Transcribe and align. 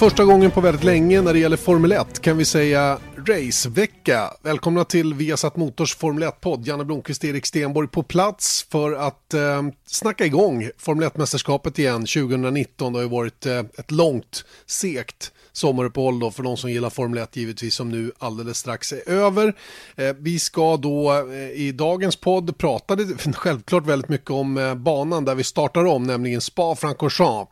Första 0.00 0.24
gången 0.24 0.50
på 0.50 0.60
väldigt 0.60 0.84
länge 0.84 1.22
när 1.22 1.32
det 1.32 1.38
gäller 1.38 1.56
Formel 1.56 1.92
1 1.92 2.20
kan 2.20 2.36
vi 2.36 2.44
säga 2.44 2.98
racevecka. 3.16 4.30
Välkomna 4.42 4.84
till 4.84 5.14
Viasat 5.14 5.56
Motors 5.56 5.96
Formel 5.96 6.28
1-podd. 6.28 6.66
Janne 6.66 6.84
Blomqvist 6.84 7.24
och 7.24 7.30
Erik 7.30 7.46
Stenborg 7.46 7.88
på 7.88 8.02
plats 8.02 8.66
för 8.70 8.92
att 8.92 9.34
eh, 9.34 9.62
snacka 9.86 10.24
igång 10.24 10.70
Formel 10.78 11.08
1-mästerskapet 11.08 11.80
igen 11.80 12.00
2019. 12.00 12.92
Det 12.92 12.98
har 12.98 13.02
ju 13.02 13.08
varit 13.08 13.46
eh, 13.46 13.58
ett 13.58 13.90
långt, 13.90 14.44
segt 14.66 15.32
sommaruppehåll 15.52 16.18
då 16.18 16.30
för 16.30 16.42
de 16.42 16.56
som 16.56 16.70
gillar 16.70 16.90
Formel 16.90 17.18
1 17.18 17.36
givetvis 17.36 17.74
som 17.74 17.88
nu 17.88 18.12
alldeles 18.18 18.58
strax 18.58 18.92
är 18.92 19.08
över. 19.08 19.54
Eh, 19.96 20.16
vi 20.18 20.38
ska 20.38 20.76
då 20.76 21.12
eh, 21.12 21.50
i 21.50 21.72
dagens 21.72 22.16
podd 22.16 22.58
prata 22.58 22.96
självklart 23.34 23.86
väldigt 23.86 24.08
mycket 24.08 24.30
om 24.30 24.58
eh, 24.58 24.74
banan 24.74 25.24
där 25.24 25.34
vi 25.34 25.44
startar 25.44 25.84
om, 25.84 26.02
nämligen 26.02 26.40
Spa-Francorchamps. 26.40 27.50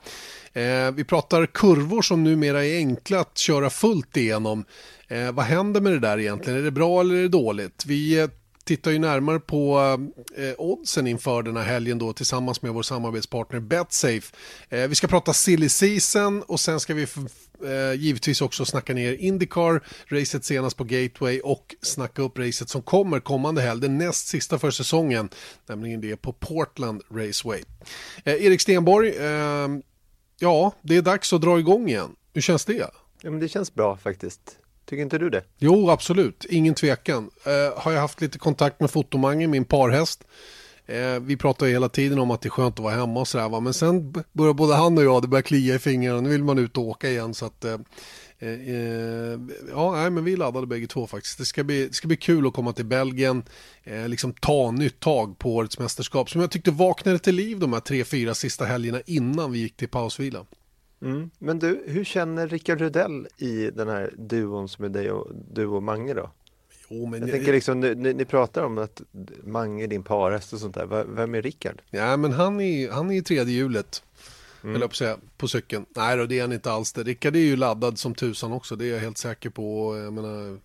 Eh, 0.52 0.90
vi 0.94 1.04
pratar 1.04 1.46
kurvor 1.46 2.02
som 2.02 2.24
numera 2.24 2.64
är 2.64 2.76
enkla 2.76 3.20
att 3.20 3.38
köra 3.38 3.70
fullt 3.70 4.16
igenom. 4.16 4.64
Eh, 5.08 5.32
vad 5.32 5.44
händer 5.44 5.80
med 5.80 5.92
det 5.92 5.98
där 5.98 6.18
egentligen? 6.18 6.58
Är 6.58 6.62
det 6.62 6.70
bra 6.70 7.00
eller 7.00 7.14
är 7.14 7.22
det 7.22 7.28
dåligt? 7.28 7.84
Vi 7.86 8.18
eh, 8.18 8.28
tittar 8.68 8.90
ju 8.90 8.98
närmare 8.98 9.40
på 9.40 9.78
eh, 10.36 10.54
oddsen 10.58 11.06
inför 11.06 11.42
den 11.42 11.56
här 11.56 11.64
helgen 11.64 11.98
då 11.98 12.12
tillsammans 12.12 12.62
med 12.62 12.72
vår 12.72 12.82
samarbetspartner 12.82 13.60
Betsafe. 13.60 14.36
Eh, 14.68 14.88
vi 14.88 14.94
ska 14.94 15.06
prata 15.06 15.32
silly 15.32 15.68
season 15.68 16.42
och 16.42 16.60
sen 16.60 16.80
ska 16.80 16.94
vi 16.94 17.02
eh, 17.64 18.00
givetvis 18.00 18.40
också 18.40 18.64
snacka 18.64 18.94
ner 18.94 19.12
Indycar, 19.12 19.82
racet 20.06 20.44
senast 20.44 20.76
på 20.76 20.84
Gateway 20.84 21.40
och 21.40 21.74
snacka 21.82 22.22
upp 22.22 22.38
racet 22.38 22.68
som 22.68 22.82
kommer 22.82 23.20
kommande 23.20 23.62
helg, 23.62 23.80
den 23.80 23.98
näst 23.98 24.28
sista 24.28 24.58
för 24.58 24.70
säsongen, 24.70 25.28
nämligen 25.66 26.00
det 26.00 26.16
på 26.16 26.32
Portland 26.32 27.02
Raceway. 27.10 27.62
Eh, 28.24 28.44
Erik 28.44 28.60
Stenborg, 28.60 29.08
eh, 29.08 29.68
Ja, 30.38 30.72
det 30.82 30.96
är 30.96 31.02
dags 31.02 31.32
att 31.32 31.40
dra 31.40 31.58
igång 31.58 31.88
igen. 31.88 32.10
Hur 32.34 32.40
känns 32.40 32.64
det? 32.64 32.90
Ja, 33.22 33.30
men 33.30 33.40
det 33.40 33.48
känns 33.48 33.74
bra 33.74 33.96
faktiskt. 33.96 34.40
Tycker 34.86 35.02
inte 35.02 35.18
du 35.18 35.30
det? 35.30 35.42
Jo, 35.58 35.90
absolut. 35.90 36.44
Ingen 36.50 36.74
tvekan. 36.74 37.30
Eh, 37.44 37.80
har 37.80 37.92
jag 37.92 38.00
haft 38.00 38.20
lite 38.20 38.38
kontakt 38.38 38.80
med 38.80 38.90
Fotomange, 38.90 39.46
min 39.46 39.64
parhäst. 39.64 40.24
Eh, 40.86 41.20
vi 41.20 41.36
pratar 41.36 41.66
ju 41.66 41.72
hela 41.72 41.88
tiden 41.88 42.18
om 42.18 42.30
att 42.30 42.40
det 42.40 42.48
är 42.48 42.50
skönt 42.50 42.74
att 42.74 42.84
vara 42.84 42.94
hemma 42.94 43.20
och 43.20 43.28
sådär. 43.28 43.48
Va? 43.48 43.60
Men 43.60 43.74
sen 43.74 44.12
börjar 44.32 44.52
både 44.54 44.74
han 44.74 44.98
och 44.98 45.04
jag, 45.04 45.22
det 45.22 45.28
börjar 45.28 45.42
klia 45.42 45.74
i 45.74 45.78
fingrarna. 45.78 46.20
Nu 46.20 46.28
vill 46.28 46.44
man 46.44 46.58
ut 46.58 46.76
och 46.76 46.84
åka 46.84 47.08
igen. 47.08 47.34
Så 47.34 47.46
att, 47.46 47.64
eh 47.64 47.78
ja, 49.70 49.92
nej, 49.92 50.10
men 50.10 50.24
vi 50.24 50.36
laddade 50.36 50.66
bägge 50.66 50.86
två 50.86 51.06
faktiskt. 51.06 51.38
Det 51.38 51.44
ska 51.44 51.64
bli, 51.64 51.86
det 51.86 51.94
ska 51.94 52.08
bli 52.08 52.16
kul 52.16 52.46
att 52.46 52.52
komma 52.52 52.72
till 52.72 52.84
Belgien, 52.84 53.42
eh, 53.84 54.08
liksom 54.08 54.32
ta 54.32 54.70
nytt 54.70 55.00
tag 55.00 55.38
på 55.38 55.56
årets 55.56 55.78
mästerskap. 55.78 56.30
Som 56.30 56.40
jag 56.40 56.50
tyckte 56.50 56.70
vaknade 56.70 57.18
till 57.18 57.34
liv 57.34 57.58
de 57.58 57.72
här 57.72 57.80
tre, 57.80 58.04
fyra 58.04 58.34
sista 58.34 58.64
helgerna 58.64 59.00
innan 59.06 59.52
vi 59.52 59.58
gick 59.58 59.76
till 59.76 59.88
pausvila. 59.88 60.46
Mm. 61.02 61.30
Men 61.38 61.58
du, 61.58 61.84
hur 61.86 62.04
känner 62.04 62.48
Rickard 62.48 62.80
Rudell 62.80 63.26
i 63.38 63.70
den 63.70 63.88
här 63.88 64.14
duon 64.18 64.68
som 64.68 64.84
är 64.84 64.88
dig 64.88 65.10
och, 65.10 65.32
du 65.52 65.66
och 65.66 65.82
Mange 65.82 66.14
då? 66.14 66.30
Men 66.90 67.12
jag, 67.12 67.22
jag 67.22 67.30
tänker 67.30 67.52
liksom, 67.52 67.80
ni, 67.80 68.14
ni, 68.14 68.24
pratar 68.24 68.62
om 68.62 68.78
att 68.78 69.02
Mange 69.44 69.84
är 69.84 69.88
din 69.88 70.02
parhäst 70.02 70.52
och 70.52 70.58
sånt 70.58 70.74
där. 70.74 71.04
Vem 71.14 71.34
är 71.34 71.42
Rickard? 71.42 71.82
Ja, 71.90 72.16
men 72.16 72.32
han 72.32 72.60
är, 72.60 72.90
han 72.90 73.10
är 73.10 73.14
i 73.14 73.22
tredje 73.22 73.54
hjulet. 73.54 74.02
Mm. 74.62 74.76
Eller 74.76 74.88
på, 74.88 74.94
säga, 74.94 75.18
på 75.36 75.48
cykeln. 75.48 75.86
Nej 75.96 76.16
då, 76.16 76.26
det 76.26 76.38
är 76.38 76.42
han 76.42 76.52
inte 76.52 76.72
alls 76.72 76.92
det. 76.92 77.02
Rickard 77.02 77.36
är 77.36 77.40
ju 77.40 77.56
laddad 77.56 77.98
som 77.98 78.14
tusan 78.14 78.52
också, 78.52 78.76
det 78.76 78.86
är 78.86 78.92
jag 78.92 79.00
helt 79.00 79.18
säker 79.18 79.50
på. 79.50 79.96
Jag 80.04 80.12
menar, 80.12 80.58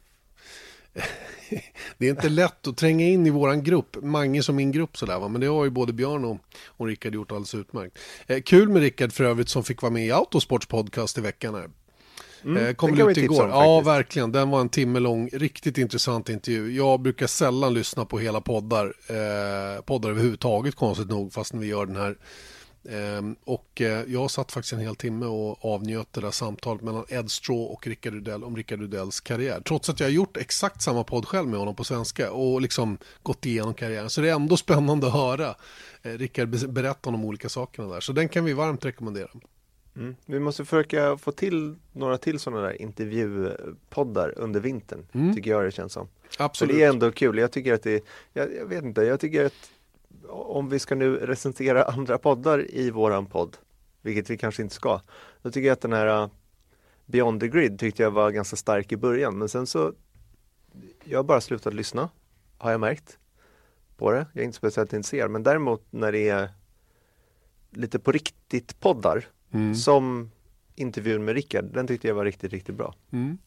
det 1.97 2.05
är 2.05 2.09
inte 2.09 2.29
lätt 2.29 2.67
att 2.67 2.77
tränga 2.77 3.05
in 3.05 3.27
i 3.27 3.29
våran 3.29 3.63
grupp, 3.63 3.97
Mange 4.01 4.43
som 4.43 4.55
min 4.55 4.71
grupp 4.71 4.97
sådär 4.97 5.19
va, 5.19 5.27
men 5.27 5.41
det 5.41 5.47
har 5.47 5.63
ju 5.63 5.69
både 5.69 5.93
Björn 5.93 6.25
och, 6.25 6.37
och 6.65 6.87
Rickard 6.87 7.15
gjort 7.15 7.31
alldeles 7.31 7.55
utmärkt. 7.55 7.99
Eh, 8.27 8.41
kul 8.41 8.69
med 8.69 8.81
Rickard 8.81 9.13
för 9.13 9.23
övrigt 9.23 9.49
som 9.49 9.63
fick 9.63 9.81
vara 9.81 9.93
med 9.93 10.05
i 10.05 10.11
Autosports 10.11 10.67
podcast 10.67 11.17
i 11.17 11.21
veckan 11.21 11.55
här. 11.55 11.69
Mm, 12.43 12.65
eh, 12.65 12.73
kom 12.73 13.09
ut 13.09 13.17
igår. 13.17 13.43
Om, 13.43 13.49
ja, 13.49 13.81
verkligen. 13.81 14.31
Den 14.31 14.49
var 14.49 14.61
en 14.61 14.69
timme 14.69 14.99
lång, 14.99 15.29
riktigt 15.33 15.77
intressant 15.77 16.29
intervju. 16.29 16.75
Jag 16.75 16.99
brukar 16.99 17.27
sällan 17.27 17.73
lyssna 17.73 18.05
på 18.05 18.19
hela 18.19 18.41
poddar, 18.41 18.85
eh, 18.85 19.81
poddar 19.81 20.09
överhuvudtaget 20.09 20.75
konstigt 20.75 21.09
nog, 21.09 21.33
fast 21.33 21.53
när 21.53 21.61
vi 21.61 21.67
gör 21.67 21.85
den 21.85 21.95
här 21.95 22.15
och 23.43 23.81
eh, 23.81 24.03
jag 24.07 24.31
satt 24.31 24.51
faktiskt 24.51 24.73
en 24.73 24.79
hel 24.79 24.95
timme 24.95 25.25
och 25.25 25.65
avnjöt 25.65 26.13
det 26.13 26.21
där 26.21 26.31
samtalet 26.31 26.81
mellan 26.83 27.05
Ed 27.09 27.31
Straw 27.31 27.73
och 27.73 27.87
Rickard 27.87 28.13
Rudell 28.13 28.43
om 28.43 28.55
Rickard 28.55 28.79
Rudells 28.79 29.21
karriär. 29.21 29.61
Trots 29.65 29.89
att 29.89 29.99
jag 29.99 30.07
har 30.07 30.11
gjort 30.11 30.37
exakt 30.37 30.81
samma 30.81 31.03
podd 31.03 31.25
själv 31.25 31.47
med 31.47 31.59
honom 31.59 31.75
på 31.75 31.83
svenska 31.83 32.31
och 32.31 32.61
liksom 32.61 32.97
gått 33.23 33.45
igenom 33.45 33.73
karriären. 33.73 34.09
Så 34.09 34.21
det 34.21 34.29
är 34.29 34.35
ändå 34.35 34.57
spännande 34.67 35.07
att 35.07 35.13
höra 35.13 35.55
eh, 36.01 36.11
Rickard 36.11 36.49
berätta 36.69 37.09
om 37.09 37.13
de 37.13 37.25
olika 37.25 37.49
sakerna 37.49 37.93
där. 37.93 37.99
Så 37.99 38.13
den 38.13 38.29
kan 38.29 38.45
vi 38.45 38.53
varmt 38.53 38.85
rekommendera. 38.85 39.29
Mm. 39.95 40.15
Vi 40.25 40.39
måste 40.39 40.65
försöka 40.65 41.17
få 41.17 41.31
till 41.31 41.75
några 41.91 42.17
till 42.17 42.39
sådana 42.39 42.61
där 42.61 42.81
intervjupoddar 42.81 44.33
under 44.37 44.59
vintern. 44.59 45.05
Mm. 45.13 45.35
Tycker 45.35 45.51
jag 45.51 45.63
det 45.63 45.71
känns 45.71 45.93
som. 45.93 46.07
Absolut. 46.37 46.71
För 46.71 46.79
det 46.79 46.85
är 46.85 46.89
ändå 46.89 47.11
kul. 47.11 47.37
Jag 47.37 47.51
tycker 47.51 47.73
att 47.73 47.83
det, 47.83 48.03
jag, 48.33 48.55
jag 48.55 48.65
vet 48.65 48.83
inte, 48.83 49.01
jag 49.01 49.19
tycker 49.19 49.45
att 49.45 49.71
om 50.29 50.69
vi 50.69 50.79
ska 50.79 50.95
nu 50.95 51.15
recensera 51.15 51.83
andra 51.93 52.17
poddar 52.17 52.71
i 52.71 52.91
våran 52.91 53.25
podd, 53.25 53.57
vilket 54.01 54.29
vi 54.29 54.37
kanske 54.37 54.61
inte 54.61 54.75
ska, 54.75 55.01
då 55.41 55.51
tycker 55.51 55.67
jag 55.67 55.73
att 55.73 55.81
den 55.81 55.93
här 55.93 56.23
uh, 56.23 56.29
Beyond 57.05 57.39
the 57.39 57.47
Grid 57.47 57.79
tyckte 57.79 58.03
jag 58.03 58.11
var 58.11 58.31
ganska 58.31 58.55
stark 58.55 58.91
i 58.91 58.97
början, 58.97 59.37
men 59.37 59.49
sen 59.49 59.67
så 59.67 59.93
jag 61.03 61.19
har 61.19 61.23
bara 61.23 61.41
slutat 61.41 61.73
lyssna, 61.73 62.09
har 62.57 62.71
jag 62.71 62.79
märkt 62.79 63.17
på 63.97 64.11
det. 64.11 64.27
Jag 64.33 64.41
är 64.41 64.45
inte 64.45 64.57
speciellt 64.57 64.93
intresserad, 64.93 65.31
men 65.31 65.43
däremot 65.43 65.85
när 65.89 66.11
det 66.11 66.29
är 66.29 66.49
lite 67.69 67.99
på 67.99 68.11
riktigt 68.11 68.79
poddar, 68.79 69.25
mm. 69.51 69.75
som 69.75 70.31
intervjun 70.75 71.25
med 71.25 71.35
Rickard, 71.35 71.65
den 71.65 71.87
tyckte 71.87 72.07
jag 72.07 72.15
var 72.15 72.25
riktigt, 72.25 72.51
riktigt 72.51 72.75
bra. 72.75 72.95
Mm. 73.11 73.37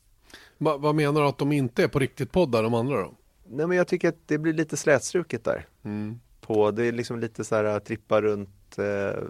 Va, 0.59 0.77
vad 0.77 0.95
menar 0.95 1.21
du 1.21 1.27
att 1.27 1.39
de 1.39 1.53
inte 1.53 1.85
är 1.85 1.89
på 1.89 1.99
riktigt 1.99 2.33
poddar, 2.33 2.63
de 2.63 2.75
andra 2.75 2.97
då? 2.97 3.15
Nej 3.49 3.67
men 3.67 3.77
jag 3.77 3.89
tycker 3.89 4.09
att 4.09 4.19
det 4.27 4.39
blir 4.39 4.53
lite 4.53 4.77
slätstruket 4.77 5.45
där. 5.45 5.67
Mm 5.83 6.21
på, 6.47 6.71
det 6.71 6.85
är 6.85 6.93
liksom 6.93 7.21
lite 7.21 7.45
så 7.45 7.55
här 7.55 7.81
trippa 7.81 8.23
runt 8.23 8.79
eh, 8.79 9.25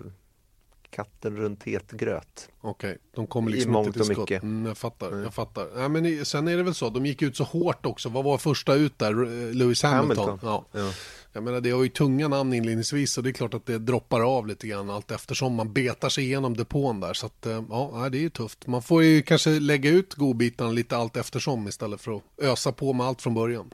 katten 0.91 1.37
runt 1.37 1.62
het 1.62 1.91
gröt. 1.91 2.49
Okej, 2.60 2.91
okay. 2.91 2.99
de 3.15 3.27
kommer 3.27 3.50
liksom 3.50 3.77
inte 3.77 3.93
till 3.93 4.04
skott. 4.04 4.19
Mycket. 4.19 4.43
Mm, 4.43 4.66
jag 4.66 4.78
fattar, 4.78 5.09
mm. 5.09 5.22
jag 5.22 5.34
fattar. 5.34 5.69
Ja, 5.76 5.88
men 5.88 6.25
sen 6.25 6.49
är 6.49 6.56
det 6.56 6.62
väl 6.62 6.75
så, 6.75 6.91
de 6.91 7.06
gick 7.06 7.22
ut 7.22 7.37
så 7.37 7.44
hårt 7.44 7.87
också. 7.87 8.09
Vad 8.09 8.25
var 8.25 8.38
första 8.38 8.75
ut 8.75 8.99
där? 8.99 9.12
Lewis 9.55 9.82
Hamilton. 9.82 10.26
Hamilton. 10.26 10.38
Ja. 10.43 10.65
ja. 10.72 10.93
Jag 11.32 11.43
menar, 11.43 11.60
det 11.60 11.71
har 11.71 11.82
ju 11.82 11.88
tunga 11.88 12.28
namn 12.28 12.53
inledningsvis 12.53 13.12
så 13.12 13.21
det 13.21 13.31
är 13.31 13.32
klart 13.32 13.55
att 13.55 13.66
det 13.66 13.78
droppar 13.78 14.21
av 14.21 14.47
lite 14.47 14.66
grann 14.66 14.91
allt 14.91 15.10
eftersom 15.10 15.55
man 15.55 15.72
betar 15.72 16.09
sig 16.09 16.25
igenom 16.25 16.56
depån 16.56 17.00
där. 17.00 17.15
Så 17.15 17.26
att, 17.26 17.47
eh, 17.47 17.65
ja, 17.71 18.09
det 18.12 18.19
är 18.19 18.22
ju 18.22 18.31
tufft. 18.31 18.66
Man 18.66 18.82
får 18.82 19.03
ju 19.03 19.22
kanske 19.22 19.50
lägga 19.50 19.91
ut 19.91 20.15
godbitarna 20.15 20.71
lite 20.71 20.97
allt 20.97 21.16
eftersom 21.16 21.69
istället 21.69 22.00
för 22.00 22.16
att 22.16 22.22
ösa 22.43 22.72
på 22.72 22.93
med 22.93 23.06
allt 23.06 23.22
från 23.22 23.34
början. 23.34 23.71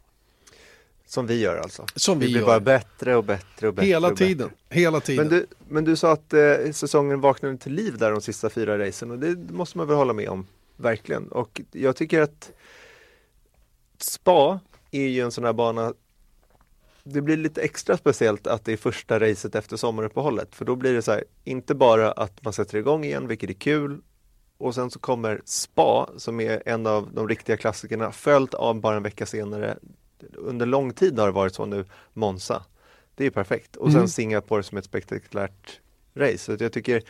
Som 1.12 1.26
vi 1.26 1.40
gör 1.40 1.56
alltså? 1.56 1.86
Som 1.94 2.18
vi, 2.18 2.26
vi 2.26 2.32
blir 2.32 2.40
gör. 2.40 2.46
bara 2.46 2.60
bättre 2.60 3.16
och 3.16 3.24
bättre 3.24 3.68
och 3.68 3.74
bättre. 3.74 3.86
Hela 3.86 4.08
och 4.08 4.16
tiden. 4.16 4.48
Bättre. 4.48 4.80
Hela 4.80 5.00
tiden. 5.00 5.28
Men 5.28 5.38
du, 5.38 5.46
men 5.68 5.84
du 5.84 5.96
sa 5.96 6.12
att 6.12 6.32
eh, 6.32 6.72
säsongen 6.72 7.20
vaknade 7.20 7.56
till 7.58 7.72
liv 7.72 7.98
där 7.98 8.10
de 8.10 8.20
sista 8.20 8.50
fyra 8.50 8.78
racen 8.78 9.10
och 9.10 9.18
det 9.18 9.52
måste 9.52 9.78
man 9.78 9.86
väl 9.86 9.96
hålla 9.96 10.12
med 10.12 10.28
om. 10.28 10.46
Verkligen. 10.76 11.28
Och 11.28 11.60
jag 11.72 11.96
tycker 11.96 12.20
att 12.20 12.52
Spa 13.98 14.60
är 14.90 15.06
ju 15.06 15.20
en 15.20 15.30
sån 15.30 15.44
här 15.44 15.52
bana 15.52 15.94
det 17.04 17.20
blir 17.20 17.36
lite 17.36 17.62
extra 17.62 17.96
speciellt 17.96 18.46
att 18.46 18.64
det 18.64 18.72
är 18.72 18.76
första 18.76 19.20
racet 19.20 19.54
efter 19.54 19.76
sommaruppehållet 19.76 20.54
för 20.54 20.64
då 20.64 20.76
blir 20.76 20.92
det 20.92 21.02
så 21.02 21.12
här, 21.12 21.24
inte 21.44 21.74
bara 21.74 22.12
att 22.12 22.44
man 22.44 22.52
sätter 22.52 22.78
igång 22.78 23.04
igen, 23.04 23.28
vilket 23.28 23.50
är 23.50 23.54
kul 23.54 24.00
och 24.58 24.74
sen 24.74 24.90
så 24.90 24.98
kommer 24.98 25.42
Spa 25.44 26.10
som 26.16 26.40
är 26.40 26.62
en 26.66 26.86
av 26.86 27.10
de 27.14 27.28
riktiga 27.28 27.56
klassikerna 27.56 28.12
följt 28.12 28.54
av 28.54 28.80
bara 28.80 28.96
en 28.96 29.02
vecka 29.02 29.26
senare 29.26 29.78
under 30.36 30.66
lång 30.66 30.92
tid 30.92 31.18
har 31.18 31.26
det 31.26 31.32
varit 31.32 31.54
så 31.54 31.66
nu, 31.66 31.84
Monza. 32.12 32.64
Det 33.14 33.26
är 33.26 33.30
perfekt. 33.30 33.76
Och 33.76 33.88
sen 33.88 33.96
mm. 33.96 34.08
Singapore 34.08 34.62
som 34.62 34.78
ett 34.78 34.84
spektakulärt 34.84 35.80
race. 36.14 36.38
Så 36.38 36.56
jag 36.64 36.72
tycker 36.72 37.02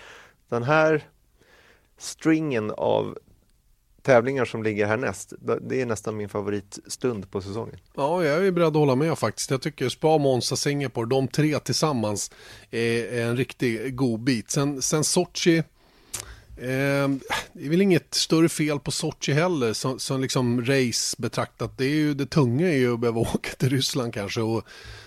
den 0.48 0.62
här 0.62 1.04
stringen 1.98 2.70
av 2.70 3.18
tävlingar 4.02 4.44
som 4.44 4.62
ligger 4.62 4.86
härnäst, 4.86 5.32
det 5.60 5.80
är 5.80 5.86
nästan 5.86 6.16
min 6.16 6.28
favoritstund 6.28 7.30
på 7.30 7.42
säsongen. 7.42 7.78
Ja, 7.94 8.24
jag 8.24 8.46
är 8.46 8.50
beredd 8.50 8.68
att 8.68 8.74
hålla 8.74 8.94
med 8.94 9.18
faktiskt. 9.18 9.50
Jag 9.50 9.62
tycker 9.62 9.88
Spa, 9.88 10.18
Monza, 10.18 10.56
Singapore, 10.56 11.06
de 11.06 11.28
tre 11.28 11.58
tillsammans 11.58 12.30
är 12.70 13.22
en 13.22 13.36
riktig 13.36 13.96
god 13.96 14.20
bit. 14.20 14.50
Sen, 14.50 14.82
sen 14.82 15.04
Sochi, 15.04 15.62
Ehm, 16.60 17.20
det 17.52 17.64
är 17.64 17.70
väl 17.70 17.82
inget 17.82 18.14
större 18.14 18.48
fel 18.48 18.78
på 18.78 18.90
Sochi 18.90 19.32
heller 19.32 19.72
som, 19.72 19.98
som 19.98 20.20
liksom 20.20 20.64
race 20.64 21.16
betraktat. 21.18 21.78
Det 21.78 21.84
är 21.84 21.94
ju 21.94 22.14
det 22.14 22.26
tunga 22.26 22.68
är 22.68 22.76
ju 22.76 22.94
att 22.94 23.00
behöva 23.00 23.20
åka 23.34 23.50
till 23.50 23.70
Ryssland 23.70 24.14
kanske 24.14 24.40
och 24.40 24.64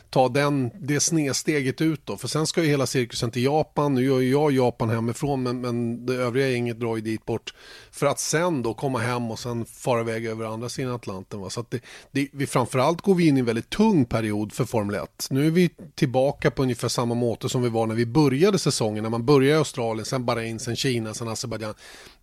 ta 0.09 0.29
den, 0.29 0.71
det 0.79 0.99
snedsteget 0.99 1.81
ut 1.81 2.05
då. 2.05 2.17
För 2.17 2.27
sen 2.27 2.47
ska 2.47 2.63
ju 2.63 2.69
hela 2.69 2.85
cirkusen 2.85 3.31
till 3.31 3.43
Japan. 3.43 3.93
Nu 3.93 4.05
gör 4.05 4.19
ju 4.19 4.31
jag 4.31 4.51
Japan 4.51 4.89
hemifrån 4.89 5.43
men, 5.43 5.61
men 5.61 6.05
det 6.05 6.13
övriga 6.13 6.49
gänget 6.49 6.79
drar 6.79 6.95
ju 6.95 7.01
dit 7.01 7.25
bort. 7.25 7.53
För 7.91 8.05
att 8.05 8.19
sen 8.19 8.61
då 8.61 8.73
komma 8.73 8.99
hem 8.99 9.31
och 9.31 9.39
sen 9.39 9.65
fara 9.65 10.01
iväg 10.01 10.25
över 10.25 10.45
andra 10.45 10.69
sidan 10.69 10.95
Atlanten. 10.95 11.39
Va? 11.39 11.49
Så 11.49 11.59
att 11.59 11.71
det, 11.71 11.81
det, 12.11 12.27
vi, 12.33 12.47
framförallt 12.47 13.01
går 13.01 13.15
vi 13.15 13.27
in 13.27 13.37
i 13.37 13.39
en 13.39 13.45
väldigt 13.45 13.69
tung 13.69 14.05
period 14.05 14.53
för 14.53 14.65
Formel 14.65 14.95
1. 14.95 15.27
Nu 15.29 15.47
är 15.47 15.51
vi 15.51 15.69
tillbaka 15.95 16.51
på 16.51 16.63
ungefär 16.63 16.87
samma 16.87 17.15
måte 17.15 17.49
som 17.49 17.61
vi 17.61 17.69
var 17.69 17.87
när 17.87 17.95
vi 17.95 18.05
började 18.05 18.59
säsongen. 18.59 19.03
När 19.03 19.09
man 19.09 19.25
började 19.25 19.55
i 19.55 19.57
Australien, 19.57 20.05
sen 20.05 20.25
Bahrain, 20.25 20.59
sen 20.59 20.75
Kina, 20.75 21.13
sen 21.13 21.27
Azerbajdzjan. 21.27 21.73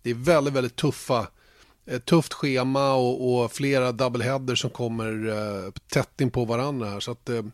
Det 0.01 0.09
är 0.09 0.13
väldigt, 0.13 0.53
väldigt 0.53 0.75
tuffa 0.75 1.27
ett 1.85 2.05
tufft 2.05 2.33
schema 2.33 2.93
och, 2.93 3.43
och 3.43 3.51
flera 3.51 3.91
doubleheader 3.91 4.55
som 4.55 4.69
kommer 4.69 5.27
eh, 5.27 5.71
tätt 5.71 6.21
in 6.21 6.31
på 6.31 6.45
varandra 6.45 6.89
här. 6.89 6.99
Så 6.99 7.11
att, 7.11 7.29
eh, 7.29 7.45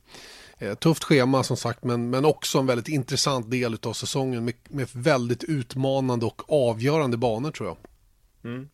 eh, 0.57 0.75
tufft 0.75 1.03
schema 1.03 1.43
som 1.43 1.57
sagt 1.57 1.83
men, 1.83 2.09
men 2.09 2.25
också 2.25 2.59
en 2.59 2.65
väldigt 2.65 2.87
intressant 2.87 3.51
del 3.51 3.77
av 3.83 3.93
säsongen 3.93 4.45
med, 4.45 4.53
med 4.69 4.87
väldigt 4.93 5.43
utmanande 5.43 6.25
och 6.25 6.69
avgörande 6.69 7.17
banor 7.17 7.51
tror 7.51 7.69
jag. 7.69 7.77
Mm. 8.51 8.69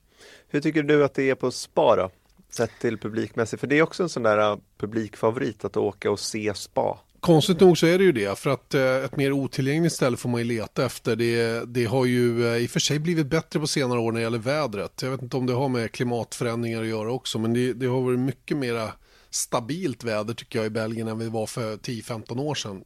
Hur 0.48 0.62
tycker 0.62 0.84
du 0.84 1.06
att 1.06 1.14
det 1.14 1.30
är 1.30 1.36
på 1.36 1.52
Spa 1.52 1.96
då? 1.96 2.10
Sett 2.50 2.72
till 2.82 2.98
publikmässigt, 2.98 3.60
för 3.60 3.68
det 3.68 3.78
är 3.78 3.82
också 3.82 4.04
en 4.04 4.10
sån 4.10 4.24
där 4.24 4.52
eh, 4.52 4.58
publikfavorit 4.78 5.66
att 5.66 5.78
åka 5.78 6.12
och 6.12 6.20
se 6.20 6.54
Spa. 6.56 7.00
Konstigt 7.26 7.60
nog 7.60 7.78
så 7.78 7.86
är 7.86 7.98
det 7.98 8.04
ju 8.04 8.12
det, 8.12 8.40
för 8.40 8.50
att 8.50 8.74
eh, 8.74 8.96
ett 8.96 9.18
mer 9.18 9.32
otillgängligt 9.32 9.96
ställe 9.96 10.18
får 10.18 10.30
man 10.30 10.42
ju 10.42 10.48
leta 10.48 10.86
efter. 10.86 11.16
Det, 11.16 11.66
det 11.66 11.86
har 11.86 12.06
ju 12.06 12.48
eh, 12.48 12.58
i 12.58 12.66
och 12.66 12.70
för 12.70 12.80
sig 12.80 13.00
blivit 13.00 13.28
bättre 13.28 13.60
på 13.60 13.68
senare 13.68 14.00
år 14.00 14.12
när 14.12 14.20
det 14.20 14.24
gäller 14.24 14.38
vädret. 14.38 15.02
Jag 15.02 15.12
vet 15.12 15.22
inte 15.22 15.38
om 15.38 15.46
det 15.46 15.54
har 15.54 15.70
med 15.70 15.92
klimatförändringar 15.92 16.82
att 16.82 16.88
göra 16.88 17.12
också, 17.12 17.40
men 17.40 17.54
det, 17.54 17.74
det 17.74 17.86
har 17.86 18.02
varit 18.02 18.20
mycket 18.20 18.58
mera 18.58 18.92
stabilt 19.30 20.04
väder 20.04 20.34
tycker 20.34 20.60
jag 20.60 20.66
i 20.66 20.70
Belgien 20.70 21.08
än 21.08 21.20
vi 21.20 21.30
var 21.30 21.46
för 21.46 21.78
10-15 21.78 22.40
år 22.40 22.56
sedan. 22.56 22.84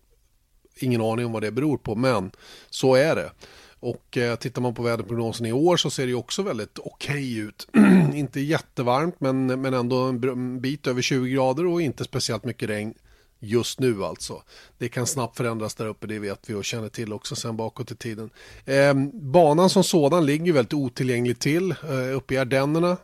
Ingen 0.76 1.02
aning 1.02 1.26
om 1.26 1.32
vad 1.32 1.42
det 1.42 1.52
beror 1.52 1.78
på, 1.78 1.96
men 1.96 2.32
så 2.70 2.96
är 2.96 3.16
det. 3.16 3.32
Och 3.80 4.18
eh, 4.18 4.36
tittar 4.36 4.62
man 4.62 4.76
på 4.76 4.84
väderprognosen 4.84 5.46
i 5.46 5.52
år 5.52 5.78
så 5.78 5.90
ser 5.90 6.04
det 6.04 6.10
ju 6.10 6.16
också 6.16 6.42
väldigt 6.44 6.80
okej 6.80 7.16
okay 7.16 7.38
ut. 7.40 7.68
inte 8.14 8.40
jättevarmt 8.40 9.16
men, 9.20 9.62
men 9.62 9.74
ändå 9.74 9.98
en 10.04 10.62
bit 10.62 10.88
över 10.88 11.02
20 11.02 11.30
grader 11.30 11.66
och 11.66 11.82
inte 11.82 12.04
speciellt 12.04 12.44
mycket 12.44 12.70
regn 12.70 12.94
just 13.40 13.80
nu 13.80 14.04
alltså. 14.04 14.44
Det 14.78 14.90
kan 14.90 15.08
snabbt 15.08 15.38
förändras 15.38 15.76
där 15.76 15.88
uppe, 15.88 16.08
det 16.08 16.20
vet 16.20 16.50
vi 16.50 16.54
och 16.54 16.66
känner 16.66 16.90
till 16.90 17.14
också 17.14 17.36
sen 17.36 17.58
bakåt 17.58 17.92
i 17.92 17.96
tiden. 17.96 18.30
Eh, 18.66 18.94
banan 19.14 19.70
som 19.70 19.84
sådan 19.84 20.26
ligger 20.26 20.54
väldigt 20.54 20.74
otillgänglig 20.74 21.40
till 21.40 21.72
eh, 21.72 22.16
uppe 22.16 22.34
i 22.34 22.38
Ardennerna. 22.38 22.98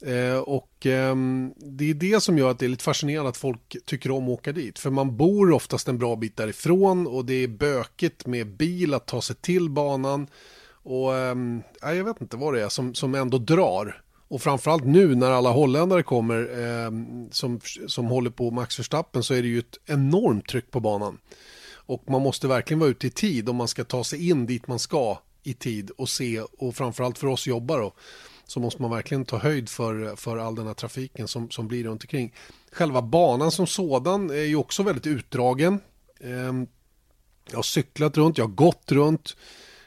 Eh, 0.00 0.38
och 0.38 0.86
eh, 0.86 1.16
det 1.56 1.90
är 1.90 1.94
det 1.94 2.22
som 2.22 2.38
gör 2.38 2.50
att 2.50 2.58
det 2.58 2.66
är 2.66 2.68
lite 2.68 2.84
fascinerande 2.84 3.28
att 3.28 3.36
folk 3.36 3.76
tycker 3.84 4.10
om 4.10 4.24
att 4.24 4.30
åka 4.30 4.52
dit. 4.52 4.78
För 4.78 4.90
man 4.90 5.16
bor 5.16 5.52
oftast 5.52 5.88
en 5.88 5.98
bra 5.98 6.16
bit 6.16 6.36
därifrån 6.36 7.06
och 7.06 7.24
det 7.24 7.34
är 7.34 7.48
bökigt 7.48 8.26
med 8.26 8.46
bil 8.46 8.94
att 8.94 9.06
ta 9.06 9.22
sig 9.22 9.36
till 9.36 9.70
banan. 9.70 10.26
Och 10.68 11.14
ehm, 11.16 11.62
jag 11.80 12.04
vet 12.04 12.20
inte 12.20 12.36
vad 12.36 12.54
det 12.54 12.62
är 12.62 12.68
som, 12.68 12.94
som 12.94 13.14
ändå 13.14 13.38
drar. 13.38 14.02
Och 14.28 14.42
framförallt 14.42 14.84
nu 14.84 15.14
när 15.14 15.30
alla 15.30 15.50
holländare 15.50 16.02
kommer 16.02 16.40
eh, 16.64 16.90
som, 17.30 17.60
som 17.86 18.06
håller 18.06 18.30
på 18.30 18.50
Max 18.50 18.78
Verstappen 18.78 19.22
så 19.22 19.34
är 19.34 19.42
det 19.42 19.48
ju 19.48 19.58
ett 19.58 19.78
enormt 19.86 20.48
tryck 20.48 20.70
på 20.70 20.80
banan. 20.80 21.18
Och 21.74 22.10
man 22.10 22.22
måste 22.22 22.48
verkligen 22.48 22.78
vara 22.78 22.90
ute 22.90 23.06
i 23.06 23.10
tid 23.10 23.48
om 23.48 23.56
man 23.56 23.68
ska 23.68 23.84
ta 23.84 24.04
sig 24.04 24.28
in 24.28 24.46
dit 24.46 24.66
man 24.66 24.78
ska 24.78 25.18
i 25.42 25.54
tid 25.54 25.90
och 25.90 26.08
se 26.08 26.40
och 26.40 26.76
framförallt 26.76 27.18
för 27.18 27.26
oss 27.26 27.46
jobbare 27.46 27.90
så 28.46 28.60
måste 28.60 28.82
man 28.82 28.90
verkligen 28.90 29.24
ta 29.24 29.38
höjd 29.38 29.68
för, 29.68 30.16
för 30.16 30.36
all 30.36 30.54
den 30.54 30.66
här 30.66 30.74
trafiken 30.74 31.28
som, 31.28 31.50
som 31.50 31.68
blir 31.68 31.84
runt 31.84 32.02
omkring. 32.02 32.34
Själva 32.72 33.02
banan 33.02 33.50
som 33.50 33.66
sådan 33.66 34.30
är 34.30 34.44
ju 34.44 34.56
också 34.56 34.82
väldigt 34.82 35.06
utdragen. 35.06 35.80
Eh, 36.20 36.52
jag 37.50 37.58
har 37.58 37.62
cyklat 37.62 38.16
runt, 38.16 38.38
jag 38.38 38.44
har 38.44 38.54
gått 38.54 38.92
runt. 38.92 39.36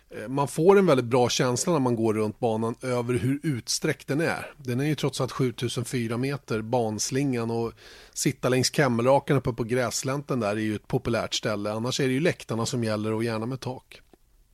Eh, 0.09 0.27
man 0.27 0.47
får 0.47 0.77
en 0.77 0.85
väldigt 0.85 1.05
bra 1.05 1.29
känsla 1.29 1.73
när 1.73 1.79
man 1.79 1.95
går 1.95 2.13
runt 2.13 2.39
banan 2.39 2.75
över 2.81 3.13
hur 3.13 3.39
utsträckt 3.43 4.07
den 4.07 4.21
är. 4.21 4.53
Den 4.57 4.79
är 4.79 4.85
ju 4.85 4.95
trots 4.95 5.21
allt 5.21 5.31
7004 5.31 6.17
meter, 6.17 6.61
banslingan 6.61 7.51
och 7.51 7.73
sitta 8.13 8.49
längs 8.49 8.73
Kemmelraken 8.75 9.37
uppe 9.37 9.53
på 9.53 9.63
gräslänten 9.63 10.39
där 10.39 10.49
är 10.49 10.55
ju 10.55 10.75
ett 10.75 10.87
populärt 10.87 11.33
ställe. 11.33 11.71
Annars 11.71 11.99
är 11.99 12.07
det 12.07 12.13
ju 12.13 12.19
läktarna 12.19 12.65
som 12.65 12.83
gäller 12.83 13.13
och 13.13 13.23
gärna 13.23 13.45
med 13.45 13.59
tak. 13.59 14.01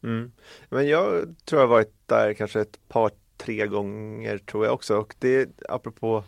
Mm. 0.04 0.32
Men 0.70 0.88
jag 0.88 1.36
tror 1.46 1.62
jag 1.62 1.68
varit 1.68 1.94
där 2.06 2.34
kanske 2.34 2.62
ett 2.62 2.80
par, 2.88 3.12
tre 3.38 3.68
gånger 3.68 4.38
tror 4.38 4.66
jag 4.66 4.74
också 4.74 4.98
och 4.98 5.16
det 5.20 5.50
apropå 5.70 6.24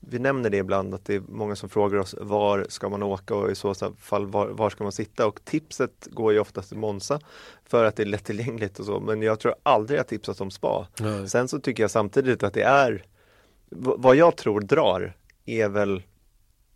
vi 0.00 0.18
nämner 0.18 0.50
det 0.50 0.56
ibland 0.56 0.94
att 0.94 1.04
det 1.04 1.14
är 1.14 1.22
många 1.28 1.56
som 1.56 1.68
frågar 1.68 1.98
oss 1.98 2.14
var 2.20 2.66
ska 2.68 2.88
man 2.88 3.02
åka 3.02 3.34
och 3.34 3.50
i 3.50 3.54
så 3.54 3.74
fall 3.98 4.26
var, 4.26 4.48
var 4.48 4.70
ska 4.70 4.84
man 4.84 4.92
sitta 4.92 5.26
och 5.26 5.44
tipset 5.44 6.08
går 6.10 6.32
ju 6.32 6.38
oftast 6.38 6.68
till 6.68 6.78
Monza 6.78 7.20
för 7.64 7.84
att 7.84 7.96
det 7.96 8.02
är 8.02 8.06
lättillgängligt 8.06 8.78
och 8.78 8.86
så 8.86 9.00
men 9.00 9.22
jag 9.22 9.40
tror 9.40 9.54
aldrig 9.62 9.98
jag 9.98 10.08
tipsat 10.08 10.40
om 10.40 10.50
spa. 10.50 10.86
Nej. 11.00 11.28
Sen 11.28 11.48
så 11.48 11.60
tycker 11.60 11.82
jag 11.82 11.90
samtidigt 11.90 12.42
att 12.42 12.54
det 12.54 12.62
är 12.62 13.06
vad 13.68 14.16
jag 14.16 14.36
tror 14.36 14.60
drar 14.60 15.16
är 15.46 15.68
väl 15.68 16.02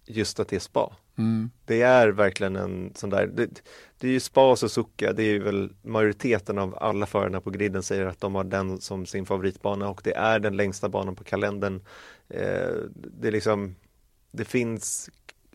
just 0.05 0.41
att 0.41 0.49
det 0.49 0.57
är 0.57 0.61
spa. 0.61 0.97
Mm. 1.19 1.51
Det 1.65 1.83
är 1.83 2.09
verkligen 2.09 2.57
en 2.57 2.93
sån 2.95 3.11
där, 3.11 3.27
det, 3.27 3.63
det 3.99 4.09
är 4.09 4.13
ju 4.13 4.21
spa 4.21 4.51
och 4.51 4.59
Suzuka, 4.59 5.13
det 5.13 5.23
är 5.23 5.33
ju 5.33 5.39
väl 5.39 5.73
majoriteten 5.83 6.59
av 6.59 6.79
alla 6.81 7.07
förarna 7.07 7.41
på 7.41 7.51
griden 7.51 7.83
säger 7.83 8.07
att 8.07 8.21
de 8.21 8.35
har 8.35 8.45
den 8.45 8.81
som 8.81 9.07
sin 9.07 9.27
favoritbana 9.27 9.89
och 9.89 10.01
det 10.05 10.15
är 10.15 10.39
den 10.39 10.57
längsta 10.57 10.89
banan 10.89 11.17
på 11.17 11.25
kalendern. 11.25 11.83
Eh, 12.29 12.75
det 12.95 13.29
är 13.29 13.33
liksom, 13.33 13.75
det 14.31 14.45
finns 14.45 15.11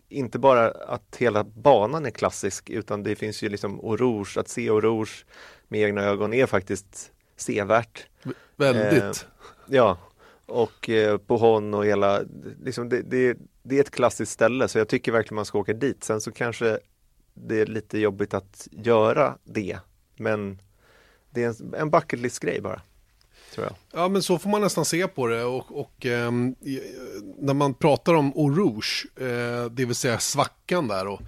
inte 0.08 0.38
bara 0.38 0.70
att 0.70 1.16
hela 1.18 1.44
banan 1.44 2.06
är 2.06 2.10
klassisk 2.10 2.70
utan 2.70 3.02
det 3.02 3.16
finns 3.16 3.42
ju 3.42 3.48
liksom 3.48 3.80
Rouge, 3.80 4.36
att 4.38 4.48
se 4.48 4.70
Rouge 4.70 5.24
med 5.68 5.80
egna 5.80 6.02
ögon 6.02 6.34
är 6.34 6.46
faktiskt 6.46 7.12
sevärt. 7.36 8.06
Väldigt. 8.56 9.02
Eh, 9.02 9.14
ja, 9.66 9.98
och 10.50 10.88
eh, 10.88 11.18
på 11.18 11.36
hon 11.36 11.74
och 11.74 11.86
hela, 11.86 12.20
liksom 12.64 12.88
det, 12.88 13.02
det, 13.02 13.36
det, 13.62 13.76
är 13.76 13.80
ett 13.80 13.90
klassiskt 13.90 14.32
ställe 14.32 14.68
så 14.68 14.78
jag 14.78 14.88
tycker 14.88 15.12
verkligen 15.12 15.36
man 15.36 15.44
ska 15.44 15.58
åka 15.58 15.72
dit. 15.72 16.04
Sen 16.04 16.20
så 16.20 16.32
kanske 16.32 16.78
det 17.34 17.60
är 17.60 17.66
lite 17.66 17.98
jobbigt 17.98 18.34
att 18.34 18.68
göra 18.70 19.38
det, 19.44 19.78
men 20.16 20.62
det 21.30 21.44
är 21.44 21.48
en, 21.48 21.74
en 21.74 21.90
bucket 21.90 22.18
list-grej 22.20 22.60
bara. 22.60 22.82
Ja, 23.92 24.08
men 24.08 24.22
så 24.22 24.38
får 24.38 24.50
man 24.50 24.60
nästan 24.60 24.84
se 24.84 25.08
på 25.08 25.26
det. 25.26 25.44
Och, 25.44 25.80
och 25.80 26.06
eh, 26.06 26.30
när 27.38 27.54
man 27.54 27.74
pratar 27.74 28.14
om 28.14 28.36
Oruge, 28.36 29.06
eh, 29.16 29.70
det 29.70 29.84
vill 29.84 29.94
säga 29.94 30.18
svackan 30.18 30.88
där. 30.88 31.06
Och, 31.06 31.20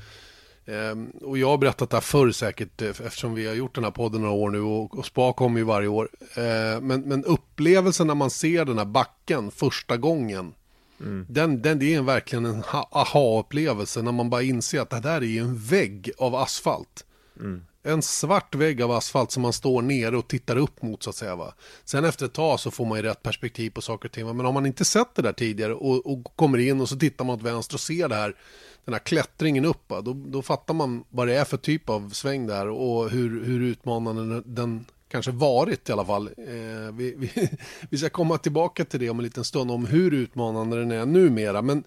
och 1.21 1.39
jag 1.39 1.49
har 1.49 1.59
berättat 1.59 1.91
det 1.91 1.97
här 1.97 2.01
förr 2.01 2.31
säkert, 2.31 2.83
eh, 2.83 2.89
eftersom 2.89 3.35
vi 3.35 3.47
har 3.47 3.55
gjort 3.55 3.75
den 3.75 3.85
här 3.85 3.91
podden 3.91 4.21
några 4.21 4.35
år 4.35 4.51
nu 4.51 4.61
och, 4.61 4.99
och 4.99 5.07
SPA 5.07 5.33
kommer 5.33 5.59
ju 5.59 5.65
varje 5.65 5.89
år. 5.89 6.09
Eh, 6.35 6.81
men, 6.81 7.01
men 7.01 7.25
upplevelsen 7.25 8.07
när 8.07 8.15
man 8.15 8.31
ser 8.31 8.65
den 8.65 8.79
här 8.79 8.85
backen 8.85 9.51
första 9.51 9.97
gången, 9.97 10.55
Mm. 11.01 11.27
Den, 11.29 11.63
den, 11.63 11.79
det 11.79 11.95
är 11.95 12.03
verkligen 12.03 12.45
en 12.45 12.63
aha-upplevelse 12.91 14.03
när 14.03 14.13
man 14.13 14.31
bara 14.31 14.43
inser 14.43 14.81
att 14.81 14.91
det 14.91 15.01
där 15.01 15.23
är 15.23 15.41
en 15.41 15.59
vägg 15.59 16.11
av 16.19 16.35
asfalt. 16.35 17.05
Mm 17.41 17.63
en 17.83 18.03
svart 18.03 18.55
vägg 18.55 18.83
av 18.83 18.91
asfalt 18.91 19.31
som 19.31 19.43
man 19.43 19.53
står 19.53 19.83
nere 19.83 20.17
och 20.17 20.29
tittar 20.29 20.57
upp 20.57 20.83
mot 20.83 21.03
så 21.03 21.11
att 21.11 21.17
säga. 21.17 21.37
Va? 21.37 21.55
Sen 21.85 22.05
efter 22.05 22.27
ett 22.27 22.33
tag 22.33 22.61
så 22.61 22.71
får 22.71 22.87
man 22.87 22.99
ju 22.99 23.03
rätt 23.03 23.23
perspektiv 23.23 23.71
på 23.71 23.81
saker 23.81 24.09
och 24.09 24.13
ting. 24.13 24.37
Men 24.37 24.47
om 24.47 24.55
man 24.55 24.67
inte 24.67 24.85
sett 24.85 25.15
det 25.15 25.23
där 25.23 25.33
tidigare 25.33 25.75
och, 25.75 26.07
och 26.07 26.37
kommer 26.37 26.59
in 26.59 26.81
och 26.81 26.89
så 26.89 26.97
tittar 26.97 27.25
man 27.25 27.37
åt 27.37 27.43
vänster 27.43 27.75
och 27.75 27.81
ser 27.81 28.09
det 28.09 28.15
här, 28.15 28.37
den 28.85 28.95
här 28.95 29.01
klättringen 29.01 29.65
upp. 29.65 29.89
Då, 29.89 30.13
då 30.13 30.43
fattar 30.43 30.75
man 30.75 31.05
vad 31.09 31.27
det 31.27 31.35
är 31.37 31.45
för 31.45 31.57
typ 31.57 31.89
av 31.89 32.11
sväng 32.11 32.47
där 32.47 32.69
och 32.69 33.11
hur, 33.11 33.45
hur 33.45 33.61
utmanande 33.61 34.43
den 34.47 34.85
kanske 35.09 35.31
varit 35.31 35.89
i 35.89 35.93
alla 35.93 36.05
fall. 36.05 36.27
Eh, 36.27 36.93
vi, 36.93 37.15
vi, 37.17 37.51
vi 37.91 37.99
ska 37.99 38.09
komma 38.09 38.39
tillbaka 38.39 38.85
till 38.85 39.01
det 39.01 39.11
om 39.11 39.19
en 39.19 39.25
liten 39.25 39.45
stund 39.45 39.71
om 39.71 39.87
hur 39.87 40.15
utmanande 40.15 40.79
den 40.79 40.91
är 40.91 41.07
numera. 41.07 41.63
Men 41.63 41.85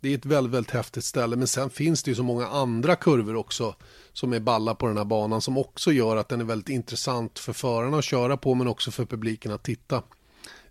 det 0.00 0.08
är 0.08 0.18
ett 0.18 0.26
väldigt, 0.26 0.54
väldigt 0.54 0.72
häftigt 0.72 1.04
ställe. 1.04 1.36
Men 1.36 1.46
sen 1.46 1.70
finns 1.70 2.02
det 2.02 2.10
ju 2.10 2.14
så 2.14 2.22
många 2.22 2.46
andra 2.46 2.96
kurvor 2.96 3.36
också 3.36 3.74
som 4.12 4.32
är 4.32 4.40
balla 4.40 4.74
på 4.74 4.86
den 4.86 4.96
här 4.96 5.04
banan 5.04 5.40
som 5.40 5.58
också 5.58 5.92
gör 5.92 6.16
att 6.16 6.28
den 6.28 6.40
är 6.40 6.44
väldigt 6.44 6.68
intressant 6.68 7.38
för 7.38 7.52
förarna 7.52 7.98
att 7.98 8.04
köra 8.04 8.36
på 8.36 8.54
men 8.54 8.68
också 8.68 8.90
för 8.90 9.04
publiken 9.04 9.52
att 9.52 9.62
titta, 9.62 10.02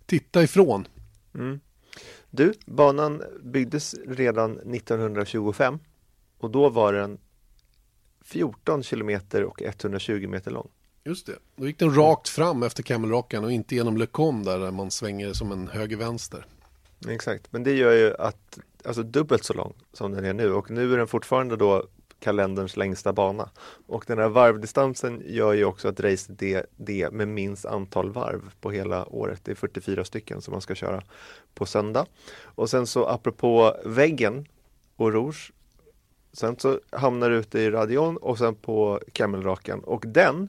titta 0.06 0.42
ifrån. 0.42 0.88
Mm. 1.34 1.60
Du, 2.30 2.52
banan 2.66 3.22
byggdes 3.42 3.94
redan 4.06 4.58
1925 4.58 5.78
och 6.38 6.50
då 6.50 6.68
var 6.68 6.92
den 6.92 7.18
14 8.24 8.82
kilometer 8.82 9.44
och 9.44 9.62
120 9.62 10.28
meter 10.28 10.50
lång. 10.50 10.68
Just 11.04 11.26
det, 11.26 11.38
då 11.56 11.66
gick 11.66 11.78
den 11.78 11.94
rakt 11.94 12.28
fram 12.28 12.62
efter 12.62 12.82
Camelrocken 12.82 13.44
och 13.44 13.52
inte 13.52 13.74
genom 13.74 13.96
Le 13.96 14.06
Con 14.06 14.42
där 14.44 14.70
man 14.70 14.90
svänger 14.90 15.32
som 15.32 15.52
en 15.52 15.68
höger-vänster. 15.68 16.46
Exakt, 17.08 17.52
men 17.52 17.62
det 17.62 17.72
gör 17.72 17.92
ju 17.92 18.14
att, 18.16 18.58
alltså 18.84 19.02
dubbelt 19.02 19.44
så 19.44 19.54
lång 19.54 19.74
som 19.92 20.12
den 20.12 20.24
är 20.24 20.32
nu 20.32 20.52
och 20.52 20.70
nu 20.70 20.92
är 20.92 20.98
den 20.98 21.08
fortfarande 21.08 21.56
då 21.56 21.86
kalenderns 22.20 22.76
längsta 22.76 23.12
bana. 23.12 23.50
Och 23.86 24.04
den 24.06 24.18
här 24.18 24.28
varvdistansen 24.28 25.22
gör 25.26 25.52
ju 25.52 25.64
också 25.64 25.88
att 25.88 26.00
racet 26.00 26.42
är 26.42 26.66
det 26.76 27.12
med 27.12 27.28
minst 27.28 27.66
antal 27.66 28.12
varv 28.12 28.50
på 28.60 28.70
hela 28.70 29.06
året. 29.06 29.40
Det 29.44 29.50
är 29.50 29.54
44 29.54 30.04
stycken 30.04 30.42
som 30.42 30.52
man 30.52 30.60
ska 30.60 30.74
köra 30.74 31.02
på 31.54 31.66
söndag. 31.66 32.06
Och 32.42 32.70
sen 32.70 32.86
så 32.86 33.06
apropå 33.06 33.76
väggen 33.84 34.46
och 34.96 35.12
Rouge 35.12 35.52
Sen 36.32 36.56
så 36.58 36.80
hamnar 36.90 37.30
du 37.30 37.36
ute 37.36 37.60
i 37.60 37.70
Radion 37.70 38.16
och 38.16 38.38
sen 38.38 38.54
på 38.54 39.00
Camelraken 39.12 39.80
och 39.80 40.04
den 40.06 40.48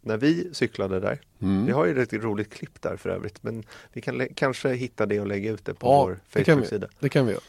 när 0.00 0.16
vi 0.16 0.50
cyklade 0.52 1.00
där, 1.00 1.20
mm. 1.40 1.66
vi 1.66 1.72
har 1.72 1.86
ju 1.86 2.02
ett 2.02 2.12
roligt 2.12 2.54
klipp 2.54 2.82
där 2.82 2.96
för 2.96 3.10
övrigt 3.10 3.42
men 3.42 3.64
vi 3.92 4.00
kan 4.00 4.28
kanske 4.34 4.68
hitta 4.68 5.06
det 5.06 5.20
och 5.20 5.26
lägga 5.26 5.50
ut 5.50 5.64
det 5.64 5.74
på 5.74 5.86
ja, 5.86 6.04
vår 6.04 6.18
Facebook-sida. 6.28 6.88
Det 7.00 7.08
kan 7.08 7.26
vi 7.26 7.32
göra. 7.32 7.42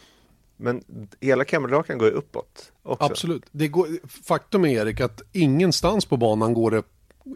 Men 0.58 0.84
hela 1.20 1.46
Camelraken 1.46 1.98
går 1.98 2.08
ju 2.08 2.14
uppåt 2.14 2.72
också. 2.84 3.04
Absolut. 3.04 3.44
Det 3.52 3.68
går, 3.68 3.88
faktum 4.24 4.66
är 4.66 4.70
Erik 4.70 5.02
att 5.02 5.22
ingenstans 5.32 6.06
på 6.06 6.18
banan 6.18 6.54
går 6.54 6.72
det, 6.72 6.84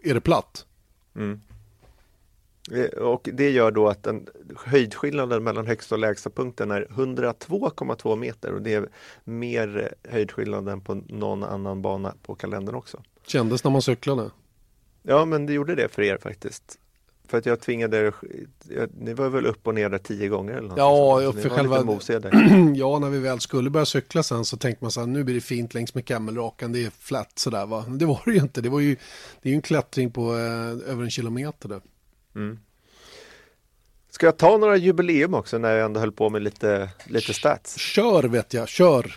är 0.03 0.13
det 0.13 0.21
platt. 0.21 0.65
Mm. 1.15 1.41
Eh, 2.71 2.85
och 2.85 3.29
det 3.33 3.49
gör 3.49 3.71
då 3.71 3.87
att 3.87 4.03
den, 4.03 4.27
höjdskillnaden 4.65 5.43
mellan 5.43 5.67
högsta 5.67 5.95
och 5.95 5.99
lägsta 5.99 6.29
punkten 6.29 6.71
är 6.71 6.85
102,2 6.85 8.15
meter 8.15 8.53
och 8.53 8.61
det 8.61 8.73
är 8.73 8.89
mer 9.23 9.93
höjdskillnad 10.03 10.69
än 10.69 10.81
på 10.81 10.95
någon 10.95 11.43
annan 11.43 11.81
bana 11.81 12.15
på 12.23 12.35
kalendern 12.35 12.75
också. 12.75 13.03
Kändes 13.27 13.63
när 13.63 13.71
man 13.71 13.81
cyklade? 13.81 14.31
Ja 15.03 15.25
men 15.25 15.45
det 15.45 15.53
gjorde 15.53 15.75
det 15.75 15.89
för 15.89 16.01
er 16.01 16.17
faktiskt. 16.17 16.79
För 17.31 17.37
att 17.37 17.45
jag 17.45 17.59
tvingade 17.59 17.97
er, 17.97 18.13
ni 18.99 19.13
var 19.13 19.29
väl 19.29 19.45
upp 19.45 19.67
och 19.67 19.75
ner 19.75 19.89
där 19.89 19.97
tio 19.97 20.27
gånger 20.27 20.53
eller 20.53 20.69
något 20.69 20.77
Ja, 20.77 21.33
för 21.41 21.49
själva, 21.49 21.77
ja, 22.75 22.99
när 22.99 23.09
vi 23.09 23.19
väl 23.19 23.39
skulle 23.39 23.69
börja 23.69 23.85
cykla 23.85 24.23
sen 24.23 24.45
så 24.45 24.57
tänkte 24.57 24.83
man 24.83 24.91
så 24.91 24.99
här, 24.99 25.07
nu 25.07 25.23
blir 25.23 25.35
det 25.35 25.41
fint 25.41 25.73
längs 25.73 25.95
med 25.95 26.05
Camelrakan, 26.05 26.71
det 26.71 26.85
är 26.85 26.89
flätt 26.99 27.39
sådär 27.39 27.65
va. 27.65 27.85
Det 27.87 28.05
var 28.05 28.21
det 28.25 28.31
ju 28.31 28.39
inte, 28.39 28.61
det 28.61 28.69
var 28.69 28.79
ju, 28.79 28.95
det 29.41 29.49
är 29.49 29.51
ju 29.51 29.55
en 29.55 29.61
klättring 29.61 30.11
på 30.11 30.31
eh, 30.33 30.91
över 30.91 31.03
en 31.03 31.09
kilometer 31.09 31.69
där. 31.69 31.81
Mm. 32.35 32.59
Ska 34.09 34.25
jag 34.25 34.37
ta 34.37 34.57
några 34.57 34.77
jubileum 34.77 35.33
också 35.33 35.57
när 35.57 35.71
jag 35.71 35.85
ändå 35.85 35.99
höll 35.99 36.11
på 36.11 36.29
med 36.29 36.41
lite, 36.41 36.89
lite 37.05 37.33
stats? 37.33 37.77
Kör 37.77 38.23
vet 38.23 38.53
jag, 38.53 38.69
kör! 38.69 39.15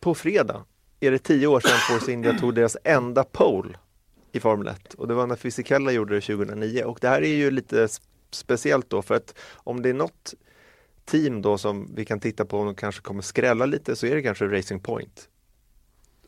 På 0.00 0.14
fredag 0.14 0.64
är 1.00 1.10
det 1.10 1.18
tio 1.18 1.46
år 1.46 1.60
sedan 1.60 1.78
Force 1.90 2.12
India 2.12 2.38
tog 2.38 2.54
deras 2.54 2.76
enda 2.84 3.24
pole 3.24 3.78
i 4.34 4.40
Formel 4.40 4.68
1 4.68 4.94
och 4.94 5.08
det 5.08 5.14
var 5.14 5.26
när 5.26 5.36
Fisichella 5.36 5.92
gjorde 5.92 6.14
det 6.14 6.20
2009 6.20 6.82
och 6.84 6.98
det 7.00 7.08
här 7.08 7.22
är 7.22 7.34
ju 7.34 7.50
lite 7.50 7.88
speciellt 8.30 8.90
då 8.90 9.02
för 9.02 9.14
att 9.14 9.34
om 9.54 9.82
det 9.82 9.88
är 9.88 9.94
något 9.94 10.34
team 11.04 11.42
då 11.42 11.58
som 11.58 11.94
vi 11.94 12.04
kan 12.04 12.20
titta 12.20 12.44
på 12.44 12.58
och 12.58 12.78
kanske 12.78 13.02
kommer 13.02 13.22
skrälla 13.22 13.66
lite 13.66 13.96
så 13.96 14.06
är 14.06 14.14
det 14.14 14.22
kanske 14.22 14.48
Racing 14.48 14.82
Point. 14.82 15.28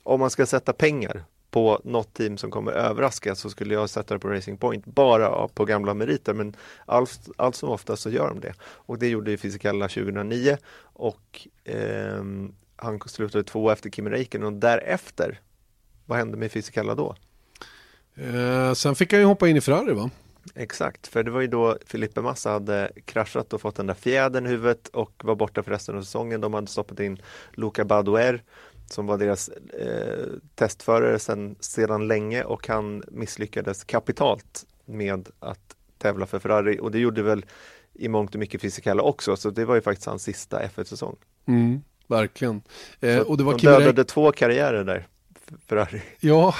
Om 0.03 0.21
man 0.21 0.31
ska 0.31 0.47
sätta 0.47 0.73
pengar 0.73 1.25
på 1.51 1.81
något 1.85 2.15
team 2.15 2.37
som 2.37 2.51
kommer 2.51 2.73
överraska 2.73 3.35
så 3.35 3.51
skulle 3.51 3.75
jag 3.75 3.91
sätta 3.91 4.15
det 4.15 4.21
på 4.21 4.29
Racing 4.29 4.61
Point 4.61 4.87
bara 4.87 5.49
på 5.49 5.65
gamla 5.65 5.95
meriter 5.95 6.35
men 6.35 6.57
allt, 6.87 7.29
allt 7.37 7.57
som 7.57 7.71
oftast 7.71 8.03
så 8.03 8.11
gör 8.11 8.29
de 8.29 8.41
det. 8.41 8.55
Och 8.63 8.99
det 8.99 9.09
gjorde 9.09 9.31
ju 9.31 9.37
Fisichella 9.37 9.89
2009 9.89 10.57
och 10.79 11.49
eh, 11.65 12.25
han 12.77 13.01
slutade 13.07 13.45
två 13.45 13.71
efter 13.71 13.91
Kim 13.91 14.09
Räikkönen 14.09 14.47
och 14.47 14.53
därefter, 14.53 15.41
vad 16.07 16.19
hände 16.19 16.37
med 16.37 16.53
Fisichella 16.53 16.95
då? 16.95 17.17
Eh, 18.17 18.73
sen 18.73 18.95
fick 18.95 19.13
han 19.13 19.21
ju 19.21 19.27
hoppa 19.27 19.49
in 19.49 19.57
i 19.57 19.61
Ferrari 19.61 19.93
va? 19.93 20.11
Exakt, 20.55 21.07
för 21.07 21.23
det 21.23 21.31
var 21.31 21.41
ju 21.41 21.47
då 21.47 21.79
Filippe 21.87 22.21
Massa 22.21 22.51
hade 22.51 22.91
kraschat 23.05 23.53
och 23.53 23.61
fått 23.61 23.77
den 23.77 23.87
där 23.87 23.95
fjädern 23.95 24.47
i 24.47 24.49
huvudet 24.49 24.89
och 24.89 25.23
var 25.25 25.35
borta 25.35 25.63
för 25.63 25.71
resten 25.71 25.99
av 25.99 26.03
säsongen. 26.03 26.41
De 26.41 26.55
hade 26.55 26.67
stoppat 26.67 27.01
in 27.01 27.23
Luca 27.53 27.85
Badouer 27.85 28.43
som 28.91 29.07
var 29.07 29.19
deras 29.19 29.49
eh, 29.49 30.27
testförare 30.55 31.19
sedan, 31.19 31.57
sedan 31.61 32.09
länge 32.09 32.45
och 32.45 32.69
han 32.69 33.03
misslyckades 33.09 33.85
kapitalt 33.85 34.67
med 34.85 35.29
att 35.39 35.77
tävla 35.99 36.27
för 36.27 36.39
Ferrari 36.39 36.79
och 36.81 36.91
det 36.91 36.99
gjorde 36.99 37.23
väl 37.23 37.45
i 37.93 38.09
mångt 38.09 38.35
och 38.35 38.41
mycket 38.41 38.61
Fisichella 38.61 39.03
också 39.03 39.37
så 39.37 39.51
det 39.51 39.65
var 39.65 39.75
ju 39.75 39.81
faktiskt 39.81 40.07
hans 40.07 40.23
sista 40.23 40.63
F1-säsong. 40.63 41.17
Mm, 41.47 41.83
verkligen. 42.07 42.63
Eh, 43.01 43.19
och 43.19 43.37
det 43.37 43.45
var 43.45 43.53
de 43.53 43.67
dödade 43.67 44.05
två 44.05 44.33
karriärer 44.33 44.85
där. 44.85 45.07
Ferrari. 45.67 46.03
Ja, 46.21 46.55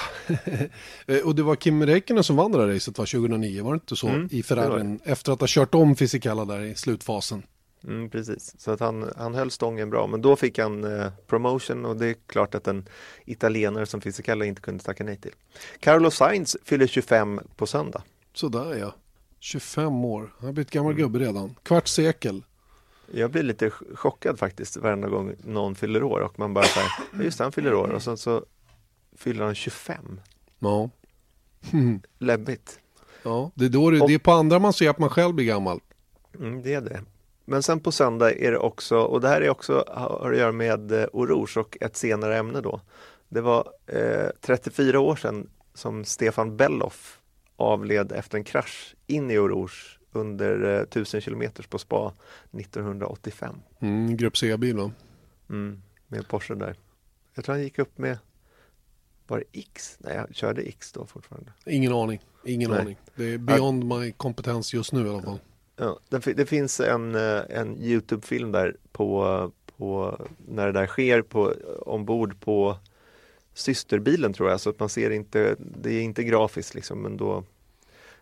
och 1.23 1.35
det 1.35 1.43
var 1.43 1.55
Kim 1.55 1.85
Räikkönen 1.85 2.23
som 2.23 2.35
vann 2.35 2.51
det 2.51 2.57
där 2.57 2.73
racet 2.73 2.97
var 2.97 3.05
2009, 3.05 3.63
var 3.63 3.71
det 3.71 3.75
inte 3.75 3.95
så? 3.95 4.07
Mm, 4.07 4.29
I 4.31 4.43
Ferrarin, 4.43 4.99
efter 5.03 5.31
att 5.31 5.39
ha 5.39 5.47
kört 5.49 5.75
om 5.75 5.95
Fisichella 5.95 6.45
där 6.45 6.59
i 6.59 6.75
slutfasen. 6.75 7.43
Mm, 7.83 8.09
precis, 8.09 8.55
så 8.57 8.71
att 8.71 8.79
han, 8.79 9.11
han 9.17 9.35
höll 9.35 9.51
stången 9.51 9.89
bra. 9.89 10.07
Men 10.07 10.21
då 10.21 10.35
fick 10.35 10.59
han 10.59 10.99
eh, 10.99 11.11
promotion 11.27 11.85
och 11.85 11.97
det 11.97 12.07
är 12.07 12.15
klart 12.27 12.55
att 12.55 12.67
en 12.67 12.89
italienare 13.25 13.85
som 13.85 14.01
Fisichella 14.01 14.45
inte 14.45 14.61
kunde 14.61 14.83
tacka 14.83 15.03
nej 15.03 15.17
till. 15.17 15.33
Carlos 15.79 16.15
Sainz 16.15 16.57
fyller 16.63 16.87
25 16.87 17.39
på 17.55 17.67
söndag. 17.67 18.01
Sådär 18.33 18.75
ja, 18.75 18.95
25 19.39 20.05
år. 20.05 20.33
Han 20.37 20.45
har 20.45 20.53
blivit 20.53 20.71
gammal 20.71 20.91
mm. 20.91 21.03
gubbe 21.03 21.19
redan. 21.19 21.55
Kvart 21.63 21.87
sekel. 21.87 22.43
Jag 23.11 23.31
blir 23.31 23.43
lite 23.43 23.69
chockad 23.69 24.39
faktiskt 24.39 24.77
varenda 24.77 25.07
gång 25.07 25.35
någon 25.43 25.75
fyller 25.75 26.03
år 26.03 26.19
och 26.19 26.39
man 26.39 26.53
bara 26.53 26.65
säger 26.65 27.23
just 27.23 27.39
han 27.39 27.51
fyller 27.51 27.73
år 27.73 27.87
och 27.87 28.03
sen 28.03 28.17
så 28.17 28.45
fyller 29.17 29.45
han 29.45 29.55
25. 29.55 30.19
Ja. 30.59 30.89
Läbbigt. 32.17 32.79
Ja, 33.23 33.51
det 33.55 33.65
är, 33.65 33.69
då 33.69 33.91
det, 33.91 34.01
och, 34.01 34.07
det 34.07 34.13
är 34.13 34.19
på 34.19 34.31
andra 34.31 34.59
man 34.59 34.73
ser 34.73 34.89
att 34.89 34.99
man 34.99 35.09
själv 35.09 35.33
blir 35.33 35.45
gammal. 35.45 35.79
Mm, 36.39 36.61
det 36.61 36.73
är 36.73 36.81
det. 36.81 37.01
Men 37.45 37.63
sen 37.63 37.79
på 37.79 37.91
söndag 37.91 38.31
är 38.31 38.51
det 38.51 38.57
också, 38.57 38.97
och 38.97 39.21
det 39.21 39.27
här 39.27 39.41
är 39.41 39.49
också, 39.49 39.85
har 39.87 40.31
att 40.31 40.37
göra 40.37 40.51
med 40.51 40.91
eh, 40.91 41.05
Oroge 41.13 41.59
och 41.59 41.77
ett 41.81 41.95
senare 41.97 42.37
ämne 42.37 42.61
då. 42.61 42.81
Det 43.29 43.41
var 43.41 43.67
eh, 43.87 44.29
34 44.41 44.99
år 44.99 45.15
sedan 45.15 45.49
som 45.73 46.05
Stefan 46.05 46.57
Belloff 46.57 47.19
avled 47.55 48.11
efter 48.11 48.37
en 48.37 48.43
krasch 48.43 48.95
in 49.07 49.31
i 49.31 49.37
Oroge 49.37 49.97
under 50.11 50.75
eh, 50.75 50.81
1000 50.81 51.21
km 51.21 51.43
på 51.69 51.77
spa 51.77 52.13
1985. 52.51 53.55
Mm, 53.79 54.17
grupp 54.17 54.37
C-bil? 54.37 54.91
Mm, 55.49 55.81
med 56.07 56.27
Porsche 56.27 56.55
där. 56.55 56.75
Jag 57.33 57.45
tror 57.45 57.55
han 57.55 57.63
gick 57.63 57.79
upp 57.79 57.97
med, 57.97 58.17
var 59.27 59.37
det 59.37 59.59
X? 59.59 59.97
Nej, 59.99 60.15
jag 60.15 60.35
körde 60.35 60.61
X 60.61 60.91
då 60.91 61.05
fortfarande. 61.05 61.51
Ingen 61.65 61.93
aning, 61.93 62.19
ingen 62.45 62.71
Nej. 62.71 62.81
aning. 62.81 62.97
Det 63.15 63.33
är 63.33 63.37
beyond 63.37 63.83
my 63.83 64.11
kompetens 64.11 64.73
just 64.73 64.93
nu 64.93 65.05
i 65.05 65.09
alla 65.09 65.21
fall. 65.21 65.39
Ja, 65.75 65.99
det, 66.09 66.33
det 66.33 66.45
finns 66.45 66.79
en, 66.79 67.15
eh, 67.15 67.41
en 67.49 67.81
Youtube-film 67.81 68.51
där 68.51 68.75
på, 68.91 69.51
på 69.77 70.19
när 70.47 70.65
det 70.65 70.71
där 70.71 70.87
sker 70.87 71.21
på, 71.21 71.53
ombord 71.85 72.39
på 72.39 72.77
systerbilen 73.53 74.33
tror 74.33 74.49
jag, 74.49 74.59
så 74.59 74.69
att 74.69 74.79
man 74.79 74.89
ser 74.89 75.09
inte, 75.09 75.55
det 75.59 75.91
är 75.91 76.01
inte 76.01 76.23
grafiskt 76.23 76.75
liksom, 76.75 77.01
men 77.01 77.17
då 77.17 77.43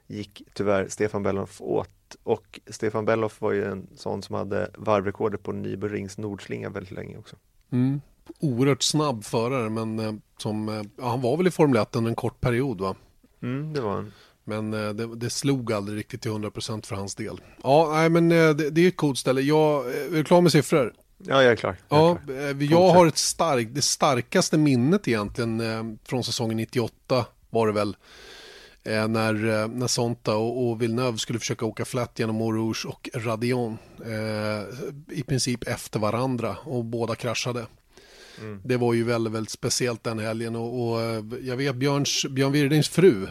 gick 0.07 0.41
tyvärr 0.53 0.87
Stefan 0.87 1.23
Belloff 1.23 1.61
åt 1.61 1.89
och 2.23 2.59
Stefan 2.67 3.05
Belloff 3.05 3.41
var 3.41 3.51
ju 3.51 3.65
en 3.65 3.87
sån 3.95 4.21
som 4.21 4.35
hade 4.35 4.69
varvrekordet 4.77 5.43
på 5.43 5.51
Nürburgrings 5.51 6.21
nordslinga 6.21 6.69
väldigt 6.69 6.91
länge 6.91 7.17
också. 7.17 7.35
Mm. 7.69 8.01
Oerhört 8.39 8.83
snabb 8.83 9.23
förare 9.23 9.69
men 9.69 9.99
eh, 9.99 10.13
som, 10.37 10.69
eh, 10.69 10.81
ja, 10.97 11.09
han 11.09 11.21
var 11.21 11.37
väl 11.37 11.47
i 11.47 11.51
Formel 11.51 11.81
1 11.81 11.95
under 11.95 12.09
en 12.09 12.15
kort 12.15 12.41
period 12.41 12.81
va? 12.81 12.95
Mm, 13.41 13.73
det 13.73 13.81
var 13.81 13.93
han. 13.93 14.11
Men 14.45 14.73
eh, 14.73 14.89
det, 14.89 15.15
det, 15.15 15.29
slog 15.29 15.73
aldrig 15.73 15.97
riktigt 15.97 16.21
till 16.21 16.31
100% 16.31 16.85
för 16.85 16.95
hans 16.95 17.15
del. 17.15 17.41
Ja, 17.63 17.91
nej, 17.93 18.09
men 18.09 18.31
eh, 18.31 18.49
det, 18.49 18.69
det 18.69 18.81
är 18.81 18.87
ett 18.87 18.97
coolt 18.97 19.17
ställe. 19.17 19.41
Jag, 19.41 19.93
är 19.93 20.11
du 20.11 20.23
klar 20.23 20.41
med 20.41 20.51
siffror? 20.51 20.93
Ja, 21.17 21.43
jag 21.43 21.51
är 21.51 21.55
klar. 21.55 21.75
Jag, 21.89 22.29
är 22.29 22.35
ja, 22.35 22.49
eh, 22.49 22.71
jag 22.71 22.89
har 22.89 23.07
ett 23.07 23.17
starkt, 23.17 23.75
det 23.75 23.81
starkaste 23.81 24.57
minnet 24.57 25.07
egentligen 25.07 25.61
från 26.03 26.23
säsongen 26.23 26.57
98 26.57 27.25
var 27.49 27.67
det 27.67 27.73
väl. 27.73 27.95
När, 28.87 29.67
när 29.67 29.87
Sonta 29.87 30.35
och, 30.35 30.67
och 30.69 30.81
Villeneuve 30.81 31.17
skulle 31.17 31.39
försöka 31.39 31.65
åka 31.65 31.85
flätt 31.85 32.19
genom 32.19 32.41
Eau 32.41 32.73
och 32.87 33.09
Radion. 33.13 33.77
I 35.11 35.23
princip 35.23 35.67
efter 35.67 35.99
varandra 35.99 36.57
och 36.63 36.85
båda 36.85 37.15
kraschade. 37.15 37.65
Mm. 38.41 38.61
Det 38.63 38.77
var 38.77 38.93
ju 38.93 39.03
väldigt, 39.03 39.33
väldigt 39.33 39.51
speciellt 39.51 40.03
den 40.03 40.19
helgen 40.19 40.55
och, 40.55 40.87
och 40.87 41.01
eh, 41.01 41.23
jag 41.41 41.57
vet 41.57 41.75
Björns, 41.75 42.25
Björn 42.29 42.51
Wirdings 42.51 42.89
fru 42.89 43.27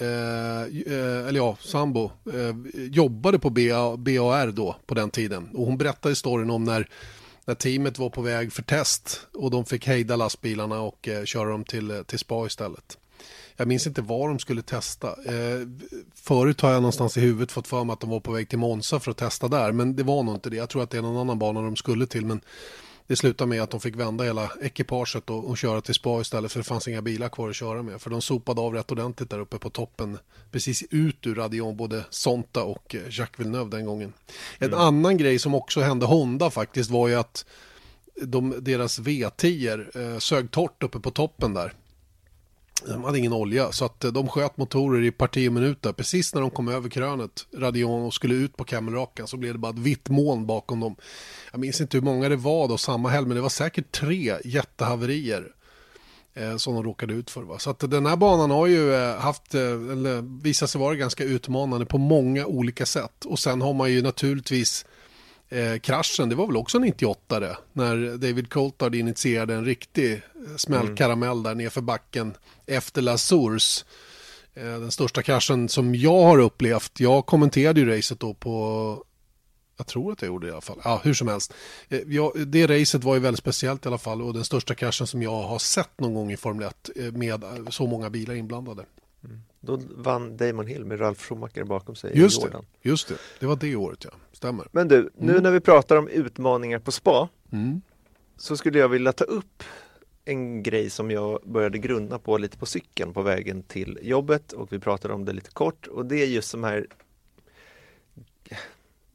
Eh, 0.00 0.62
eh, 0.92 1.28
eller 1.28 1.36
ja, 1.36 1.56
sambo, 1.60 2.04
eh, 2.04 2.56
jobbade 2.74 3.38
på 3.38 3.50
BA, 3.50 3.96
BAR 3.96 4.52
då 4.52 4.76
på 4.86 4.94
den 4.94 5.10
tiden. 5.10 5.48
Och 5.54 5.66
hon 5.66 5.78
berättade 5.78 6.16
storyn 6.16 6.50
om 6.50 6.64
när, 6.64 6.88
när 7.44 7.54
teamet 7.54 7.98
var 7.98 8.10
på 8.10 8.22
väg 8.22 8.52
för 8.52 8.62
test 8.62 9.26
och 9.32 9.50
de 9.50 9.64
fick 9.64 9.86
hejda 9.86 10.16
lastbilarna 10.16 10.80
och 10.80 11.08
eh, 11.08 11.24
köra 11.24 11.50
dem 11.50 11.64
till, 11.64 11.90
eh, 11.90 12.02
till 12.02 12.18
spa 12.18 12.46
istället. 12.46 12.98
Jag 13.56 13.68
minns 13.68 13.86
inte 13.86 14.02
vad 14.02 14.30
de 14.30 14.38
skulle 14.38 14.62
testa. 14.62 15.08
Eh, 15.08 15.66
förut 16.14 16.60
har 16.60 16.72
jag 16.72 16.82
någonstans 16.82 17.16
i 17.16 17.20
huvudet 17.20 17.52
fått 17.52 17.66
för 17.66 17.84
mig 17.84 17.92
att 17.92 18.00
de 18.00 18.10
var 18.10 18.20
på 18.20 18.32
väg 18.32 18.48
till 18.48 18.58
Monza 18.58 19.00
för 19.00 19.10
att 19.10 19.16
testa 19.16 19.48
där. 19.48 19.72
Men 19.72 19.96
det 19.96 20.02
var 20.02 20.22
nog 20.22 20.34
inte 20.34 20.50
det. 20.50 20.56
Jag 20.56 20.68
tror 20.68 20.82
att 20.82 20.90
det 20.90 20.98
är 20.98 21.02
någon 21.02 21.16
annan 21.16 21.38
bana 21.38 21.62
de 21.62 21.76
skulle 21.76 22.06
till. 22.06 22.26
Men 22.26 22.40
det 23.10 23.16
slutade 23.16 23.48
med 23.48 23.62
att 23.62 23.70
de 23.70 23.80
fick 23.80 23.96
vända 23.96 24.24
hela 24.24 24.50
ekipaget 24.62 25.30
och, 25.30 25.48
och 25.50 25.58
köra 25.58 25.80
till 25.80 25.94
spa 25.94 26.20
istället 26.20 26.52
för 26.52 26.60
det 26.60 26.64
fanns 26.64 26.88
inga 26.88 27.02
bilar 27.02 27.28
kvar 27.28 27.48
att 27.48 27.56
köra 27.56 27.82
med. 27.82 28.00
För 28.00 28.10
de 28.10 28.22
sopade 28.22 28.60
av 28.60 28.74
rätt 28.74 28.92
ordentligt 28.92 29.30
där 29.30 29.38
uppe 29.38 29.58
på 29.58 29.70
toppen. 29.70 30.18
Precis 30.50 30.84
ut 30.90 31.26
ur 31.26 31.34
Radion, 31.34 31.76
både 31.76 32.04
Sonta 32.10 32.62
och 32.62 32.94
eh, 32.94 33.00
Jacques 33.10 33.40
Villeneuve 33.40 33.70
den 33.70 33.86
gången. 33.86 34.12
En 34.58 34.68
mm. 34.68 34.80
annan 34.80 35.16
grej 35.16 35.38
som 35.38 35.54
också 35.54 35.80
hände 35.80 36.06
Honda 36.06 36.50
faktiskt 36.50 36.90
var 36.90 37.08
ju 37.08 37.14
att 37.14 37.44
de, 38.22 38.54
deras 38.60 39.00
V10 39.00 40.12
eh, 40.12 40.18
sög 40.18 40.50
torrt 40.50 40.82
uppe 40.82 41.00
på 41.00 41.10
toppen 41.10 41.54
där. 41.54 41.72
De 42.86 43.04
hade 43.04 43.18
ingen 43.18 43.32
olja 43.32 43.72
så 43.72 43.84
att 43.84 44.04
eh, 44.04 44.12
de 44.12 44.28
sköt 44.28 44.56
motorer 44.56 45.02
i 45.02 45.10
parti 45.10 45.48
och 45.48 45.52
minuter. 45.52 45.92
Precis 45.92 46.34
när 46.34 46.40
de 46.40 46.50
kom 46.50 46.68
över 46.68 46.88
krönet, 46.88 47.46
Radion, 47.56 48.02
och 48.02 48.14
skulle 48.14 48.34
ut 48.34 48.56
på 48.56 48.64
Camelrakan 48.64 49.26
så 49.26 49.36
blev 49.36 49.52
det 49.52 49.58
bara 49.58 49.72
ett 49.72 49.78
vitt 49.78 50.08
moln 50.08 50.46
bakom 50.46 50.80
dem. 50.80 50.96
Jag 51.52 51.60
minns 51.60 51.80
inte 51.80 51.96
hur 51.96 52.04
många 52.04 52.28
det 52.28 52.36
var 52.36 52.68
då 52.68 52.78
samma 52.78 53.08
helg 53.08 53.26
men 53.26 53.36
det 53.36 53.42
var 53.42 53.48
säkert 53.48 53.92
tre 53.92 54.34
jättehaverier 54.44 55.52
eh, 56.34 56.56
som 56.56 56.74
de 56.74 56.84
råkade 56.84 57.14
ut 57.14 57.30
för. 57.30 57.42
Va? 57.42 57.58
Så 57.58 57.70
att 57.70 57.90
den 57.90 58.06
här 58.06 58.16
banan 58.16 58.50
har 58.50 58.66
ju 58.66 58.94
eh, 58.94 59.16
haft, 59.16 59.54
eh, 59.54 59.60
eller 59.62 60.42
visat 60.42 60.70
sig 60.70 60.80
vara 60.80 60.94
ganska 60.94 61.24
utmanande 61.24 61.86
på 61.86 61.98
många 61.98 62.46
olika 62.46 62.86
sätt. 62.86 63.24
Och 63.24 63.38
sen 63.38 63.62
har 63.62 63.74
man 63.74 63.92
ju 63.92 64.02
naturligtvis 64.02 64.84
eh, 65.50 65.78
kraschen, 65.78 66.28
det 66.28 66.34
var 66.34 66.46
väl 66.46 66.56
också 66.56 66.78
98 66.78 67.40
det, 67.40 67.56
när 67.72 68.16
David 68.16 68.50
Coulthard 68.50 68.94
initierade 68.94 69.54
en 69.54 69.64
riktig 69.64 70.12
eh, 70.12 70.56
smällkaramell 70.56 71.38
mm. 71.38 71.42
där 71.42 71.54
nerför 71.54 71.80
backen 71.80 72.34
efter 72.66 73.02
La 73.02 73.16
Eh, 74.54 74.80
den 74.80 74.90
största 74.90 75.22
kraschen 75.22 75.68
som 75.68 75.94
jag 75.94 76.22
har 76.22 76.38
upplevt, 76.38 77.00
jag 77.00 77.26
kommenterade 77.26 77.80
ju 77.80 77.96
racet 77.96 78.20
då 78.20 78.34
på 78.34 79.04
jag 79.76 79.86
tror 79.86 80.12
att 80.12 80.22
jag 80.22 80.26
gjorde 80.26 80.46
det 80.46 80.50
i 80.50 80.52
alla 80.52 80.60
fall. 80.60 80.80
Ja, 80.84 81.00
hur 81.04 81.14
som 81.14 81.28
helst. 81.28 81.54
Eh, 81.88 82.00
ja, 82.06 82.32
det 82.46 82.66
racet 82.66 83.04
var 83.04 83.14
ju 83.14 83.20
väldigt 83.20 83.38
speciellt 83.38 83.84
i 83.84 83.88
alla 83.88 83.98
fall 83.98 84.22
och 84.22 84.34
den 84.34 84.44
största 84.44 84.74
kraschen 84.74 85.06
som 85.06 85.22
jag 85.22 85.42
har 85.42 85.58
sett 85.58 86.00
någon 86.00 86.14
gång 86.14 86.32
i 86.32 86.36
Formel 86.36 86.68
1 86.68 86.90
eh, 86.96 87.12
med 87.12 87.44
så 87.70 87.86
många 87.86 88.10
bilar 88.10 88.34
inblandade. 88.34 88.84
Mm. 89.24 89.42
Då 89.60 89.80
vann 89.96 90.36
Damon 90.36 90.66
Hill 90.66 90.84
med 90.84 91.00
Ralf 91.00 91.20
Schumacher 91.20 91.64
bakom 91.64 91.94
sig 91.94 92.18
just 92.18 92.38
i 92.38 92.42
Jordan. 92.42 92.66
Det, 92.82 92.88
just 92.88 93.08
det, 93.08 93.14
det 93.40 93.46
var 93.46 93.56
det 93.56 93.76
året 93.76 94.04
ja, 94.04 94.10
stämmer. 94.32 94.68
Men 94.72 94.88
du, 94.88 95.10
nu 95.16 95.32
mm. 95.32 95.42
när 95.42 95.50
vi 95.50 95.60
pratar 95.60 95.96
om 95.96 96.08
utmaningar 96.08 96.78
på 96.78 96.92
spa 96.92 97.28
mm. 97.52 97.80
så 98.36 98.56
skulle 98.56 98.78
jag 98.78 98.88
vilja 98.88 99.12
ta 99.12 99.24
upp 99.24 99.62
en 100.24 100.62
grej 100.62 100.90
som 100.90 101.10
jag 101.10 101.40
började 101.44 101.78
grunna 101.78 102.18
på 102.18 102.38
lite 102.38 102.58
på 102.58 102.66
cykeln 102.66 103.12
på 103.12 103.22
vägen 103.22 103.62
till 103.62 103.98
jobbet 104.02 104.52
och 104.52 104.72
vi 104.72 104.78
pratade 104.78 105.14
om 105.14 105.24
det 105.24 105.32
lite 105.32 105.50
kort 105.50 105.86
och 105.86 106.06
det 106.06 106.22
är 106.22 106.26
just 106.26 106.52
de 106.52 106.64
här 106.64 106.86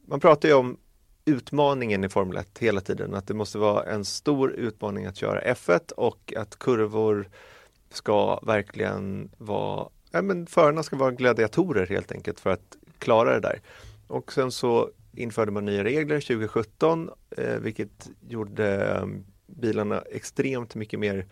Man 0.06 0.20
pratar 0.20 0.48
ju 0.48 0.54
om 0.54 0.76
utmaningen 1.24 2.04
i 2.04 2.08
Formel 2.08 2.36
1 2.36 2.58
hela 2.58 2.80
tiden, 2.80 3.14
att 3.14 3.26
det 3.26 3.34
måste 3.34 3.58
vara 3.58 3.84
en 3.84 4.04
stor 4.04 4.52
utmaning 4.52 5.06
att 5.06 5.16
köra 5.16 5.40
F1 5.40 5.92
och 5.92 6.34
att 6.36 6.58
kurvor 6.58 7.28
ska 7.90 8.40
verkligen 8.40 9.30
vara 9.38 9.88
ja, 10.10 10.22
men 10.22 10.46
förarna 10.46 10.82
ska 10.82 10.96
vara 10.96 11.10
gladiatorer 11.10 11.86
helt 11.86 12.12
enkelt 12.12 12.40
för 12.40 12.50
att 12.50 12.76
klara 12.98 13.34
det 13.34 13.40
där. 13.40 13.60
Och 14.06 14.32
sen 14.32 14.52
så 14.52 14.90
införde 15.16 15.52
man 15.52 15.64
nya 15.64 15.84
regler 15.84 16.20
2017 16.20 17.10
eh, 17.30 17.54
vilket 17.54 18.10
gjorde 18.28 18.84
ehm, 18.84 19.24
bilarna 19.46 20.00
extremt 20.00 20.74
mycket 20.74 21.00
mer 21.00 21.26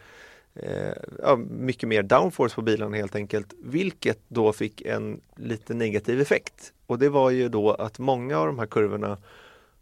eh, 0.55 0.93
ja, 1.23 1.37
mycket 1.37 1.89
mer 1.89 2.03
downforce 2.03 2.55
på 2.55 2.63
bilarna 2.63 2.97
helt 2.97 3.17
enkelt, 3.17 3.55
vilket 3.59 4.19
då 4.29 4.53
fick 4.53 4.81
en 4.81 5.21
lite 5.37 5.75
negativ 5.75 6.21
effekt. 6.21 6.73
Och 6.87 6.99
det 6.99 7.09
var 7.09 7.31
ju 7.31 7.49
då 7.49 7.73
att 7.73 7.99
många 7.99 8.39
av 8.39 8.47
de 8.47 8.59
här 8.59 8.67
kurvorna 8.67 9.19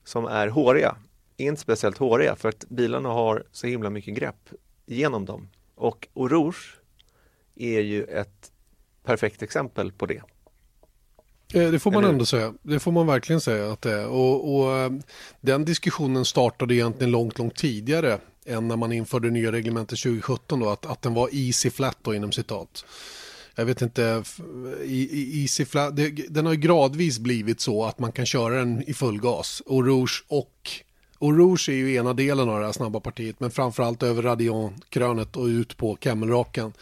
som 0.04 0.24
är 0.24 0.48
håriga, 0.48 0.96
är 1.36 1.46
inte 1.46 1.60
speciellt 1.60 1.98
håriga 1.98 2.36
för 2.36 2.48
att 2.48 2.68
bilarna 2.68 3.08
har 3.08 3.44
så 3.52 3.66
himla 3.66 3.90
mycket 3.90 4.14
grepp 4.14 4.48
genom 4.86 5.24
dem. 5.24 5.48
Och 5.74 6.08
Rouge 6.14 6.78
är 7.54 7.80
ju 7.80 8.04
ett 8.04 8.51
perfekt 9.04 9.42
exempel 9.42 9.92
på 9.92 10.06
det. 10.06 10.22
Eh, 11.54 11.70
det 11.70 11.78
får 11.78 11.90
man 11.90 12.04
ändå 12.04 12.26
säga. 12.26 12.54
Det 12.62 12.78
får 12.78 12.92
man 12.92 13.06
verkligen 13.06 13.40
säga 13.40 13.72
att 13.72 13.82
det 13.82 13.92
är. 13.92 14.06
Och, 14.06 14.56
och, 14.56 14.78
eh, 14.78 14.92
den 15.40 15.64
diskussionen 15.64 16.24
startade 16.24 16.74
egentligen 16.74 17.10
långt, 17.10 17.38
långt 17.38 17.56
tidigare 17.56 18.18
än 18.46 18.68
när 18.68 18.76
man 18.76 18.92
införde 18.92 19.30
nya 19.30 19.52
reglementet 19.52 19.98
2017 19.98 20.60
då, 20.60 20.68
att, 20.68 20.86
att 20.86 21.02
den 21.02 21.14
var 21.14 21.28
easy 21.32 21.70
flat 21.70 21.98
då 22.02 22.14
inom 22.14 22.32
citat. 22.32 22.84
Jag 23.54 23.64
vet 23.64 23.82
inte, 23.82 24.24
easy 24.84 25.64
flat, 25.64 25.96
det, 25.96 26.08
den 26.08 26.46
har 26.46 26.54
gradvis 26.54 27.18
blivit 27.18 27.60
så 27.60 27.84
att 27.84 27.98
man 27.98 28.12
kan 28.12 28.26
köra 28.26 28.54
den 28.54 28.82
i 28.82 28.94
full 28.94 29.20
gas. 29.20 29.62
Och 29.66 29.84
Rouge 29.86 30.24
och 30.28 30.70
och 31.18 31.36
Rouge 31.36 31.68
är 31.68 31.72
ju 31.72 31.94
ena 31.94 32.12
delen 32.12 32.48
av 32.48 32.60
det 32.60 32.66
här 32.66 32.72
snabba 32.72 33.00
partiet, 33.00 33.40
men 33.40 33.50
framförallt 33.50 34.02
över 34.02 34.22
Radion-krönet 34.22 35.36
och 35.36 35.46
ut 35.46 35.76
på 35.76 35.96
Camelraken 35.96 36.72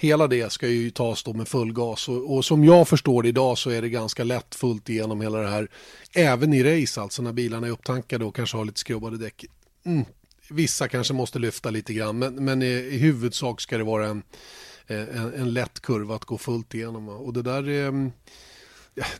hela 0.00 0.26
det 0.26 0.52
ska 0.52 0.68
ju 0.68 0.90
tas 0.90 1.22
då 1.22 1.32
med 1.32 1.48
full 1.48 1.72
gas 1.72 2.08
och, 2.08 2.36
och, 2.36 2.44
som 2.44 2.64
jag 2.64 2.88
förstår 2.88 3.22
det 3.22 3.28
idag 3.28 3.58
så 3.58 3.70
är 3.70 3.82
det 3.82 3.88
ganska 3.88 4.24
lätt 4.24 4.54
fullt 4.54 4.88
igenom 4.88 5.20
hela 5.20 5.38
det 5.38 5.48
här. 5.48 5.68
Även 6.12 6.54
i 6.54 6.62
race 6.62 7.00
alltså 7.00 7.22
när 7.22 7.32
bilarna 7.32 7.66
är 7.66 7.70
upptankade 7.70 8.24
och 8.24 8.36
kanske 8.36 8.56
har 8.56 8.64
lite 8.64 8.80
skrubbade 8.80 9.18
däck. 9.18 9.44
Mm. 9.84 10.04
Vissa 10.50 10.88
kanske 10.88 11.14
måste 11.14 11.38
lyfta 11.38 11.70
lite 11.70 11.94
grann 11.94 12.18
men, 12.18 12.44
men 12.44 12.62
i, 12.62 12.66
i 12.66 12.98
huvudsak 12.98 13.60
ska 13.60 13.78
det 13.78 13.84
vara 13.84 14.06
en, 14.06 14.22
eh, 14.86 15.16
en, 15.16 15.34
en 15.34 15.52
lätt 15.52 15.80
kurva 15.80 16.14
att 16.14 16.24
gå 16.24 16.38
fullt 16.38 16.74
igenom. 16.74 17.08
Och 17.08 17.32
det 17.32 17.42
där 17.42 17.68
eh, 17.68 17.74
är, 17.74 18.10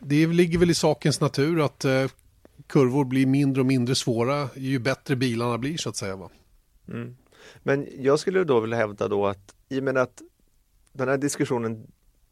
det 0.01 0.27
ligger 0.27 0.59
väl 0.59 0.71
i 0.71 0.75
sakens 0.75 1.21
natur 1.21 1.65
att 1.65 1.85
eh, 1.85 2.07
kurvor 2.67 3.05
blir 3.05 3.27
mindre 3.27 3.61
och 3.61 3.67
mindre 3.67 3.95
svåra 3.95 4.49
ju 4.57 4.79
bättre 4.79 5.17
bilarna 5.17 5.59
blir 5.59 5.77
så 5.77 5.89
att 5.89 5.97
säga. 5.97 6.17
Va? 6.17 6.31
Mm. 6.89 7.17
Men 7.63 7.89
jag 7.99 8.21
skulle 8.21 8.45
då 8.45 8.61
vilja 8.61 8.77
hävda 8.77 9.09
då 9.09 9.27
att 9.27 9.55
i 9.69 9.81
och 9.81 9.85
med 9.85 9.97
att 9.97 10.23
den 10.99 11.09
här 11.09 11.19
diskussionen 11.19 11.87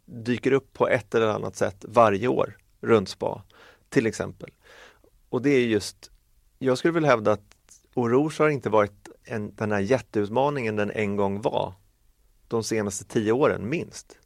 dyker 0.04 0.52
upp 0.52 0.72
på 0.72 0.88
ett 0.88 1.14
eller 1.14 1.26
annat 1.26 1.56
sätt 1.56 1.84
varje 1.88 2.28
år 2.28 2.56
runt 2.80 3.08
spa, 3.08 3.42
till 3.88 4.06
exempel. 4.06 4.50
Och 5.28 5.42
det 5.42 5.50
är 5.50 5.66
just, 5.66 6.10
jag 6.58 6.78
skulle 6.78 6.94
vilja 6.94 7.08
hävda 7.08 7.32
att 7.32 7.54
Oroge 7.94 8.42
har 8.42 8.48
inte 8.48 8.70
varit 8.70 9.08
en, 9.24 9.54
den 9.54 9.72
här 9.72 9.80
jätteutmaningen 9.80 10.76
den 10.76 10.90
en 10.90 11.16
gång 11.16 11.40
var 11.40 11.74
de 12.48 12.64
senaste 12.64 13.04
tio 13.04 13.32
åren 13.32 13.68
minst. 13.68 14.18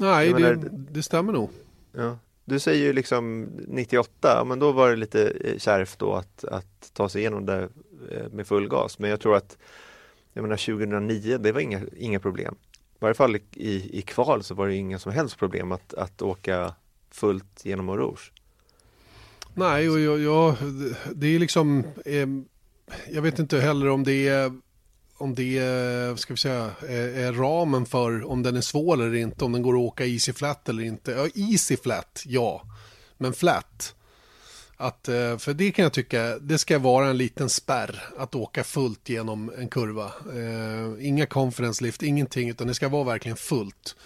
Nej, 0.00 0.34
menar, 0.34 0.54
det, 0.54 0.68
det, 0.72 1.02
stämmer 1.02 1.32
nog. 1.32 1.50
Ja. 1.92 2.18
Du 2.44 2.58
säger 2.58 2.86
ju 2.86 2.92
liksom 2.92 3.42
98, 3.68 4.44
men 4.46 4.58
då 4.58 4.72
var 4.72 4.90
det 4.90 4.96
lite 4.96 5.30
eh, 5.30 5.58
kärvt 5.58 5.98
då 5.98 6.14
att, 6.14 6.44
att 6.44 6.90
ta 6.92 7.08
sig 7.08 7.20
igenom 7.20 7.46
det 7.46 7.68
eh, 8.10 8.28
med 8.30 8.46
full 8.46 8.68
gas. 8.68 8.98
Men 8.98 9.10
jag 9.10 9.20
tror 9.20 9.36
att 9.36 9.58
jag 10.32 10.42
menar 10.42 10.56
2009, 10.56 11.38
det 11.38 11.52
var 11.52 11.60
inga, 11.60 11.80
inga 11.96 12.20
problem 12.20 12.56
varje 13.00 13.14
fall 13.14 13.36
i, 13.36 13.98
i 13.98 14.02
kval 14.02 14.42
så 14.42 14.54
var 14.54 14.68
det 14.68 14.74
inga 14.74 14.98
som 14.98 15.12
helst 15.12 15.38
problem 15.38 15.72
att, 15.72 15.94
att 15.94 16.22
åka 16.22 16.74
fullt 17.10 17.64
genom 17.64 17.88
Oros. 17.88 18.30
Nej, 19.54 19.90
och 19.90 20.00
jag, 20.00 20.20
jag, 20.20 20.54
det 21.14 21.26
är 21.26 21.38
liksom, 21.38 21.84
eh, 22.04 22.26
jag 23.10 23.22
vet 23.22 23.38
inte 23.38 23.60
heller 23.60 23.88
om 23.88 24.04
det 24.04 24.28
är 24.28 24.52
om 25.20 25.34
det 25.34 25.58
är, 25.58 26.16
ska 26.16 26.32
vi 26.32 26.38
säga, 26.38 26.70
är, 26.88 27.08
är, 27.18 27.32
ramen 27.32 27.86
för 27.86 28.30
om 28.30 28.42
den 28.42 28.56
är 28.56 28.60
svår 28.60 28.94
eller 28.94 29.14
inte, 29.14 29.44
om 29.44 29.52
den 29.52 29.62
går 29.62 29.74
att 29.74 29.80
åka 29.80 30.06
easy 30.06 30.32
flat 30.32 30.68
eller 30.68 30.82
inte. 30.82 31.10
Ja, 31.10 31.28
easy 31.34 31.76
flat, 31.76 32.22
ja, 32.26 32.62
men 33.18 33.32
flat 33.32 33.94
att, 34.80 35.08
eh, 35.08 35.38
för 35.38 35.54
det 35.54 35.72
kan 35.72 35.82
jag 35.82 35.92
tycka, 35.92 36.38
det 36.38 36.58
ska 36.58 36.78
vara 36.78 37.06
en 37.06 37.16
liten 37.16 37.48
spärr 37.48 38.02
att 38.18 38.34
åka 38.34 38.64
fullt 38.64 39.08
genom 39.08 39.52
en 39.58 39.68
kurva. 39.68 40.04
Eh, 40.06 41.06
inga 41.06 41.26
conference 41.26 41.84
lift, 41.84 42.02
ingenting, 42.02 42.48
utan 42.48 42.66
det 42.66 42.74
ska 42.74 42.88
vara 42.88 43.04
verkligen 43.04 43.36
fullt. 43.36 43.96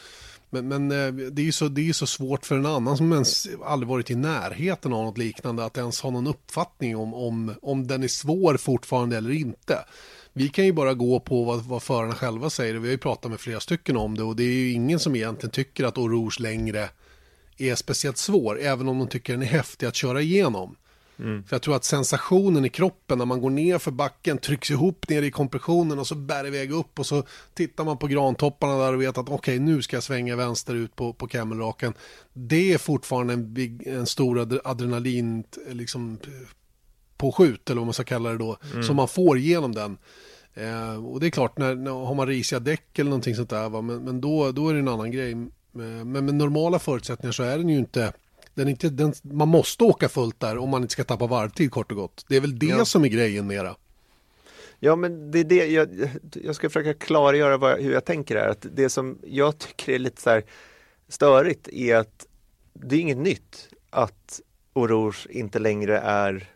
Men, 0.50 0.68
men 0.68 0.90
eh, 0.90 1.12
det 1.30 1.42
är 1.42 1.46
ju 1.46 1.52
så, 1.52 1.68
det 1.68 1.88
är 1.88 1.92
så 1.92 2.06
svårt 2.06 2.46
för 2.46 2.56
en 2.56 2.66
annan 2.66 2.96
som 2.96 3.12
ens 3.12 3.48
aldrig 3.64 3.88
varit 3.88 4.10
i 4.10 4.14
närheten 4.14 4.92
av 4.92 5.04
något 5.04 5.18
liknande 5.18 5.64
att 5.64 5.78
ens 5.78 6.00
ha 6.00 6.10
någon 6.10 6.26
uppfattning 6.26 6.96
om, 6.96 7.14
om, 7.14 7.54
om 7.62 7.86
den 7.86 8.02
är 8.02 8.08
svår 8.08 8.56
fortfarande 8.56 9.16
eller 9.16 9.30
inte. 9.30 9.84
Vi 10.32 10.48
kan 10.48 10.64
ju 10.64 10.72
bara 10.72 10.94
gå 10.94 11.20
på 11.20 11.44
vad, 11.44 11.64
vad 11.64 11.82
förarna 11.82 12.14
själva 12.14 12.50
säger. 12.50 12.74
Vi 12.74 12.88
har 12.88 12.92
ju 12.92 12.98
pratat 12.98 13.30
med 13.30 13.40
flera 13.40 13.60
stycken 13.60 13.96
om 13.96 14.16
det 14.16 14.22
och 14.22 14.36
det 14.36 14.42
är 14.44 14.54
ju 14.54 14.72
ingen 14.72 14.98
som 14.98 15.16
egentligen 15.16 15.50
tycker 15.50 15.84
att 15.84 15.96
Rouge 15.96 16.40
längre 16.40 16.88
är 17.58 17.74
speciellt 17.74 18.18
svår, 18.18 18.60
även 18.60 18.88
om 18.88 18.98
de 18.98 19.08
tycker 19.08 19.32
den 19.32 19.42
är 19.42 19.46
häftig 19.46 19.86
att 19.86 19.94
köra 19.94 20.20
igenom. 20.20 20.76
Mm. 21.18 21.44
För 21.44 21.56
jag 21.56 21.62
tror 21.62 21.76
att 21.76 21.84
sensationen 21.84 22.64
i 22.64 22.68
kroppen 22.68 23.18
när 23.18 23.24
man 23.24 23.40
går 23.40 23.50
ner 23.50 23.78
för 23.78 23.90
backen 23.90 24.38
trycks 24.38 24.70
ihop 24.70 25.08
ner 25.08 25.22
i 25.22 25.30
kompressionen 25.30 25.98
och 25.98 26.06
så 26.06 26.14
bär 26.14 26.46
iväg 26.46 26.72
upp 26.72 26.98
och 26.98 27.06
så 27.06 27.22
tittar 27.54 27.84
man 27.84 27.98
på 27.98 28.06
grantopparna 28.06 28.78
där 28.78 28.92
och 28.92 29.02
vet 29.02 29.18
att 29.18 29.28
okej 29.28 29.34
okay, 29.34 29.58
nu 29.58 29.82
ska 29.82 29.96
jag 29.96 30.02
svänga 30.02 30.36
vänster 30.36 30.74
ut 30.74 30.96
på, 30.96 31.12
på 31.12 31.26
camelraken. 31.26 31.94
Det 32.32 32.72
är 32.72 32.78
fortfarande 32.78 33.32
en, 33.32 33.54
big, 33.54 33.86
en 33.86 34.06
stor 34.06 34.60
adrenalin 34.64 35.44
liksom 35.68 36.18
påskjut 37.16 37.70
eller 37.70 37.80
vad 37.80 37.86
man 37.86 37.94
ska 37.94 38.04
kalla 38.04 38.30
det 38.30 38.38
då 38.38 38.56
mm. 38.72 38.82
som 38.82 38.96
man 38.96 39.08
får 39.08 39.38
genom 39.38 39.74
den. 39.74 39.98
Eh, 40.54 41.06
och 41.06 41.20
det 41.20 41.26
är 41.26 41.30
klart 41.30 41.58
när, 41.58 41.74
när 41.74 41.90
har 41.90 42.14
man 42.14 42.26
risiga 42.26 42.60
däck 42.60 42.98
eller 42.98 43.10
någonting 43.10 43.34
sånt 43.34 43.50
där 43.50 43.68
va? 43.68 43.80
Men, 43.80 44.04
men 44.04 44.20
då, 44.20 44.52
då 44.52 44.68
är 44.68 44.74
det 44.74 44.80
en 44.80 44.88
annan 44.88 45.10
grej. 45.10 45.34
Men 45.74 46.26
med 46.26 46.34
normala 46.34 46.78
förutsättningar 46.78 47.32
så 47.32 47.42
är 47.42 47.58
den 47.58 47.68
ju 47.68 47.78
inte 47.78 48.12
den 48.54 48.68
inte 48.68 48.88
den, 48.88 49.14
man 49.22 49.48
måste 49.48 49.84
åka 49.84 50.08
fullt 50.08 50.40
där 50.40 50.58
om 50.58 50.70
man 50.70 50.82
inte 50.82 50.92
ska 50.92 51.04
tappa 51.04 51.26
varvtid 51.26 51.70
kort 51.70 51.90
och 51.90 51.96
gott. 51.96 52.24
Det 52.28 52.36
är 52.36 52.40
väl 52.40 52.58
det 52.58 52.66
ja. 52.66 52.84
som 52.84 53.04
är 53.04 53.08
grejen 53.08 53.46
mera. 53.46 53.76
Ja 54.78 54.96
men 54.96 55.30
det 55.30 55.38
är 55.38 55.44
det 55.44 55.66
jag, 55.66 55.88
jag 56.44 56.56
ska 56.56 56.70
försöka 56.70 56.94
klargöra 56.94 57.56
vad, 57.56 57.80
hur 57.80 57.92
jag 57.92 58.04
tänker 58.04 58.36
här. 58.36 58.48
Att 58.48 58.66
det 58.72 58.88
som 58.88 59.18
jag 59.22 59.58
tycker 59.58 59.92
är 59.92 59.98
lite 59.98 60.22
så 60.22 60.30
här 60.30 60.44
störigt 61.08 61.68
är 61.68 61.96
att 61.96 62.26
det 62.72 62.96
är 62.96 63.00
inget 63.00 63.18
nytt 63.18 63.68
att 63.90 64.40
Oroge 64.72 65.28
inte 65.30 65.58
längre 65.58 65.98
är 65.98 66.48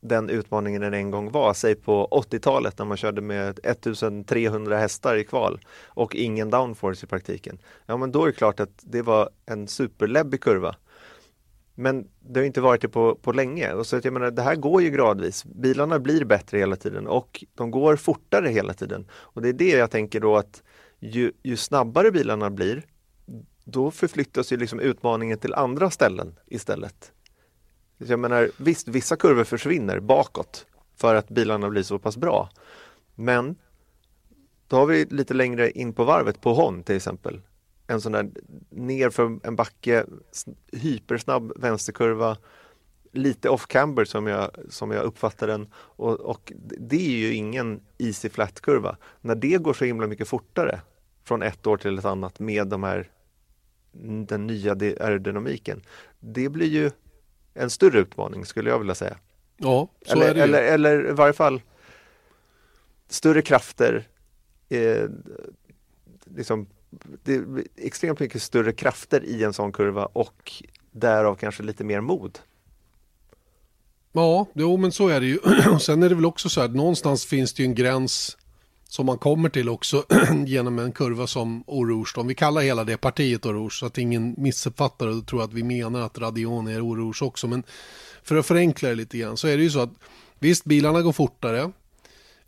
den 0.00 0.30
utmaningen 0.30 0.82
den 0.82 0.94
en 0.94 1.10
gång 1.10 1.30
var, 1.30 1.54
säg 1.54 1.74
på 1.74 2.08
80-talet 2.10 2.78
när 2.78 2.86
man 2.86 2.96
körde 2.96 3.20
med 3.20 3.60
1300 3.62 4.78
hästar 4.78 5.16
i 5.16 5.24
kval 5.24 5.60
och 5.86 6.14
ingen 6.14 6.50
downforce 6.50 7.06
i 7.06 7.08
praktiken. 7.08 7.58
Ja 7.86 7.96
men 7.96 8.12
då 8.12 8.22
är 8.22 8.26
det 8.26 8.32
klart 8.32 8.60
att 8.60 8.80
det 8.82 9.02
var 9.02 9.30
en 9.46 9.68
superläbbig 9.68 10.40
kurva. 10.40 10.76
Men 11.74 12.08
det 12.20 12.40
har 12.40 12.44
inte 12.44 12.60
varit 12.60 12.82
det 12.82 12.88
på, 12.88 13.14
på 13.14 13.32
länge. 13.32 13.72
Och 13.72 13.86
så 13.86 13.96
att 13.96 14.04
jag 14.04 14.14
menar, 14.14 14.30
det 14.30 14.42
här 14.42 14.56
går 14.56 14.82
ju 14.82 14.90
gradvis. 14.90 15.44
Bilarna 15.44 15.98
blir 15.98 16.24
bättre 16.24 16.58
hela 16.58 16.76
tiden 16.76 17.06
och 17.06 17.44
de 17.54 17.70
går 17.70 17.96
fortare 17.96 18.48
hela 18.48 18.74
tiden. 18.74 19.06
Och 19.10 19.42
det 19.42 19.48
är 19.48 19.52
det 19.52 19.68
jag 19.68 19.90
tänker 19.90 20.20
då 20.20 20.36
att 20.36 20.62
ju, 20.98 21.32
ju 21.42 21.56
snabbare 21.56 22.10
bilarna 22.10 22.50
blir, 22.50 22.82
då 23.64 23.90
förflyttas 23.90 24.52
ju 24.52 24.56
liksom 24.56 24.80
utmaningen 24.80 25.38
till 25.38 25.54
andra 25.54 25.90
ställen 25.90 26.34
istället. 26.46 27.12
Jag 27.98 28.18
menar, 28.18 28.50
visst, 28.56 28.88
vissa 28.88 29.16
kurvor 29.16 29.44
försvinner 29.44 30.00
bakåt 30.00 30.66
för 30.96 31.14
att 31.14 31.28
bilarna 31.28 31.70
blir 31.70 31.82
så 31.82 31.98
pass 31.98 32.16
bra. 32.16 32.50
Men 33.14 33.56
då 34.66 34.76
har 34.76 34.86
vi 34.86 35.04
lite 35.04 35.34
längre 35.34 35.70
in 35.70 35.92
på 35.92 36.04
varvet, 36.04 36.40
på 36.40 36.54
Hon 36.54 36.82
till 36.82 36.96
exempel. 36.96 37.40
En 37.86 38.00
sån 38.00 38.12
där 38.12 38.30
nerför 38.70 39.38
en 39.42 39.56
backe, 39.56 40.04
hypersnabb 40.72 41.52
vänsterkurva, 41.56 42.36
lite 43.12 43.48
off-camber 43.48 44.04
som 44.04 44.26
jag, 44.26 44.50
som 44.68 44.90
jag 44.90 45.04
uppfattar 45.04 45.46
den. 45.46 45.68
Och, 45.74 46.20
och 46.20 46.52
det 46.78 47.06
är 47.06 47.18
ju 47.18 47.34
ingen 47.34 47.80
easy 47.98 48.28
flat-kurva. 48.28 48.96
När 49.20 49.34
det 49.34 49.62
går 49.62 49.72
så 49.72 49.84
himla 49.84 50.06
mycket 50.06 50.28
fortare 50.28 50.80
från 51.24 51.42
ett 51.42 51.66
år 51.66 51.76
till 51.76 51.98
ett 51.98 52.04
annat 52.04 52.40
med 52.40 52.68
de 52.68 52.82
här 52.82 53.10
den 54.26 54.46
nya 54.46 54.72
aerodynamiken. 54.72 55.82
Det 56.20 56.48
blir 56.48 56.66
ju 56.66 56.90
en 57.58 57.70
större 57.70 57.98
utmaning 57.98 58.46
skulle 58.46 58.70
jag 58.70 58.78
vilja 58.78 58.94
säga. 58.94 59.16
Ja, 59.56 59.88
så 60.06 60.12
eller, 60.12 60.26
är 60.26 60.34
det 60.34 60.42
eller, 60.42 60.62
eller 60.62 61.08
i 61.08 61.12
varje 61.12 61.32
fall 61.32 61.62
större 63.08 63.42
krafter. 63.42 64.08
Eh, 64.68 65.04
liksom, 66.36 66.66
det 67.24 67.34
är 67.34 67.44
extremt 67.76 68.20
mycket 68.20 68.42
större 68.42 68.72
krafter 68.72 69.24
i 69.24 69.44
en 69.44 69.52
sån 69.52 69.72
kurva 69.72 70.06
och 70.06 70.52
därav 70.90 71.34
kanske 71.34 71.62
lite 71.62 71.84
mer 71.84 72.00
mod. 72.00 72.38
Ja, 74.12 74.46
jo, 74.54 74.76
men 74.76 74.92
så 74.92 75.08
är 75.08 75.20
det 75.20 75.26
ju. 75.26 75.38
Sen 75.80 76.02
är 76.02 76.08
det 76.08 76.14
väl 76.14 76.26
också 76.26 76.48
så 76.48 76.60
att 76.60 76.74
någonstans 76.74 77.26
finns 77.26 77.54
det 77.54 77.62
ju 77.62 77.66
en 77.66 77.74
gräns 77.74 78.38
som 78.88 79.06
man 79.06 79.18
kommer 79.18 79.48
till 79.48 79.68
också 79.68 80.04
genom 80.46 80.78
en 80.78 80.92
kurva 80.92 81.26
som 81.26 81.64
Orouge. 81.66 82.12
Om 82.16 82.26
vi 82.26 82.34
kallar 82.34 82.60
hela 82.60 82.84
det 82.84 82.96
partiet 82.96 83.46
Orouge 83.46 83.72
så 83.72 83.86
att 83.86 83.98
ingen 83.98 84.34
missuppfattar 84.38 85.06
och 85.06 85.26
tror 85.26 85.42
att 85.42 85.52
vi 85.52 85.62
menar 85.62 86.00
att 86.00 86.18
Radion 86.18 86.68
är 86.68 86.80
Orouge 86.80 87.22
också. 87.22 87.46
Men 87.46 87.62
för 88.22 88.36
att 88.36 88.46
förenkla 88.46 88.88
det 88.88 88.94
lite 88.94 89.18
grann 89.18 89.36
så 89.36 89.48
är 89.48 89.56
det 89.56 89.62
ju 89.62 89.70
så 89.70 89.80
att 89.80 89.92
visst 90.38 90.64
bilarna 90.64 91.02
går 91.02 91.12
fortare. 91.12 91.72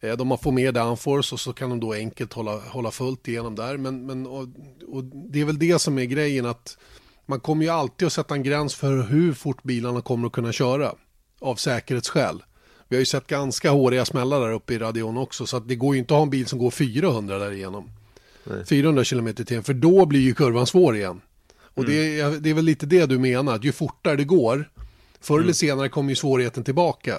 Eh, 0.00 0.16
de 0.16 0.28
de 0.28 0.38
får 0.38 0.52
mer 0.52 0.72
downforce 0.72 1.34
och 1.34 1.40
så 1.40 1.52
kan 1.52 1.70
de 1.70 1.80
då 1.80 1.92
enkelt 1.92 2.32
hålla, 2.32 2.58
hålla 2.58 2.90
fullt 2.90 3.28
igenom 3.28 3.54
där. 3.54 3.76
Men, 3.76 4.06
men 4.06 4.26
och, 4.26 4.46
och 4.88 5.04
det 5.04 5.40
är 5.40 5.44
väl 5.44 5.58
det 5.58 5.78
som 5.78 5.98
är 5.98 6.04
grejen 6.04 6.46
att 6.46 6.78
man 7.26 7.40
kommer 7.40 7.64
ju 7.64 7.70
alltid 7.70 8.06
att 8.06 8.12
sätta 8.12 8.34
en 8.34 8.42
gräns 8.42 8.74
för 8.74 9.02
hur 9.02 9.32
fort 9.32 9.62
bilarna 9.62 10.00
kommer 10.00 10.26
att 10.26 10.32
kunna 10.32 10.52
köra 10.52 10.94
av 11.40 11.54
säkerhetsskäl. 11.54 12.42
Vi 12.90 12.96
har 12.96 13.00
ju 13.00 13.06
sett 13.06 13.26
ganska 13.26 13.70
håriga 13.70 14.04
smällar 14.04 14.40
där 14.40 14.52
uppe 14.52 14.74
i 14.74 14.78
radion 14.78 15.16
också 15.16 15.46
så 15.46 15.56
att 15.56 15.68
det 15.68 15.74
går 15.74 15.94
ju 15.94 16.00
inte 16.00 16.14
att 16.14 16.18
ha 16.18 16.22
en 16.22 16.30
bil 16.30 16.46
som 16.46 16.58
går 16.58 16.70
400 16.70 17.38
där 17.38 17.52
igenom. 17.52 17.90
Nej. 18.44 18.66
400 18.66 19.04
km 19.04 19.28
i 19.28 19.34
timmen 19.34 19.62
för 19.64 19.74
då 19.74 20.06
blir 20.06 20.20
ju 20.20 20.34
kurvan 20.34 20.66
svår 20.66 20.96
igen. 20.96 21.20
Och 21.74 21.84
mm. 21.84 21.90
det, 21.90 22.20
är, 22.20 22.30
det 22.30 22.50
är 22.50 22.54
väl 22.54 22.64
lite 22.64 22.86
det 22.86 23.06
du 23.06 23.18
menar, 23.18 23.54
att 23.54 23.64
ju 23.64 23.72
fortare 23.72 24.16
det 24.16 24.24
går 24.24 24.70
förr 25.20 25.34
mm. 25.34 25.44
eller 25.44 25.52
senare 25.52 25.88
kommer 25.88 26.10
ju 26.10 26.16
svårigheten 26.16 26.64
tillbaka. 26.64 27.18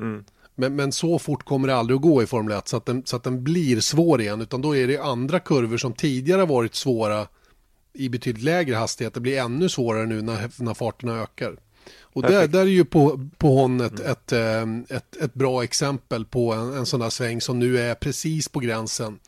Mm. 0.00 0.24
Men, 0.54 0.76
men, 0.76 0.92
så 0.92 1.18
fort 1.18 1.44
kommer 1.44 1.68
det 1.68 1.76
aldrig 1.76 1.96
att 1.96 2.02
gå 2.02 2.22
i 2.22 2.26
Formel 2.26 2.58
1 2.58 2.68
så 2.68 2.76
att, 2.76 2.86
den, 2.86 3.02
så 3.06 3.16
att 3.16 3.22
den 3.22 3.44
blir 3.44 3.80
svår 3.80 4.20
igen 4.20 4.40
utan 4.40 4.62
då 4.62 4.76
är 4.76 4.86
det 4.86 4.98
andra 4.98 5.40
kurvor 5.40 5.76
som 5.76 5.92
tidigare 5.92 6.44
varit 6.44 6.74
svåra 6.74 7.26
i 7.92 8.08
betydligt 8.08 8.44
lägre 8.44 8.76
hastigheter 8.76 9.20
blir 9.20 9.38
ännu 9.38 9.68
svårare 9.68 10.06
nu 10.06 10.22
när, 10.22 10.62
när 10.62 10.74
farterna 10.74 11.22
ökar. 11.22 11.56
Och 12.12 12.22
där, 12.22 12.48
där 12.48 12.60
är 12.60 12.64
ju 12.64 12.84
på, 12.84 13.28
på 13.38 13.48
hon 13.60 13.80
ett, 13.80 14.00
mm. 14.32 14.80
ett, 14.82 14.90
ett, 14.90 14.90
ett, 14.90 15.22
ett 15.22 15.34
bra 15.34 15.64
exempel 15.64 16.24
på 16.24 16.52
en, 16.52 16.72
en 16.72 16.86
sån 16.86 17.00
där 17.00 17.10
sväng 17.10 17.40
som 17.40 17.58
nu 17.58 17.78
är 17.78 17.94
precis 17.94 18.48
på 18.48 18.60
gränsen. 18.60 19.18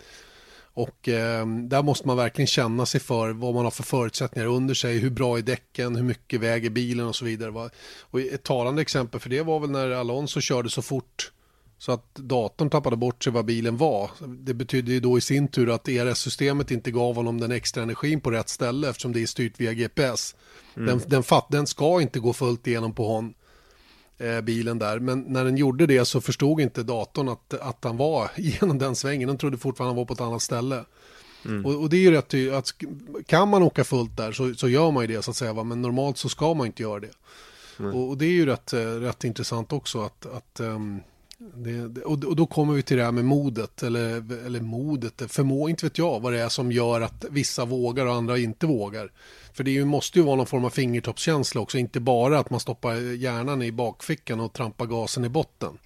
Och 0.75 1.09
eh, 1.09 1.47
där 1.47 1.83
måste 1.83 2.07
man 2.07 2.16
verkligen 2.16 2.47
känna 2.47 2.87
sig 2.87 3.01
för 3.01 3.31
vad 3.31 3.55
man 3.55 3.64
har 3.64 3.70
för 3.70 3.83
förutsättningar 3.83 4.49
under 4.49 4.75
sig, 4.75 4.99
hur 4.99 5.11
bra 5.11 5.38
är 5.38 5.42
däcken, 5.42 5.97
hur 5.97 6.03
mycket 6.03 6.40
väger 6.40 6.70
bilen 6.70 7.07
och 7.07 7.16
så 7.16 7.25
vidare. 7.25 7.70
Och 8.01 8.20
ett 8.20 8.42
talande 8.42 8.83
exempel 8.83 9.20
för 9.20 9.31
det 9.31 9.42
var 9.42 9.61
väl 9.61 9.70
när 9.70 9.90
Alonso 9.90 10.40
körde 10.40 10.70
så 10.70 10.83
fort 10.83 11.33
så 11.85 11.92
att 11.92 12.14
datorn 12.14 12.70
tappade 12.70 12.97
bort 12.97 13.25
sig 13.25 13.33
vad 13.33 13.44
bilen 13.44 13.77
var. 13.77 14.11
Det 14.27 14.55
betyder 14.55 14.92
ju 14.92 15.01
då 15.01 15.18
i 15.18 15.20
sin 15.20 15.49
tur 15.49 15.70
att 15.75 15.88
ERS-systemet 15.88 16.70
inte 16.70 16.90
gav 16.90 17.14
honom 17.14 17.40
den 17.40 17.53
extra 17.53 17.83
energin 17.83 18.20
på 18.20 18.31
rätt 18.31 18.49
ställe 18.49 18.88
eftersom 18.88 19.12
det 19.12 19.23
är 19.23 19.27
styrt 19.27 19.61
via 19.61 19.73
GPS. 19.73 20.35
Mm. 20.77 20.87
Den, 20.87 21.01
den, 21.07 21.23
fatt, 21.23 21.47
den 21.51 21.66
ska 21.66 22.01
inte 22.01 22.20
gå 22.20 22.33
fullt 22.33 22.66
igenom 22.66 22.92
på 22.94 23.09
hon, 23.09 23.35
eh, 24.18 24.40
bilen 24.40 24.79
där. 24.79 24.99
Men 24.99 25.20
när 25.20 25.44
den 25.44 25.57
gjorde 25.57 25.87
det 25.87 26.05
så 26.05 26.20
förstod 26.20 26.61
inte 26.61 26.83
datorn 26.83 27.29
att, 27.29 27.55
att 27.55 27.85
han 27.85 27.97
var 27.97 28.31
genom 28.37 28.79
den 28.79 28.97
svängen. 28.97 29.29
Den 29.29 29.38
trodde 29.38 29.59
fortfarande 29.59 29.90
han 29.90 29.97
var 29.97 30.05
på 30.05 30.14
ett 30.14 30.20
annat 30.20 30.42
ställe. 30.42 30.85
Mm. 31.44 31.66
Och, 31.66 31.81
och, 31.83 31.88
det 31.88 31.97
är 31.97 32.01
ju 32.01 32.11
rätt, 32.11 32.55
att 32.55 32.75
kan 33.27 33.49
man 33.49 33.62
åka 33.62 33.85
fullt 33.85 34.16
där 34.16 34.33
så, 34.33 34.55
så 34.55 34.68
gör 34.68 34.90
man 34.90 35.03
ju 35.03 35.16
det 35.16 35.23
så 35.23 35.31
att 35.31 35.37
säga. 35.37 35.53
Va? 35.53 35.64
Men 35.64 35.83
normalt 35.83 36.18
så 36.18 36.29
ska 36.29 36.55
man 36.55 36.66
inte 36.66 36.83
göra 36.83 37.01
det. 37.01 37.14
Mm. 37.79 37.94
Och, 37.94 38.09
och, 38.09 38.18
det 38.18 38.27
är 38.27 38.33
ju 38.33 38.47
rätt, 38.47 38.73
eh, 38.73 38.81
rätt 38.81 39.25
intressant 39.25 39.73
också 39.73 40.03
att, 40.03 40.27
att 40.27 40.61
um, 40.61 41.01
det, 41.54 42.02
och, 42.02 42.24
och 42.24 42.37
då 42.37 42.46
kommer 42.46 42.74
vi 42.74 42.83
till 42.83 42.96
det 42.96 43.04
här 43.04 43.12
med 43.12 43.24
modet, 43.24 43.83
eller, 43.83 44.33
eller 44.46 44.61
modet, 44.61 45.22
förmå, 45.28 45.68
inte 45.68 45.87
vet 45.87 45.98
jag 45.98 46.20
vad 46.20 46.33
det 46.33 46.40
är 46.40 46.48
som 46.48 46.72
gör 46.72 47.00
att 47.00 47.24
vissa 47.30 47.64
vågar 47.64 48.07
och 48.07 48.14
andra 48.14 48.38
inte 48.38 48.66
vågar. 48.66 49.11
För 49.52 49.64
det 49.64 49.70
ju, 49.70 49.85
måste 49.85 50.18
ju 50.18 50.24
vara 50.24 50.37
någon 50.37 50.46
form 50.46 50.64
av 50.64 50.70
fingertoppskänsla 50.70 51.61
också, 51.61 51.78
inte 51.78 52.00
bara 52.00 52.38
att 52.38 52.50
man 52.50 52.61
stoppar 52.61 52.94
hjärnan 52.94 53.62
i 53.62 53.72
bakfickan 53.72 54.40
och 54.40 54.52
trampar 54.52 54.87
gasen 54.87 55.24
i 55.24 55.28
botten. 55.28 55.78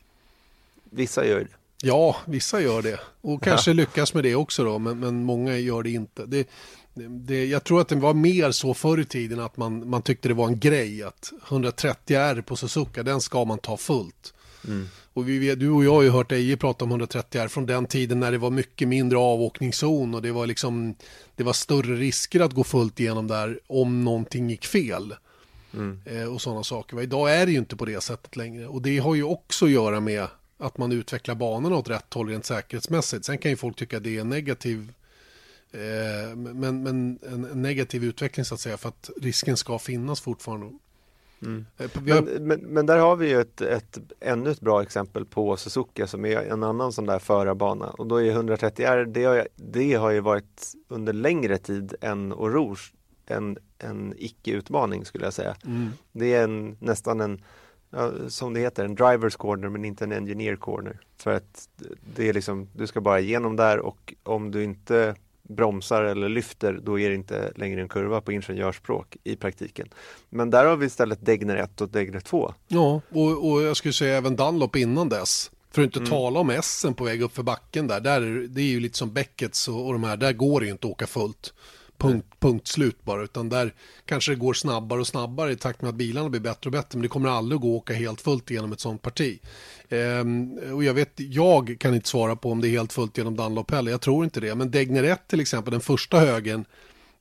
Vissa 0.91 1.27
gör 1.27 1.41
det. 1.41 1.49
Ja, 1.83 2.17
vissa 2.25 2.61
gör 2.61 2.83
det. 2.83 3.01
Och 3.21 3.43
kanske 3.43 3.71
ja. 3.71 3.75
lyckas 3.75 4.15
med 4.15 4.25
det 4.25 4.35
också 4.35 4.65
då, 4.65 4.79
men, 4.79 5.01
men 5.01 5.25
många 5.25 5.57
gör 5.57 5.83
det 5.83 5.91
inte. 5.91 6.27
Det, 6.27 6.49
det, 6.95 7.47
jag 7.47 7.65
tror 7.65 7.81
att 7.81 7.89
det 7.89 7.97
var 7.97 8.15
mer 8.15 8.51
så 8.51 8.75
förr 8.75 9.01
i 9.01 9.05
tiden 9.05 9.41
att 9.41 9.57
man, 9.57 9.89
man 9.89 10.03
tyckte 10.03 10.29
det 10.29 10.35
var 10.35 10.47
en 10.47 10.59
grej 10.59 11.03
att 11.03 11.33
130 11.49 12.17
R 12.17 12.43
på 12.47 12.57
Suzuka, 12.57 13.03
den 13.03 13.21
ska 13.21 13.45
man 13.45 13.59
ta 13.59 13.77
fullt. 13.77 14.35
Mm. 14.67 14.89
Och 15.19 15.29
vi, 15.29 15.55
du 15.55 15.71
och 15.71 15.85
jag 15.85 15.93
har 15.93 16.03
ju 16.03 16.11
hört 16.11 16.33
Eje 16.33 16.57
prata 16.57 16.85
om 16.85 16.91
130 16.91 17.41
R 17.41 17.49
från 17.49 17.67
den 17.67 17.87
tiden 17.87 18.21
när 18.21 18.33
det 18.33 18.39
var 18.39 18.51
mycket 18.51 18.89
mindre 18.89 19.19
avåkningszon 19.19 20.15
och 20.15 20.23
det 20.23 20.33
var 20.33 20.47
liksom 20.47 20.95
det 21.37 21.45
var 21.45 21.53
större 21.53 21.97
risker 21.97 22.41
att 22.41 22.53
gå 22.53 22.65
fullt 22.65 23.01
igenom 23.01 23.27
där 23.27 23.61
om 23.67 24.05
någonting 24.05 24.51
gick 24.51 24.67
fel. 24.67 25.15
Mm. 25.75 26.01
Eh, 26.05 26.35
och 26.35 26.43
sådana 26.43 26.65
saker. 26.65 27.03
Idag 27.03 27.35
är 27.35 27.47
det 27.47 27.53
ju 27.53 27.59
inte 27.59 27.77
på 27.77 27.85
det 27.85 28.01
sättet 28.01 28.37
längre 28.37 28.67
och 28.67 28.83
det 28.83 28.99
har 28.99 29.15
ju 29.15 29.23
också 29.23 29.65
att 29.65 29.71
göra 29.71 30.01
med 30.01 30.27
att 30.59 30.79
man 30.79 30.93
utvecklar 30.93 31.35
banorna 31.35 31.77
åt 31.77 31.91
rätt 31.91 32.15
håll 32.15 32.29
rent 32.29 32.47
säkerhetsmässigt. 32.47 33.25
Sen 33.25 33.39
kan 33.39 33.51
ju 33.51 33.57
folk 33.57 33.77
tycka 33.77 33.97
att 33.97 34.05
det 34.05 34.17
är 34.17 34.21
en 34.21 34.29
negativ 34.29 34.93
eh, 35.73 36.37
men, 36.37 36.83
men 36.83 37.19
en 37.23 37.63
negativ 37.63 38.05
utveckling 38.05 38.45
så 38.45 38.55
att 38.55 38.61
säga 38.61 38.77
för 38.77 38.89
att 38.89 39.11
risken 39.21 39.57
ska 39.57 39.79
finnas 39.79 40.21
fortfarande. 40.21 40.79
Mm. 41.43 41.67
Eh, 41.79 41.91
men, 42.03 42.25
men, 42.25 42.61
men, 42.61 42.87
där 42.87 42.99
har 42.99 43.17
vi 43.17 43.29
ju 43.29 43.41
ett, 43.41 43.61
ett, 43.61 43.99
ännu 44.21 44.51
ett 44.51 44.61
bra 44.61 44.83
exempel 44.83 45.25
på 45.25 45.57
Suzuki 45.57 46.07
som 46.07 46.25
är 46.25 46.37
en 46.37 46.63
annan 46.63 46.93
sån 46.93 47.07
där 47.07 47.19
förarbana 47.19 47.87
och 47.87 48.07
då 48.07 48.17
är 48.23 48.33
130R, 48.33 49.05
det 49.05 49.25
har, 49.25 49.49
det 49.57 49.95
har 49.95 50.11
ju 50.11 50.21
varit 50.21 50.75
under 50.89 51.13
längre 51.13 51.59
tid 51.59 51.95
än 52.01 52.33
Rouge 52.33 52.93
en, 53.27 53.59
en 53.79 54.15
icke-utmaning 54.17 55.05
skulle 55.05 55.25
jag 55.25 55.35
säga. 55.35 55.57
Mm. 55.67 55.91
Det 56.13 56.35
är 56.35 56.45
en, 56.45 56.77
nästan 56.81 57.21
en, 57.21 57.43
ja, 57.91 58.13
som 58.29 58.55
det 58.55 58.61
heter, 58.61 58.85
en 58.85 58.95
drivers 58.95 59.37
corner 59.37 59.69
men 59.69 59.85
inte 59.85 60.05
en 60.05 60.13
engineer 60.13 60.57
corner. 60.57 61.01
För 61.17 61.35
att 61.35 61.69
det 62.15 62.29
är 62.29 62.33
liksom, 62.33 62.69
du 62.73 62.87
ska 62.87 63.01
bara 63.01 63.21
igenom 63.21 63.57
där 63.57 63.79
och 63.79 64.15
om 64.23 64.51
du 64.51 64.65
inte 64.65 65.15
bromsar 65.49 66.03
eller 66.03 66.29
lyfter, 66.29 66.81
då 66.83 66.99
är 66.99 67.09
det 67.09 67.15
inte 67.15 67.53
längre 67.57 67.81
en 67.81 67.89
kurva 67.89 68.21
på 68.21 68.33
ingenjörsspråk 68.33 69.17
i 69.25 69.37
praktiken. 69.37 69.89
Men 70.31 70.51
där 70.51 70.65
har 70.67 70.77
vi 70.77 70.87
istället 70.87 71.27
Degner 71.27 71.57
1 71.57 71.81
och 71.81 71.89
Degner 71.89 72.21
2. 72.21 72.55
Ja, 72.69 73.01
och, 73.09 73.51
och 73.51 73.63
jag 73.63 73.77
skulle 73.77 73.95
säga 73.95 74.17
även 74.17 74.37
Dunlop 74.37 74.77
innan 74.77 75.09
dess. 75.09 75.51
För 75.71 75.83
att 75.83 75.87
inte 75.87 75.99
mm. 75.99 76.11
tala 76.11 76.41
om 76.41 76.51
Essen 76.51 76.95
på 76.95 77.05
väg 77.05 77.23
upp 77.23 77.35
för 77.35 77.43
backen 77.43 77.87
där. 77.87 78.01
där 78.01 78.21
det 78.49 78.61
är 78.61 78.65
ju 78.65 78.81
lite 78.81 78.99
som 78.99 79.13
Beckets 79.13 79.69
och, 79.69 79.87
och 79.87 79.93
de 79.93 80.05
här, 80.05 80.17
där 80.17 80.33
går 80.33 80.61
det 80.61 80.67
ju 80.67 80.73
inte 80.73 80.87
att 80.87 80.93
åka 80.93 81.07
fullt. 81.07 81.55
Punkt, 81.99 82.27
punkt 82.39 82.67
slut 82.67 83.05
bara, 83.05 83.23
utan 83.23 83.49
där 83.49 83.75
kanske 84.05 84.33
det 84.33 84.37
går 84.37 84.55
snabbare 84.55 85.01
och 85.01 85.07
snabbare 85.07 85.53
i 85.53 85.57
takt 85.57 85.83
med 85.83 85.89
att 85.89 85.95
bilarna 85.95 86.29
blir 86.29 86.41
bättre 86.41 86.69
och 86.69 86.73
bättre, 86.73 86.89
men 86.93 87.03
det 87.03 87.09
kommer 87.09 87.29
aldrig 87.29 87.57
att 87.57 87.63
gå 87.63 87.77
att 87.77 87.83
åka 87.83 87.95
helt 87.95 88.21
fullt 88.21 88.51
genom 88.51 88.73
ett 88.73 88.81
sånt 88.81 89.03
parti. 89.03 89.39
Ehm, 89.89 90.59
och 90.73 90.85
jag 90.85 90.95
vet, 90.95 91.13
jag 91.17 91.77
kan 91.81 91.95
inte 91.95 92.09
svara 92.09 92.37
på 92.37 92.53
om 92.53 92.61
det 92.61 92.69
är 92.69 92.71
helt 92.71 92.93
fullt 92.93 93.19
genom 93.19 93.37
Dunlop 93.37 93.71
heller, 93.71 93.91
jag 93.91 94.01
tror 94.01 94.25
inte 94.25 94.41
det, 94.41 94.55
men 94.55 94.71
Degner 94.71 95.05
1 95.05 95.29
till 95.29 95.41
exempel, 95.41 95.71
den 95.73 95.81
första 95.81 96.19
högen, 96.19 96.65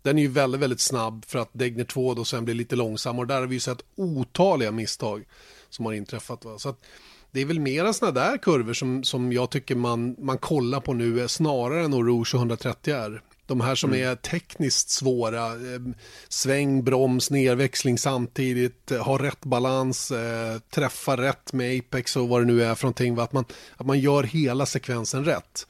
den 0.02 0.18
är 0.18 0.22
ju 0.22 0.28
väldigt, 0.28 0.62
väldigt 0.62 0.80
snabb 0.80 1.26
för 1.26 1.40
att 1.40 1.50
Degner 1.54 1.84
2 1.84 2.13
då 2.13 2.26
sen 2.26 2.46
blir 2.46 2.56
lite 2.56 2.76
långsammare 2.76 3.22
och 3.22 3.28
där 3.28 3.40
har 3.40 3.48
vi 3.48 3.56
ju 3.56 3.60
sett 3.60 3.82
otaliga 3.96 4.72
misstag. 4.72 5.24
som 5.70 5.86
har 5.86 5.94
inträffat. 5.94 6.46
Va? 6.46 6.60
Så 6.60 6.70
att, 6.70 6.86
det 7.32 7.42
är 7.42 7.46
väl 7.46 7.60
mera 7.60 7.94
sådana 7.94 8.20
där 8.20 8.38
kurvor 8.38 8.74
som, 8.74 9.04
som 9.04 9.34
jag 9.34 9.50
tycker 9.50 9.76
man, 9.76 10.16
man 10.20 10.38
kollar 10.38 10.80
på 10.80 10.94
nu 10.94 11.28
snarare 11.28 11.84
än 11.84 11.94
Rouge 11.94 12.36
130R. 12.36 13.22
De 13.48 13.62
här 13.62 13.76
som 13.76 13.94
mm. 13.94 14.10
är 14.10 14.16
tekniskt 14.16 14.90
svåra, 14.90 15.46
eh, 15.46 15.82
sväng, 16.30 16.84
broms, 16.84 17.32
nerväxling 17.32 17.98
samtidigt, 17.98 18.92
eh, 18.92 19.04
ha 19.04 19.24
rätt 19.24 19.46
balans, 19.46 20.12
eh, 20.12 20.60
träffa 20.60 21.18
rätt 21.18 21.54
med 21.54 21.80
Apex 21.80 22.16
och 22.16 22.30
vad 22.30 22.42
det 22.42 22.46
nu 22.46 22.64
är 22.64 22.76
för 22.76 22.84
någonting. 22.84 23.20
Att 23.20 23.34
man, 23.34 23.46
att 23.76 23.86
man 23.86 24.00
gör 24.00 24.24
hela 24.24 24.66
sekvensen 24.66 25.26
rätt. 25.26 25.68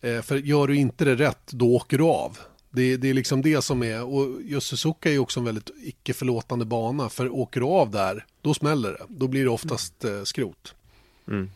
För 0.00 0.36
gör 0.36 0.66
du 0.66 0.76
inte 0.76 1.04
det 1.04 1.14
rätt, 1.14 1.46
då 1.50 1.74
åker 1.74 1.98
du 1.98 2.04
av. 2.04 2.38
Det, 2.70 2.96
det 2.96 3.10
är 3.10 3.14
liksom 3.14 3.42
det 3.42 3.62
som 3.62 3.82
är, 3.82 4.04
och 4.04 4.42
just 4.42 4.66
Suzuka 4.66 5.08
är 5.08 5.12
ju 5.12 5.18
också 5.18 5.40
en 5.40 5.46
väldigt 5.46 5.70
icke-förlåtande 5.82 6.64
bana, 6.64 7.08
för 7.08 7.28
åker 7.28 7.60
du 7.60 7.66
av 7.66 7.90
där, 7.90 8.26
då 8.40 8.54
smäller 8.54 8.92
det. 8.92 9.04
Då 9.08 9.28
blir 9.28 9.44
det 9.44 9.50
oftast 9.50 10.04
skrot. 10.24 10.74
Mm. 11.28 11.50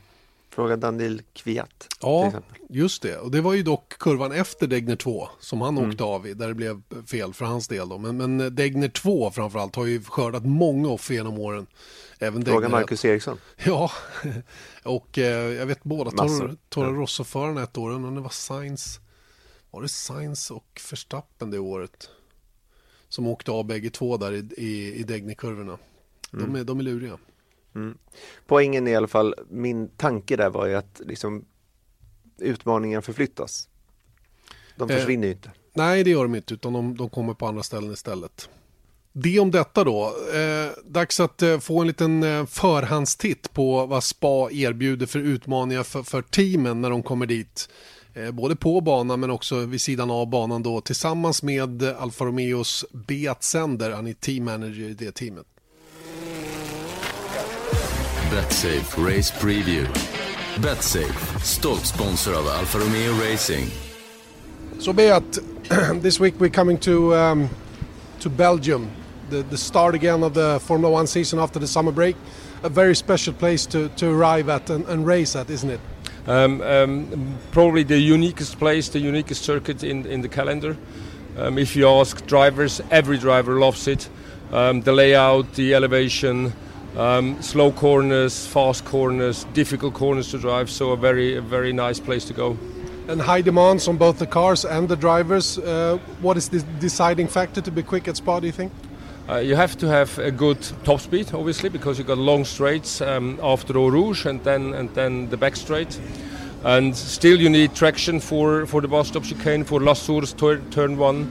Fråga 0.51 0.77
Daniel 0.77 1.23
Kviat. 1.33 1.89
Ja, 2.01 2.33
just 2.69 3.03
det. 3.03 3.17
Och 3.17 3.31
det 3.31 3.41
var 3.41 3.55
ju 3.55 3.63
dock 3.63 3.99
kurvan 3.99 4.33
efter 4.33 4.67
Degner 4.67 4.97
2 4.97 5.29
som 5.41 5.61
han 5.61 5.79
mm. 5.79 5.91
åkte 5.91 6.05
av 6.05 6.27
i, 6.27 6.35
där 6.35 6.49
det 6.49 6.55
blev 6.55 6.83
fel 7.07 7.35
för 7.35 7.45
hans 7.45 7.69
del. 7.69 7.89
Då. 7.89 7.99
Men, 7.99 8.17
men 8.17 8.55
Degner 8.55 8.89
2 8.89 9.31
framförallt 9.31 9.77
har 9.77 9.87
ju 9.87 10.03
skördat 10.03 10.45
många 10.45 10.89
offer 10.89 11.15
genom 11.15 11.39
åren. 11.39 11.67
Även 12.19 12.45
Fråga 12.45 12.61
Degner... 12.61 12.69
Marcus 12.69 13.05
Eriksson. 13.05 13.39
Ja, 13.65 13.91
och 14.83 15.19
eh, 15.19 15.53
jag 15.53 15.67
vet 15.67 15.83
båda 15.83 16.11
Toro 16.69 16.93
Rosso-förarna 16.93 17.63
ett 17.63 17.79
år, 17.79 17.99
men 17.99 18.15
det 18.15 18.21
var 18.21 18.31
Sainz, 18.31 19.01
var 19.71 19.83
det 19.83 19.89
Sainz 19.89 20.51
och 20.51 20.81
Verstappen 20.91 21.51
det 21.51 21.59
året? 21.59 22.11
Som 23.09 23.27
åkte 23.27 23.51
av 23.51 23.65
bägge 23.65 23.91
två 23.91 24.17
där 24.17 24.33
i, 24.33 24.49
i, 24.57 24.95
i 24.95 25.03
Degner-kurvorna. 25.03 25.79
Mm. 26.33 26.53
De, 26.53 26.61
är, 26.61 26.65
de 26.65 26.79
är 26.79 26.83
luriga. 26.83 27.19
Mm. 27.75 27.99
Poängen 28.47 28.89
i 28.89 28.97
alla 28.97 29.09
fall, 29.09 29.35
min 29.49 29.89
tanke 29.89 30.37
där 30.37 30.51
var 30.51 30.67
ju 30.67 30.75
att 30.75 31.01
liksom, 31.05 31.45
utmaningen 32.39 33.03
förflyttas. 33.03 33.69
De 34.77 34.91
eh, 34.91 34.97
försvinner 34.97 35.27
ju 35.27 35.33
inte. 35.33 35.51
Nej, 35.73 36.05
det 36.05 36.11
gör 36.11 36.23
de 36.23 36.35
inte, 36.35 36.55
utan 36.55 36.73
de, 36.73 36.97
de 36.97 37.09
kommer 37.09 37.35
på 37.35 37.47
andra 37.47 37.63
ställen 37.63 37.93
istället. 37.93 38.49
Det 39.13 39.41
om 39.41 39.51
detta 39.51 39.85
då. 39.85 40.15
Eh, 40.35 40.85
dags 40.85 41.21
att 41.21 41.43
eh, 41.43 41.59
få 41.59 41.81
en 41.81 41.87
liten 41.87 42.23
eh, 42.23 42.47
förhandstitt 42.47 43.53
på 43.53 43.87
vad 43.87 44.05
Spa 44.05 44.51
erbjuder 44.51 45.07
för 45.07 45.19
utmaningar 45.19 45.83
för, 45.83 46.03
för 46.03 46.23
teamen 46.23 46.81
när 46.81 46.91
de 46.91 47.03
kommer 47.03 47.27
dit. 47.27 47.69
Eh, 48.15 48.31
både 48.31 48.57
på 48.57 48.81
banan 48.81 49.21
men 49.21 49.31
också 49.31 49.57
vid 49.57 49.81
sidan 49.81 50.11
av 50.11 50.31
banan 50.31 50.63
då 50.63 50.81
tillsammans 50.81 51.43
med 51.43 51.83
Alfa 51.83 52.25
Romeos 52.25 52.85
Beat 52.93 53.43
Sender, 53.43 53.91
han 53.91 54.07
är 54.07 54.13
team 54.13 54.45
manager 54.45 54.89
i 54.89 54.95
det 54.95 55.13
teamet. 55.13 55.47
Betsafe 58.31 59.05
Race 59.05 59.29
Preview. 59.29 59.87
Betsafe, 60.63 61.41
stolt 61.41 61.81
sponsor 61.81 62.33
of 62.33 62.47
Alfa 62.47 62.79
Romeo 62.79 63.13
Racing. 63.15 63.69
So 64.79 64.93
Beat, 64.93 65.41
this 66.01 66.21
week 66.21 66.39
we're 66.39 66.49
coming 66.49 66.79
to 66.79 67.13
um, 67.17 67.51
to 68.21 68.31
Belgium, 68.31 68.89
the, 69.31 69.43
the 69.43 69.59
start 69.59 69.97
again 69.97 70.23
of 70.23 70.35
the 70.35 70.61
Formula 70.61 70.93
One 70.93 71.09
season 71.09 71.41
after 71.41 71.59
the 71.59 71.67
summer 71.67 71.91
break. 71.91 72.15
A 72.63 72.69
very 72.69 72.95
special 72.95 73.35
place 73.35 73.67
to, 73.67 73.89
to 73.97 74.09
arrive 74.09 74.49
at 74.49 74.71
and, 74.71 74.87
and 74.87 75.05
race 75.05 75.35
at, 75.35 75.51
isn't 75.51 75.71
it? 75.71 75.81
Um, 76.29 76.63
um, 76.63 77.37
probably 77.51 77.83
the 77.83 77.99
uniquest 77.99 78.61
place, 78.61 78.91
the 78.91 79.01
uniquest 79.01 79.43
circuit 79.43 79.83
in, 79.83 80.07
in 80.07 80.21
the 80.21 80.29
calendar. 80.29 80.77
Um, 81.37 81.59
if 81.59 81.75
you 81.75 81.89
ask 81.89 82.25
drivers, 82.27 82.81
every 82.93 83.19
driver 83.19 83.59
loves 83.59 83.89
it. 83.89 84.09
Um, 84.53 84.83
the 84.83 84.93
layout, 84.93 85.55
the 85.55 85.75
elevation, 85.75 86.53
um, 86.97 87.41
slow 87.43 87.73
corners, 87.73 88.47
fast 88.47 88.85
corners, 88.85 89.45
difficult 89.53 89.95
corners 89.95 90.31
to 90.31 90.39
drive. 90.39 90.71
So 90.71 90.91
a 90.91 90.97
very, 90.97 91.37
a 91.37 91.41
very 91.41 91.73
nice 91.73 92.01
place 92.01 92.25
to 92.27 92.35
go. 92.35 92.59
And 93.09 93.21
high 93.21 93.41
demands 93.41 93.89
on 93.89 93.97
both 93.97 94.19
the 94.19 94.27
cars 94.27 94.65
and 94.65 94.89
the 94.89 94.97
drivers. 94.97 95.59
Uh, 95.59 95.99
what 96.21 96.37
is 96.37 96.49
the 96.49 96.63
deciding 96.79 97.29
factor 97.29 97.61
to 97.61 97.71
be 97.71 97.83
quick 97.83 98.09
at 98.09 98.17
Spa? 98.17 98.41
Do 98.41 98.47
you 98.47 98.53
think? 98.53 98.73
Uh, 99.29 99.37
you 99.37 99.55
have 99.55 99.77
to 99.79 99.87
have 99.87 100.19
a 100.19 100.31
good 100.31 100.61
top 100.85 101.01
speed, 101.01 101.33
obviously, 101.33 101.69
because 101.69 101.99
you 101.99 102.05
got 102.05 102.19
long 102.19 102.45
straights 102.45 103.01
um, 103.01 103.39
after 103.43 103.77
Eau 103.77 103.89
Rouge 103.89 104.27
and 104.27 104.43
then 104.43 104.75
and 104.75 104.93
then 104.95 105.29
the 105.31 105.37
back 105.37 105.57
straight. 105.57 106.01
And 106.65 106.97
still, 106.97 107.41
you 107.41 107.49
need 107.49 107.75
traction 107.75 108.21
for, 108.21 108.67
for 108.67 108.81
the 108.81 108.89
bus 108.89 109.09
stop 109.09 109.23
chicane 109.23 109.65
for 109.65 109.81
La 109.81 109.95
Source 109.95 110.33
turn 110.33 110.99
one, 110.99 111.31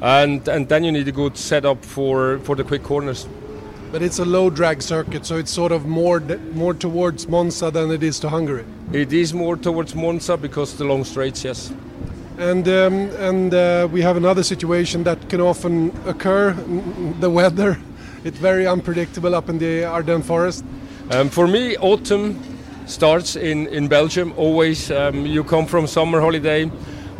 and 0.00 0.46
and 0.48 0.68
then 0.68 0.84
you 0.84 0.92
need 0.92 1.08
a 1.08 1.12
good 1.12 1.36
setup 1.36 1.84
for 1.84 2.38
for 2.40 2.56
the 2.56 2.64
quick 2.64 2.82
corners 2.82 3.26
but 3.94 4.02
it's 4.02 4.18
a 4.18 4.24
low 4.24 4.50
drag 4.50 4.82
circuit, 4.82 5.24
so 5.24 5.36
it's 5.36 5.52
sort 5.52 5.70
of 5.70 5.86
more 5.86 6.18
more 6.52 6.74
towards 6.74 7.28
Monza 7.28 7.70
than 7.70 7.92
it 7.92 8.02
is 8.02 8.18
to 8.18 8.28
Hungary. 8.28 8.64
It 8.92 9.12
is 9.12 9.32
more 9.32 9.56
towards 9.56 9.94
Monza 9.94 10.36
because 10.36 10.76
the 10.76 10.84
long 10.84 11.04
straights, 11.04 11.44
yes. 11.44 11.72
And 12.36 12.66
um, 12.66 12.94
and 13.20 13.54
uh, 13.54 13.86
we 13.92 14.02
have 14.02 14.16
another 14.16 14.42
situation 14.42 15.04
that 15.04 15.28
can 15.30 15.40
often 15.40 15.92
occur: 16.06 16.54
the 17.20 17.30
weather. 17.30 17.78
It's 18.24 18.38
very 18.38 18.66
unpredictable 18.66 19.34
up 19.34 19.48
in 19.48 19.58
the 19.58 19.84
Ardennes 19.84 20.26
forest. 20.26 20.64
Um, 21.10 21.28
for 21.28 21.46
me, 21.46 21.76
autumn 21.76 22.34
starts 22.86 23.36
in 23.36 23.68
in 23.68 23.86
Belgium. 23.88 24.32
Always, 24.36 24.90
um, 24.90 25.24
you 25.24 25.44
come 25.44 25.66
from 25.66 25.86
summer 25.86 26.20
holiday 26.20 26.68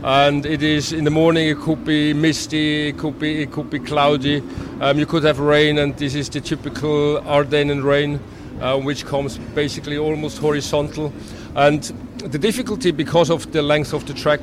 and 0.05 0.45
it 0.45 0.63
is 0.63 0.93
in 0.93 1.05
the 1.05 1.11
morning 1.11 1.49
it 1.49 1.59
could 1.59 1.83
be 1.83 2.13
misty 2.13 2.89
it 2.89 2.99
could 2.99 3.19
be 3.19 3.43
it 3.43 3.51
could 3.53 3.71
be 3.71 3.79
cloudy. 3.79 4.43
Um, 4.81 4.99
you 4.99 5.07
could 5.07 5.25
have 5.25 5.41
rain 5.41 5.79
and 5.79 5.97
this 5.97 6.15
is 6.15 6.29
the 6.29 6.43
typical 6.43 7.19
Ardennes 7.27 7.83
rain 7.83 8.21
uh, 8.61 8.79
which 8.79 9.07
comes 9.07 9.39
basically 9.55 9.97
almost 9.97 10.39
horizontal. 10.39 11.11
And 11.57 11.83
the 12.19 12.39
difficulty 12.39 12.91
because 12.91 13.31
of 13.31 13.51
the 13.53 13.63
length 13.63 13.95
of 13.95 14.07
the 14.07 14.13
track 14.13 14.41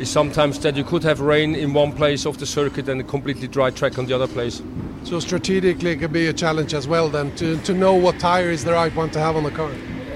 is 0.00 0.10
sometimes 0.10 0.58
that 0.60 0.76
you 0.76 0.84
could 0.84 1.02
have 1.02 1.20
rain 1.20 1.54
in 1.54 1.74
one 1.74 1.92
place 1.92 2.24
of 2.24 2.38
the 2.38 2.46
circuit 2.46 2.88
and 2.88 3.00
a 3.00 3.04
completely 3.04 3.48
dry 3.48 3.70
track 3.70 3.98
on 3.98 4.06
the 4.06 4.14
other 4.14 4.28
place. 4.28 4.62
So 5.04 5.20
strategically 5.20 5.90
it 5.90 5.96
could 5.96 6.12
be 6.12 6.28
a 6.28 6.32
challenge 6.32 6.72
as 6.72 6.88
well 6.88 7.10
then 7.10 7.34
to, 7.36 7.58
to 7.58 7.74
know 7.74 7.94
what 7.94 8.18
tire 8.18 8.50
is 8.50 8.64
the 8.64 8.72
right 8.72 8.94
one 8.94 9.10
to 9.10 9.18
have 9.18 9.36
on 9.36 9.42
the 9.42 9.50
car 9.50 9.70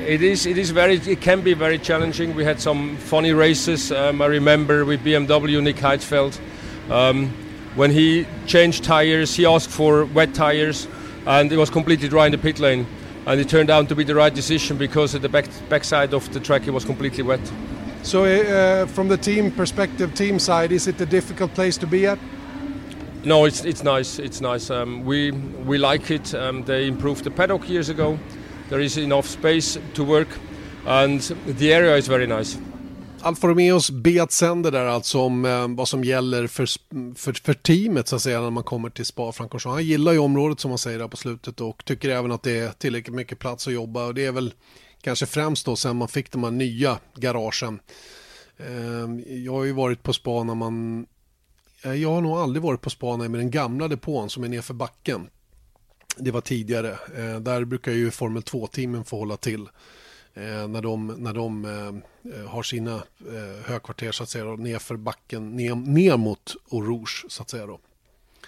it 0.06 0.22
is. 0.22 0.46
It 0.46 0.58
is 0.58 0.70
very. 0.70 0.94
It 0.94 1.20
can 1.20 1.40
be 1.40 1.54
very 1.54 1.78
challenging. 1.78 2.34
We 2.34 2.44
had 2.44 2.60
some 2.60 2.96
funny 2.96 3.32
races. 3.32 3.90
Um, 3.90 4.22
I 4.22 4.26
remember 4.26 4.84
with 4.84 5.04
BMW, 5.04 5.62
Nick 5.62 5.76
Heidfeld, 5.76 6.38
um, 6.90 7.30
when 7.74 7.90
he 7.90 8.26
changed 8.46 8.84
tires, 8.84 9.34
he 9.34 9.44
asked 9.44 9.70
for 9.70 10.04
wet 10.06 10.34
tires, 10.34 10.86
and 11.26 11.52
it 11.52 11.56
was 11.56 11.70
completely 11.70 12.08
dry 12.08 12.26
in 12.26 12.32
the 12.32 12.38
pit 12.38 12.58
lane. 12.58 12.86
And 13.26 13.40
it 13.40 13.48
turned 13.48 13.70
out 13.70 13.88
to 13.88 13.96
be 13.96 14.04
the 14.04 14.14
right 14.14 14.32
decision 14.32 14.78
because 14.78 15.14
at 15.16 15.22
the 15.22 15.28
back 15.28 15.46
backside 15.68 16.14
of 16.14 16.32
the 16.32 16.40
track 16.40 16.66
it 16.68 16.70
was 16.70 16.84
completely 16.84 17.24
wet. 17.24 17.40
So, 18.02 18.24
uh, 18.24 18.86
from 18.86 19.08
the 19.08 19.16
team 19.16 19.50
perspective, 19.50 20.14
team 20.14 20.38
side, 20.38 20.70
is 20.70 20.86
it 20.86 21.00
a 21.00 21.06
difficult 21.06 21.52
place 21.54 21.76
to 21.78 21.86
be 21.86 22.06
at? 22.06 22.18
No, 23.24 23.44
it's 23.44 23.64
it's 23.64 23.82
nice. 23.82 24.20
It's 24.20 24.40
nice. 24.40 24.70
Um, 24.70 25.04
we 25.04 25.32
we 25.66 25.78
like 25.78 26.12
it. 26.12 26.32
Um, 26.34 26.62
they 26.62 26.86
improved 26.86 27.24
the 27.24 27.30
paddock 27.30 27.68
years 27.68 27.88
ago. 27.88 28.16
There 28.68 28.84
is 28.84 28.98
enough 28.98 29.26
space 29.26 29.80
to 29.94 30.04
work 30.04 30.28
and 30.86 31.20
the 31.58 31.74
area 31.74 31.96
is 31.96 32.08
very 32.08 32.26
nice. 32.26 32.58
Alfa 33.20 33.46
Romeos 33.46 33.90
bet 33.90 34.32
sänder 34.32 34.70
där 34.70 34.84
alltså 34.84 35.20
om 35.20 35.44
eh, 35.44 35.68
vad 35.68 35.88
som 35.88 36.04
gäller 36.04 36.46
för, 36.46 36.66
för, 37.14 37.32
för, 37.32 37.54
teamet 37.54 38.08
så 38.08 38.16
att 38.16 38.22
säga 38.22 38.40
när 38.40 38.50
man 38.50 38.64
kommer 38.64 38.90
till 38.90 39.04
Spa-Francorchamps. 39.06 39.74
Han 39.74 39.84
gillar 39.84 40.12
ju 40.12 40.18
området 40.18 40.60
som 40.60 40.68
man 40.68 40.78
säger 40.78 40.98
där 40.98 41.08
på 41.08 41.16
slutet 41.16 41.60
och 41.60 41.84
tycker 41.84 42.08
även 42.08 42.32
att 42.32 42.42
det 42.42 42.58
är 42.58 42.70
tillräckligt 42.70 43.14
mycket 43.14 43.38
plats 43.38 43.66
att 43.66 43.72
jobba 43.72 44.06
och 44.06 44.14
det 44.14 44.26
är 44.26 44.32
väl 44.32 44.54
kanske 45.00 45.26
främst 45.26 45.66
då 45.66 45.76
sen 45.76 45.96
man 45.96 46.08
fick 46.08 46.32
de 46.32 46.44
här 46.44 46.50
nya 46.50 46.98
garagen. 47.14 47.80
Eh, 48.56 49.36
jag 49.36 49.52
har 49.52 49.64
ju 49.64 49.72
varit 49.72 50.02
på 50.02 50.12
Spa 50.12 50.42
när 50.42 50.54
man 50.54 51.06
jag 51.82 52.10
har 52.10 52.20
nog 52.20 52.38
aldrig 52.38 52.62
varit 52.62 52.80
på 52.80 52.90
Spa 52.90 53.16
med 53.16 53.30
den 53.30 53.50
gamla 53.50 53.88
depån 53.88 54.30
som 54.30 54.44
är 54.44 54.48
nerför 54.48 54.74
backen. 54.74 55.28
Det 56.16 56.30
var 56.30 56.40
tidigare. 56.40 56.90
Eh, 57.16 57.40
där 57.40 57.64
brukar 57.64 57.92
ju 57.92 58.10
Formel 58.10 58.42
2-teamen 58.42 59.04
få 59.04 59.18
hålla 59.18 59.36
till. 59.36 59.68
Eh, 60.34 60.68
när 60.68 60.82
de, 60.82 61.06
när 61.06 61.32
de 61.32 61.64
eh, 61.64 62.32
eh, 62.34 62.46
har 62.46 62.62
sina 62.62 62.94
eh, 62.94 63.64
högkvarter 63.64 64.12
så 64.12 64.22
att 64.22 64.28
säga 64.28 64.44
då, 64.44 64.56
nerför 64.56 64.96
backen, 64.96 65.56
ner, 65.56 65.74
ner 65.74 66.16
mot 66.16 66.54
Orouge 66.68 67.24
så 67.28 67.42
att 67.42 67.50
säga 67.50 67.66
då. 67.66 67.80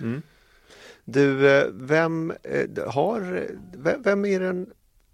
Mm. 0.01 0.23
Du, 1.05 1.51
eh, 1.51 1.67
vem 1.73 2.33
eh, 2.43 2.89
har, 2.89 3.49
vem, 3.75 4.03
vem 4.03 4.25
är 4.25 4.41
den 4.41 4.73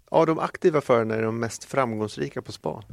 av 0.09 0.25
de 0.25 0.39
aktiva 0.39 0.81
förarna 0.81 1.15
är 1.15 1.21
de 1.21 1.39
mest 1.39 1.63
framgångsrika 1.63 2.41
på 2.41 2.51
spa? 2.51 2.83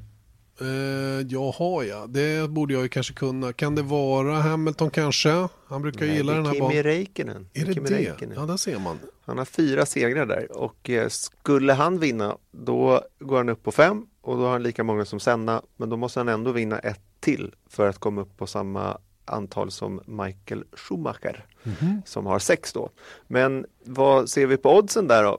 Uh, 0.62 1.27
jaha 1.29 1.85
ja, 1.85 2.07
det 2.09 2.51
borde 2.51 2.75
jag 2.75 2.83
ju 2.83 2.88
kanske 2.88 3.14
kunna. 3.14 3.53
Kan 3.53 3.75
det 3.75 3.83
vara 3.83 4.35
Hamilton 4.35 4.90
kanske? 4.90 5.48
Han 5.66 5.83
brukar 5.83 6.07
Nej, 6.07 6.16
gilla 6.16 6.33
den 6.33 6.46
här 6.46 6.53
banan. 6.53 6.70
Kimi 6.70 6.83
Räikkönen. 6.83 7.48
Är 7.53 7.64
det 7.64 7.75
Kimi 7.75 7.88
det? 7.88 7.94
Räikkönen. 7.94 8.37
Ja, 8.37 8.46
där 8.46 8.57
ser 8.57 8.79
man. 8.79 8.98
Han 9.25 9.38
har 9.38 9.44
fyra 9.44 9.87
segrar 9.87 10.27
där 10.27 10.57
och 10.57 10.90
eh, 10.90 11.09
skulle 11.09 11.72
han 11.72 11.98
vinna 11.98 12.37
då 12.51 13.03
går 13.18 13.37
han 13.37 13.48
upp 13.48 13.62
på 13.62 13.72
fem 13.72 14.07
och 14.20 14.37
då 14.37 14.42
har 14.42 14.53
han 14.53 14.62
lika 14.62 14.85
många 14.85 15.05
som 15.05 15.20
Senna 15.20 15.62
men 15.77 15.88
då 15.88 15.96
måste 15.96 16.20
han 16.20 16.29
ändå 16.29 16.53
vinna 16.53 16.79
ett 16.79 17.01
till 17.20 17.55
för 17.68 17.88
att 17.88 17.98
komma 17.98 18.20
upp 18.20 18.37
på 18.37 18.46
samma 18.46 18.98
antal 19.25 19.70
som 19.70 20.01
Michael 20.07 20.64
Schumacher 20.72 21.46
mm 21.64 21.77
-hmm. 21.77 22.03
som 22.07 22.27
har 22.27 22.38
sex 22.38 22.72
då. 22.72 22.90
Men 23.27 23.66
vad 23.85 24.29
ser 24.29 24.46
vi 24.46 24.57
på 24.57 24.77
oddsen 24.77 25.09
där 25.09 25.22
då? 25.22 25.38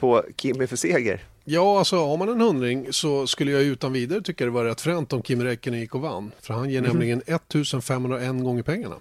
på 0.00 0.24
Kimi 0.36 0.66
för 0.66 0.76
seger? 0.76 1.24
Ja, 1.44 1.78
alltså 1.78 1.96
har 1.96 2.16
man 2.16 2.28
en 2.28 2.40
hundring 2.40 2.92
så 2.92 3.26
skulle 3.26 3.50
jag 3.50 3.62
utan 3.62 3.92
vidare 3.92 4.20
tycka 4.20 4.44
det 4.44 4.50
var 4.50 4.64
rätt 4.64 4.80
fränt 4.80 5.12
om 5.12 5.22
Kimi 5.22 5.44
Räikkönen 5.44 5.80
gick 5.80 5.94
och 5.94 6.00
vann. 6.00 6.32
För 6.40 6.54
han 6.54 6.70
ger 6.70 6.78
mm. 6.78 6.90
nämligen 6.90 7.22
1501 7.26 8.44
gånger 8.44 8.62
pengarna. 8.62 8.96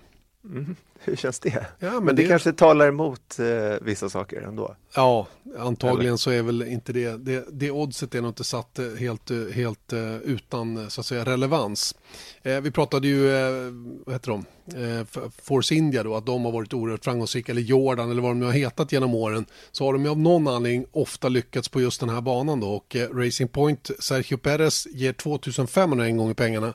Mm. 0.45 0.75
Hur 1.03 1.15
känns 1.15 1.39
det? 1.39 1.65
Ja, 1.79 1.91
men, 1.91 2.03
men 2.03 2.15
det, 2.15 2.21
det, 2.21 2.27
kanske 2.27 2.53
talar 2.53 2.87
emot 2.87 3.39
eh, 3.39 3.45
vissa 3.81 4.09
saker 4.09 4.41
ändå? 4.41 4.75
Ja, 4.95 5.27
antagligen 5.57 6.07
Eller? 6.07 6.17
så 6.17 6.31
är 6.31 6.41
väl 6.41 6.61
inte 6.61 6.93
det, 6.93 7.17
det, 7.17 7.45
det 7.51 7.71
oddset 7.71 8.15
är 8.15 8.21
nog 8.21 8.29
inte 8.29 8.43
satt 8.43 8.79
eh, 8.79 8.85
helt, 8.99 9.31
eh, 9.31 9.37
helt 9.53 9.93
uh, 9.93 10.17
utan 10.17 10.89
så 10.89 11.01
att 11.01 11.05
säga 11.05 11.25
relevans. 11.25 11.95
Eh, 12.43 12.61
vi 12.61 12.71
pratade 12.71 13.07
ju, 13.07 13.31
eh, 13.31 13.73
vad 14.05 14.15
heter 14.15 14.31
de, 14.31 14.45
eh, 14.75 15.29
Force 15.41 15.75
India 15.75 16.03
då, 16.03 16.15
att 16.15 16.25
de 16.25 16.45
har 16.45 16.51
varit 16.51 16.73
oerhört 16.73 17.03
framgångsrika, 17.03 17.51
eller 17.51 17.61
Jordan 17.61 18.11
eller 18.11 18.21
vad 18.21 18.31
de 18.31 18.39
nu 18.39 18.45
har 18.45 18.53
hetat 18.53 18.91
genom 18.91 19.15
åren, 19.15 19.45
så 19.71 19.85
har 19.85 19.93
de 19.93 20.03
ju 20.03 20.11
av 20.11 20.19
någon 20.19 20.47
anledning 20.47 20.85
ofta 20.91 21.29
lyckats 21.29 21.69
på 21.69 21.81
just 21.81 21.99
den 21.99 22.09
här 22.09 22.21
banan 22.21 22.59
då 22.59 22.69
och 22.69 22.95
eh, 22.95 23.09
Racing 23.09 23.51
Point, 23.51 23.91
Sergio 23.99 24.37
Perez 24.37 24.87
ger 24.91 25.13
2501 25.13 26.17
gånger 26.17 26.33
pengarna 26.33 26.73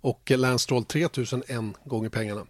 och 0.00 0.30
Lance 0.36 0.62
Stroll 0.62 0.84
3001 0.84 1.44
gånger 1.84 2.08
pengarna. 2.08 2.46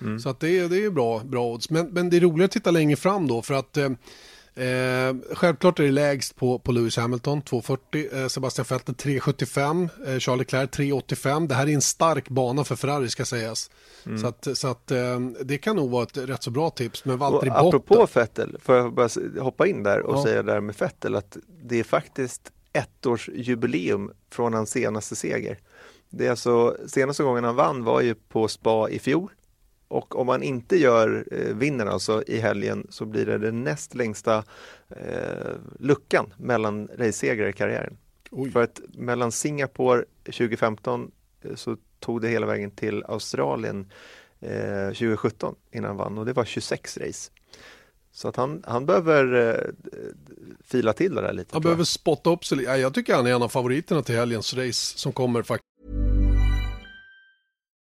Mm. 0.00 0.20
Så 0.20 0.28
att 0.28 0.40
det, 0.40 0.58
är, 0.58 0.68
det 0.68 0.84
är 0.84 0.90
bra, 0.90 1.22
bra 1.24 1.46
odds. 1.46 1.70
Men, 1.70 1.86
men 1.86 2.10
det 2.10 2.16
är 2.16 2.20
roligare 2.20 2.44
att 2.44 2.50
titta 2.50 2.70
längre 2.70 2.96
fram 2.96 3.28
då 3.28 3.42
för 3.42 3.54
att 3.54 3.76
eh, 3.76 3.88
Eh, 4.56 5.14
självklart 5.32 5.78
är 5.78 5.84
det 5.84 5.90
lägst 5.90 6.36
på, 6.36 6.58
på 6.58 6.72
Lewis 6.72 6.96
Hamilton, 6.96 7.42
240. 7.42 8.08
Eh, 8.12 8.26
Sebastian 8.26 8.66
Vettel 8.70 8.94
375. 8.94 9.88
Eh, 10.06 10.18
Charles 10.18 10.38
Leclerc 10.38 10.70
385. 10.70 11.48
Det 11.48 11.54
här 11.54 11.66
är 11.66 11.74
en 11.74 11.80
stark 11.80 12.28
bana 12.28 12.64
för 12.64 12.76
Ferrari 12.76 13.08
ska 13.08 13.24
sägas. 13.24 13.70
Mm. 14.06 14.18
Så, 14.18 14.26
att, 14.26 14.48
så 14.54 14.68
att, 14.68 14.90
eh, 14.90 15.20
det 15.44 15.58
kan 15.58 15.76
nog 15.76 15.90
vara 15.90 16.02
ett 16.02 16.16
rätt 16.16 16.42
så 16.42 16.50
bra 16.50 16.70
tips. 16.70 17.04
Men 17.04 17.18
Valtteri 17.18 17.50
Bottas. 17.50 17.66
Apropå 17.66 18.06
Vettel, 18.14 18.56
får 18.62 18.74
jag 18.74 18.94
bara 18.94 19.08
hoppa 19.40 19.66
in 19.66 19.82
där 19.82 20.00
och 20.00 20.16
ja. 20.16 20.22
säga 20.22 20.42
där 20.42 20.60
med 20.60 20.74
Vettel 20.78 21.14
att 21.14 21.36
det 21.64 21.80
är 21.80 21.84
faktiskt 21.84 22.52
ettårsjubileum 22.72 24.10
från 24.30 24.54
hans 24.54 24.70
senaste 24.70 25.16
seger. 25.16 25.58
Det 26.10 26.26
är 26.26 26.30
alltså, 26.30 26.76
senaste 26.86 27.22
gången 27.22 27.44
han 27.44 27.56
vann 27.56 27.84
var 27.84 28.00
ju 28.00 28.14
på 28.14 28.48
Spa 28.48 28.88
i 28.88 28.98
fjol 28.98 29.30
och 29.94 30.16
om 30.16 30.26
man 30.26 30.42
inte 30.42 30.76
gör 30.76 31.24
eh, 31.30 31.54
vinner 31.54 31.86
alltså 31.86 32.22
i 32.26 32.38
helgen 32.38 32.86
så 32.90 33.04
blir 33.04 33.26
det 33.26 33.38
den 33.38 33.64
näst 33.64 33.94
längsta 33.94 34.44
eh, 34.88 35.52
luckan 35.78 36.34
mellan 36.36 36.88
racesegrar 36.96 37.48
i 37.48 37.52
karriären. 37.52 37.96
Oj. 38.30 38.50
För 38.50 38.62
att 38.62 38.80
mellan 38.94 39.32
Singapore 39.32 40.04
2015 40.24 41.10
eh, 41.42 41.54
så 41.54 41.76
tog 42.00 42.20
det 42.20 42.28
hela 42.28 42.46
vägen 42.46 42.70
till 42.70 43.04
Australien 43.04 43.90
eh, 44.40 44.86
2017 44.86 45.54
innan 45.72 45.88
han 45.88 45.96
vann 45.96 46.18
och 46.18 46.26
det 46.26 46.32
var 46.32 46.44
26 46.44 46.98
race. 46.98 47.30
Så 48.12 48.28
att 48.28 48.36
han, 48.36 48.62
han 48.66 48.86
behöver 48.86 49.50
eh, 49.50 49.70
fila 50.64 50.92
till 50.92 51.14
det 51.14 51.22
där 51.22 51.32
lite. 51.32 51.50
Han 51.52 51.62
behöver 51.62 51.84
spotta 51.84 52.30
upp 52.30 52.44
sig. 52.44 52.62
Jag 52.62 52.94
tycker 52.94 53.14
han 53.14 53.26
är 53.26 53.34
en 53.34 53.42
av 53.42 53.48
favoriterna 53.48 54.02
till 54.02 54.14
helgens 54.14 54.54
race 54.54 54.98
som 54.98 55.12
kommer 55.12 55.42
faktiskt. 55.42 55.73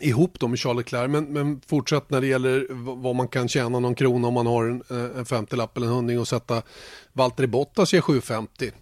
ihop 0.00 0.40
dem 0.40 0.50
med 0.50 0.60
Charles 0.60 0.78
Leclerc. 0.84 1.10
Men, 1.10 1.24
men 1.24 1.60
fortsatt 1.66 2.10
när 2.10 2.20
det 2.20 2.26
gäller 2.26 2.66
vad 3.02 3.16
man 3.16 3.28
kan 3.28 3.48
tjäna 3.48 3.78
någon 3.80 3.94
krona 3.94 4.28
om 4.28 4.34
man 4.34 4.46
har 4.46 4.64
en, 4.64 4.82
eh, 4.90 5.18
en 5.18 5.24
50-lapp 5.24 5.76
eller 5.76 5.86
en 5.86 5.92
hundring 5.92 6.20
och 6.20 6.28
sätta 6.28 6.62
Valtteri 7.12 7.46
Bottas 7.46 7.92
ger 7.92 8.00
7,50. 8.00 8.72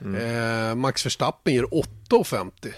Mm. 0.00 0.70
Eh, 0.70 0.74
Max 0.74 1.06
Verstappen 1.06 1.54
ger 1.54 1.64
8,50. 1.64 2.74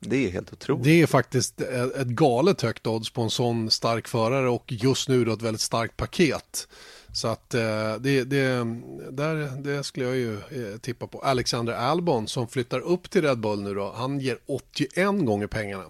Det 0.00 0.26
är 0.26 0.30
helt 0.30 0.52
otroligt. 0.52 0.84
Det 0.84 1.02
är 1.02 1.06
faktiskt 1.06 1.60
ett 1.60 2.06
galet 2.06 2.62
högt 2.62 2.86
odds 2.86 3.10
på 3.10 3.22
en 3.22 3.30
sån 3.30 3.70
stark 3.70 4.08
förare 4.08 4.48
och 4.48 4.64
just 4.66 5.08
nu 5.08 5.24
då 5.24 5.32
ett 5.32 5.42
väldigt 5.42 5.60
starkt 5.60 5.96
paket. 5.96 6.68
Så 7.12 7.28
att 7.28 7.54
eh, 7.54 7.60
det, 8.00 8.24
det, 8.24 8.64
där, 9.10 9.62
det 9.62 9.84
skulle 9.84 10.06
jag 10.06 10.16
ju 10.16 10.38
tippa 10.80 11.06
på. 11.06 11.18
Alexander 11.18 11.72
Albon 11.72 12.28
som 12.28 12.48
flyttar 12.48 12.80
upp 12.80 13.10
till 13.10 13.22
Red 13.22 13.38
Bull 13.40 13.62
nu 13.62 13.74
då, 13.74 13.92
han 13.96 14.20
ger 14.20 14.38
81 14.46 15.26
gånger 15.26 15.46
pengarna. 15.46 15.84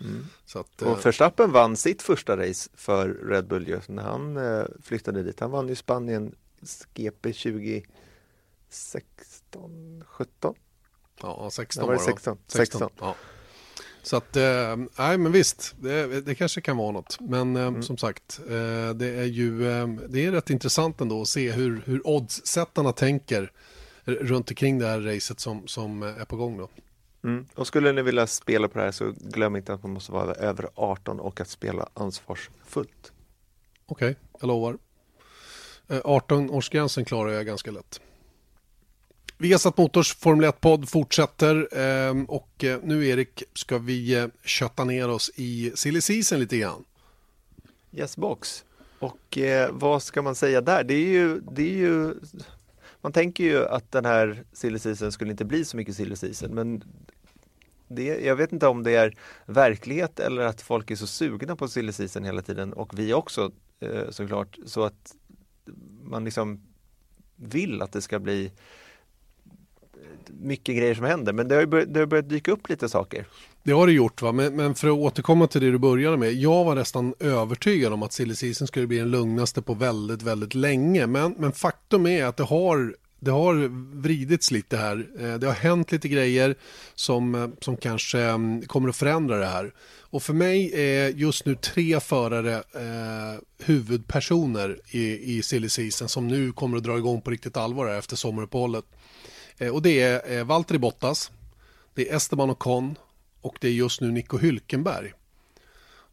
Mm. 0.00 0.26
Så 0.46 0.58
att, 0.58 0.82
och 0.82 0.98
eh, 0.98 1.04
Verstappen 1.04 1.52
vann 1.52 1.76
sitt 1.76 2.02
första 2.02 2.36
race 2.36 2.70
för 2.74 3.08
Red 3.08 3.46
Bull 3.46 3.68
just 3.68 3.88
när 3.88 4.02
han 4.02 4.36
eh, 4.36 4.64
flyttade 4.82 5.22
dit. 5.22 5.40
Han 5.40 5.50
vann 5.50 5.68
ju 5.68 5.74
Spanien 5.74 6.34
GP 6.94 7.32
2016, 7.32 10.04
17? 10.06 10.54
Ja, 11.22 11.48
16 11.52 11.86
var 11.86 11.92
det 11.92 12.00
16. 12.00 12.38
16. 12.46 12.80
16. 12.80 12.90
Ja. 13.00 13.16
Så 14.04 14.16
att, 14.16 14.36
eh, 14.36 14.76
nej 14.98 15.18
men 15.18 15.32
visst, 15.32 15.74
det, 15.80 16.20
det, 16.20 16.34
kanske 16.34 16.60
kan 16.60 16.76
vara 16.76 16.90
något. 16.90 17.20
Men 17.20 17.56
eh, 17.56 17.66
mm. 17.66 17.82
som 17.82 17.98
sagt, 17.98 18.40
eh, 18.48 18.90
det 18.94 19.06
är 19.06 19.24
ju 19.24 19.70
eh, 19.70 19.86
det 20.08 20.26
är 20.26 20.32
rätt 20.32 20.50
intressant 20.50 21.00
ändå 21.00 21.22
att 21.22 21.28
se 21.28 21.50
hur, 21.50 21.82
hur 21.86 22.08
oddssättarna 22.08 22.92
tänker 22.92 23.52
runt 24.04 24.50
omkring 24.50 24.78
det 24.78 24.86
här 24.86 25.00
racet 25.00 25.40
som, 25.40 25.68
som 25.68 26.02
är 26.02 26.24
på 26.24 26.36
gång 26.36 26.58
då. 26.58 26.68
Mm. 27.24 27.46
Och 27.54 27.66
skulle 27.66 27.92
ni 27.92 28.02
vilja 28.02 28.26
spela 28.26 28.68
på 28.68 28.78
det 28.78 28.84
här 28.84 28.92
så 28.92 29.12
glöm 29.20 29.56
inte 29.56 29.72
att 29.72 29.82
man 29.82 29.92
måste 29.92 30.12
vara 30.12 30.34
över 30.34 30.68
18 30.74 31.20
och 31.20 31.40
att 31.40 31.48
spela 31.48 31.88
ansvarsfullt. 31.94 33.12
Okej, 33.86 34.10
okay, 34.10 34.14
jag 34.40 34.46
lovar. 34.48 34.78
18-årsgränsen 35.88 37.00
eh, 37.00 37.04
klarar 37.04 37.30
jag 37.30 37.46
ganska 37.46 37.70
lätt. 37.70 38.00
Viasat 39.38 39.76
Motors 39.76 40.14
Formel 40.14 40.50
1-podd 40.50 40.88
fortsätter 40.88 41.68
ehm, 41.72 42.24
och 42.24 42.64
eh, 42.64 42.80
nu 42.82 43.06
Erik 43.08 43.42
ska 43.54 43.78
vi 43.78 44.14
eh, 44.14 44.26
kötta 44.44 44.84
ner 44.84 45.08
oss 45.08 45.30
i 45.34 45.72
silly 45.74 46.00
season 46.00 46.40
lite 46.40 46.58
grann. 46.58 46.84
Yes 47.92 48.16
box. 48.16 48.64
Och 48.98 49.38
eh, 49.38 49.70
vad 49.72 50.02
ska 50.02 50.22
man 50.22 50.34
säga 50.34 50.60
där? 50.60 50.84
Det 50.84 50.94
är 50.94 51.08
ju, 51.08 51.40
det 51.40 51.62
är 51.62 51.76
ju 51.76 52.14
man 53.00 53.12
tänker 53.12 53.44
ju 53.44 53.66
att 53.66 53.92
den 53.92 54.04
här 54.04 54.44
silly 54.52 54.78
season 54.78 55.12
skulle 55.12 55.30
inte 55.30 55.44
bli 55.44 55.64
så 55.64 55.76
mycket 55.76 55.96
silly 55.96 56.16
season 56.16 56.54
men 56.54 56.84
det, 57.88 58.04
jag 58.04 58.36
vet 58.36 58.52
inte 58.52 58.66
om 58.66 58.82
det 58.82 58.96
är 58.96 59.16
verklighet 59.46 60.20
eller 60.20 60.42
att 60.42 60.62
folk 60.62 60.90
är 60.90 60.96
så 60.96 61.06
sugna 61.06 61.56
på 61.56 61.68
silly 61.68 61.92
season 61.92 62.24
hela 62.24 62.42
tiden 62.42 62.72
och 62.72 62.98
vi 62.98 63.14
också 63.14 63.50
eh, 63.80 64.10
såklart 64.10 64.58
så 64.66 64.84
att 64.84 65.14
man 66.02 66.24
liksom 66.24 66.60
vill 67.36 67.82
att 67.82 67.92
det 67.92 68.02
ska 68.02 68.18
bli 68.18 68.44
eh, 68.44 68.52
mycket 70.26 70.76
grejer 70.76 70.94
som 70.94 71.04
händer 71.04 71.32
men 71.32 71.48
det 71.48 71.54
har, 71.54 71.66
börjat, 71.66 71.94
det 71.94 72.00
har 72.00 72.06
börjat 72.06 72.28
dyka 72.28 72.52
upp 72.52 72.68
lite 72.68 72.88
saker. 72.88 73.26
Det 73.62 73.72
har 73.72 73.86
det 73.86 73.92
gjort 73.92 74.22
va, 74.22 74.32
men, 74.32 74.56
men, 74.56 74.74
för 74.74 74.88
att 74.88 74.94
återkomma 74.94 75.46
till 75.46 75.60
det 75.60 75.70
du 75.70 75.78
började 75.78 76.16
med. 76.16 76.32
Jag 76.32 76.64
var 76.64 76.74
nästan 76.74 77.14
övertygad 77.20 77.92
om 77.92 78.02
att 78.02 78.12
silly 78.12 78.34
season 78.34 78.66
skulle 78.66 78.86
bli 78.86 78.98
den 78.98 79.10
lugnaste 79.10 79.62
på 79.62 79.74
väldigt, 79.74 80.22
väldigt 80.22 80.54
länge. 80.54 81.06
Men, 81.06 81.34
men 81.38 81.52
faktum 81.52 82.06
är 82.06 82.24
att 82.24 82.36
det 82.36 82.44
har 82.44 82.96
det 83.24 83.30
har 83.30 83.54
vridits 84.00 84.50
lite 84.50 84.76
här. 84.76 85.06
Eh, 85.18 85.34
det 85.34 85.46
har 85.46 85.54
hänt 85.54 85.92
lite 85.92 86.08
grejer 86.08 86.54
som, 86.94 87.34
eh, 87.34 87.48
som 87.60 87.76
kanske 87.76 88.20
mm, 88.20 88.62
kommer 88.62 88.88
att 88.88 88.96
förändra 88.96 89.38
det 89.38 89.46
här. 89.46 89.74
Och 90.14 90.22
för 90.22 90.32
mig 90.32 90.72
är 90.74 91.08
just 91.08 91.46
nu 91.46 91.54
tre 91.54 92.00
förare 92.00 92.54
eh, 92.54 93.40
huvudpersoner 93.58 94.78
i, 94.90 95.36
i 95.36 95.42
silly 95.42 95.68
season 95.68 96.08
som 96.08 96.28
nu 96.28 96.52
kommer 96.52 96.76
att 96.76 96.84
dra 96.84 96.98
igång 96.98 97.20
på 97.20 97.30
riktigt 97.30 97.56
allvar 97.56 97.86
efter 97.86 98.16
sommaruppehållet. 98.16 98.84
Eh, 99.58 99.74
och 99.74 99.82
det 99.82 100.00
är 100.00 100.38
eh, 100.38 100.44
Valtteri 100.44 100.78
Bottas, 100.78 101.30
det 101.94 102.10
är 102.10 102.16
Esteban 102.16 102.50
Ocon 102.50 102.94
och 103.40 103.58
det 103.60 103.68
är 103.68 103.72
just 103.72 104.00
nu 104.00 104.10
Nico 104.10 104.38
Hülkenberg. 104.38 105.12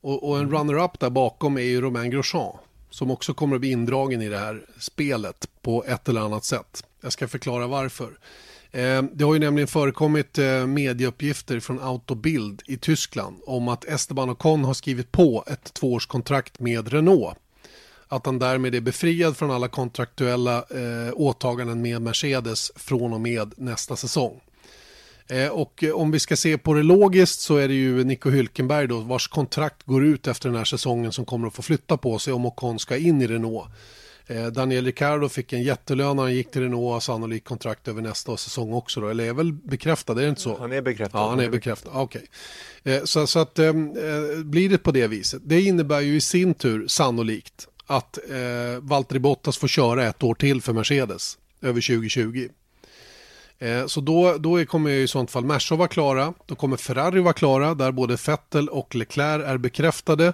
Och, 0.01 0.29
och 0.29 0.37
en 0.37 0.45
mm. 0.45 0.57
runner-up 0.57 0.99
där 0.99 1.09
bakom 1.09 1.57
är 1.57 1.61
ju 1.61 1.81
Romain 1.81 2.11
Grosjean 2.11 2.57
som 2.89 3.11
också 3.11 3.33
kommer 3.33 3.55
att 3.55 3.61
bli 3.61 3.71
indragen 3.71 4.21
i 4.21 4.29
det 4.29 4.37
här 4.37 4.65
spelet 4.79 5.49
på 5.61 5.83
ett 5.83 6.09
eller 6.09 6.21
annat 6.21 6.45
sätt. 6.45 6.83
Jag 7.01 7.13
ska 7.13 7.27
förklara 7.27 7.67
varför. 7.67 8.17
Eh, 8.71 9.03
det 9.13 9.23
har 9.23 9.33
ju 9.33 9.39
nämligen 9.39 9.67
förekommit 9.67 10.37
eh, 10.37 10.67
medieuppgifter 10.67 11.59
från 11.59 11.79
Autobild 11.81 12.61
i 12.67 12.77
Tyskland 12.77 13.37
om 13.45 13.67
att 13.67 13.85
Esteban 13.85 14.29
Ocon 14.29 14.63
har 14.63 14.73
skrivit 14.73 15.11
på 15.11 15.43
ett 15.47 15.73
tvåårskontrakt 15.73 16.59
med 16.59 16.93
Renault. 16.93 17.37
Att 18.07 18.25
han 18.25 18.39
därmed 18.39 18.75
är 18.75 18.81
befriad 18.81 19.37
från 19.37 19.51
alla 19.51 19.67
kontraktuella 19.67 20.57
eh, 20.57 21.13
åtaganden 21.13 21.81
med 21.81 22.01
Mercedes 22.01 22.71
från 22.75 23.13
och 23.13 23.21
med 23.21 23.53
nästa 23.57 23.95
säsong. 23.95 24.41
Eh, 25.27 25.47
och 25.47 25.83
eh, 25.83 25.91
om 25.91 26.11
vi 26.11 26.19
ska 26.19 26.35
se 26.35 26.57
på 26.57 26.73
det 26.73 26.83
logiskt 26.83 27.39
så 27.39 27.57
är 27.57 27.67
det 27.67 27.73
ju 27.73 28.03
Nico 28.03 28.29
Hülkenberg 28.29 28.87
då 28.87 28.99
vars 28.99 29.27
kontrakt 29.27 29.83
går 29.83 30.05
ut 30.05 30.27
efter 30.27 30.49
den 30.49 30.57
här 30.57 30.65
säsongen 30.65 31.11
som 31.11 31.25
kommer 31.25 31.47
att 31.47 31.55
få 31.55 31.61
flytta 31.61 31.97
på 31.97 32.19
sig 32.19 32.33
om 32.33 32.45
Ocon 32.45 32.79
ska 32.79 32.97
in 32.97 33.21
i 33.21 33.27
Renault. 33.27 33.67
Eh, 34.31 34.47
Daniel 34.47 34.85
Ricciardo 34.85 35.29
fick 35.29 35.53
en 35.53 35.63
jättelön 35.63 36.15
när 36.15 36.23
han 36.23 36.33
gick 36.33 36.51
till 36.51 36.61
Renault 36.61 36.95
och 36.95 37.03
sannolikt 37.03 37.47
kontrakt 37.47 37.87
över 37.87 38.01
nästa 38.01 38.37
säsong 38.37 38.73
också 38.73 39.01
då, 39.01 39.07
eller 39.07 39.23
är 39.23 39.33
väl 39.33 39.53
bekräftad, 39.53 40.13
är 40.13 40.21
det 40.23 40.29
inte 40.29 40.41
så? 40.41 40.57
Han 40.59 40.71
är 40.71 40.81
bekräftad. 40.81 41.17
Ja, 41.17 41.29
han 41.29 41.39
är 41.39 41.49
bekräftad, 41.49 41.89
okej. 41.93 42.25
Okay. 42.81 42.93
Eh, 42.93 43.03
så, 43.03 43.27
så, 43.27 43.39
att 43.39 43.59
eh, 43.59 43.73
blir 44.45 44.69
det 44.69 44.77
på 44.77 44.91
det 44.91 45.07
viset, 45.07 45.41
det 45.45 45.61
innebär 45.61 46.01
ju 46.01 46.15
i 46.15 46.21
sin 46.21 46.53
tur 46.53 46.87
sannolikt 46.87 47.67
att 47.85 48.17
eh, 48.29 48.79
Valtteri 48.81 49.19
Bottas 49.19 49.57
får 49.57 49.67
köra 49.67 50.07
ett 50.07 50.23
år 50.23 50.35
till 50.35 50.61
för 50.61 50.73
Mercedes 50.73 51.37
över 51.61 51.81
2020. 51.81 52.47
Eh, 53.59 53.85
så 53.85 54.01
då, 54.01 54.37
då 54.37 54.65
kommer 54.65 54.89
i 54.89 55.07
sånt 55.07 55.31
fall 55.31 55.45
Merca 55.45 55.75
vara 55.75 55.87
klara, 55.87 56.33
då 56.45 56.55
kommer 56.55 56.77
Ferrari 56.77 57.19
vara 57.19 57.33
klara 57.33 57.73
där 57.73 57.91
både 57.91 58.17
Vettel 58.27 58.69
och 58.69 58.95
Leclerc 58.95 59.45
är 59.45 59.57
bekräftade 59.57 60.33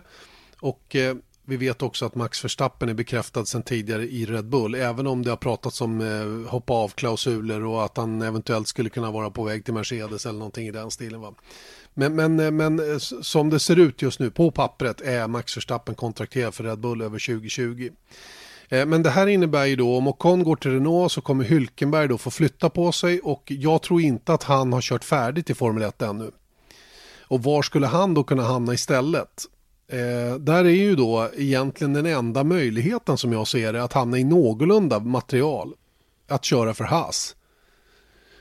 och 0.60 0.96
eh, 0.96 1.16
vi 1.50 1.58
vet 1.58 1.82
också 1.82 2.06
att 2.06 2.16
Max 2.16 2.44
Verstappen 2.44 2.90
är 2.90 2.94
bekräftad 2.94 3.46
sedan 3.46 3.64
tidigare 3.64 4.04
i 4.04 4.26
Red 4.26 4.46
Bull, 4.46 4.76
även 4.76 5.08
om 5.08 5.24
det 5.24 5.30
har 5.30 5.38
pratats 5.38 5.82
om 5.82 6.02
eh, 6.02 6.52
hoppa 6.52 6.74
av-klausuler 6.74 7.64
och 7.64 7.86
att 7.86 7.98
han 7.98 8.22
eventuellt 8.22 8.68
skulle 8.68 8.90
kunna 8.90 9.12
vara 9.12 9.30
på 9.30 9.44
väg 9.44 9.66
till 9.66 9.74
Mercedes 9.74 10.26
eller 10.26 10.40
någonting 10.40 10.68
i 10.68 10.72
den 10.72 10.92
stilen. 10.92 11.22
Va? 11.22 11.34
Men, 11.94 12.16
men, 12.16 12.40
eh, 12.40 12.52
men 12.52 12.92
eh, 12.92 12.98
som 13.22 13.50
det 13.50 13.60
ser 13.60 13.80
ut 13.80 14.02
just 14.02 14.20
nu 14.20 14.32
på 14.32 14.52
pappret 14.52 15.02
är 15.02 15.28
Max 15.28 15.58
Verstappen 15.58 15.96
kontrakterad 15.96 16.54
för 16.54 16.64
Red 16.64 16.80
Bull 16.80 17.02
över 17.02 17.20
2020. 17.20 17.90
Eh, 18.70 18.86
men 18.86 19.04
det 19.04 19.10
här 19.10 19.28
innebär 19.28 19.66
ju 19.66 19.76
då 19.76 19.98
om 19.98 20.08
Ocon 20.08 20.44
går 20.44 20.56
till 20.56 20.72
Renault 20.72 21.12
så 21.12 21.22
kommer 21.22 21.44
Hylkenberg 21.44 22.08
då 22.08 22.18
få 22.18 22.32
flytta 22.32 22.70
på 22.70 22.92
sig 22.92 23.20
och 23.20 23.44
jag 23.46 23.82
tror 23.82 24.02
inte 24.02 24.34
att 24.34 24.44
han 24.44 24.74
har 24.74 24.82
kört 24.82 25.04
färdigt 25.04 25.50
i 25.50 25.54
Formel 25.54 25.84
1 25.84 26.02
ännu. 26.02 26.32
Och 27.22 27.44
var 27.44 27.62
skulle 27.62 27.88
han 27.88 28.14
då 28.14 28.24
kunna 28.24 28.44
hamna 28.44 28.74
istället? 28.74 29.46
Eh, 29.92 30.36
där 30.40 30.66
är 30.66 30.70
ju 30.70 30.96
då 30.96 31.30
egentligen 31.38 31.94
den 31.94 32.06
enda 32.06 32.44
möjligheten 32.44 33.18
som 33.18 33.34
jag 33.34 33.48
ser 33.48 33.74
det 33.74 33.84
att 33.84 33.94
hamna 33.94 34.18
i 34.18 34.24
någorlunda 34.24 35.00
material. 35.00 35.74
Att 36.28 36.46
köra 36.46 36.74
för 36.74 36.84
Haas. 36.84 37.36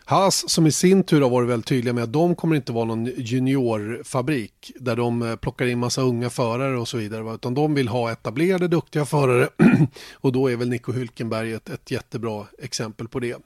Haas 0.05 0.51
som 0.51 0.67
i 0.67 0.73
sin 0.73 1.03
tur 1.05 1.21
har 1.21 1.31
varit 1.31 1.49
väldigt 1.49 1.67
tydliga 1.67 1.95
med 1.95 2.05
att 2.05 2.13
de 2.13 2.35
kommer 2.35 2.57
inte 2.57 2.73
vara 2.73 2.85
någon 2.85 3.07
juniorfabrik 3.07 4.73
där 4.77 4.97
de 4.97 5.23
eh, 5.23 5.37
plockar 5.37 5.67
in 5.67 5.79
massa 5.79 6.03
unga 6.03 6.31
förare 6.31 6.79
och 6.79 6.89
så 6.89 6.97
vidare. 6.97 7.35
Utan 7.35 7.55
de 7.55 7.75
vill 7.75 7.89
ha 7.89 8.13
etablerade 8.13 8.69
duktiga 8.69 9.05
förare 9.05 9.49
och 10.13 10.33
då 10.33 10.51
är 10.51 10.57
väl 10.57 10.69
Nico 10.69 10.93
Hülkenberg 10.93 11.57
ett, 11.57 11.69
ett 11.69 11.91
jättebra 11.91 12.47
exempel 12.59 13.09
på 13.09 13.21
det. 13.21 13.37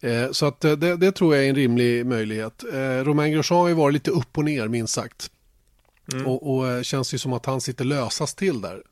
Eh, 0.00 0.30
så 0.30 0.46
att 0.46 0.64
eh, 0.64 0.72
det, 0.72 0.96
det, 0.96 1.12
tror 1.12 1.34
jag 1.34 1.44
är 1.44 1.48
en 1.48 1.54
rimlig 1.54 2.06
möjlighet. 2.06 2.64
Eh, 2.72 3.04
Romain 3.04 3.32
Grosjean 3.32 3.60
har 3.60 3.68
ju 3.68 3.74
varit 3.74 3.94
lite 3.94 4.10
upp 4.10 4.38
och 4.38 4.44
ner 4.44 4.68
minst 4.68 4.94
sagt. 4.94 5.30
Mm. 6.12 6.26
Och, 6.26 6.54
och 6.54 6.68
eh, 6.68 6.82
känns 6.82 7.14
ju 7.14 7.18
som 7.18 7.32
att 7.32 7.46
han 7.46 7.60
sitter 7.60 7.84
lösast 7.84 8.38
till 8.38 8.60
där. 8.60 8.82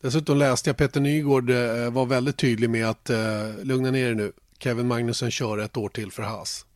Dessutom 0.00 0.38
läste 0.38 0.70
jag 0.70 0.76
Peter 0.76 1.00
Nygård 1.00 1.50
eh, 1.50 1.90
var 1.90 2.06
väldigt 2.06 2.36
tydlig 2.36 2.70
med 2.70 2.88
att 2.88 3.10
eh, 3.10 3.18
lugna 3.62 3.90
ner 3.90 4.10
er 4.10 4.14
nu. 4.14 4.32
Kevin 4.58 4.86
Magnussen 4.86 5.30
kör 5.30 5.58
ett 5.58 5.76
år 5.76 5.88
till 5.88 6.12
för 6.12 6.22
Haas. 6.22 6.66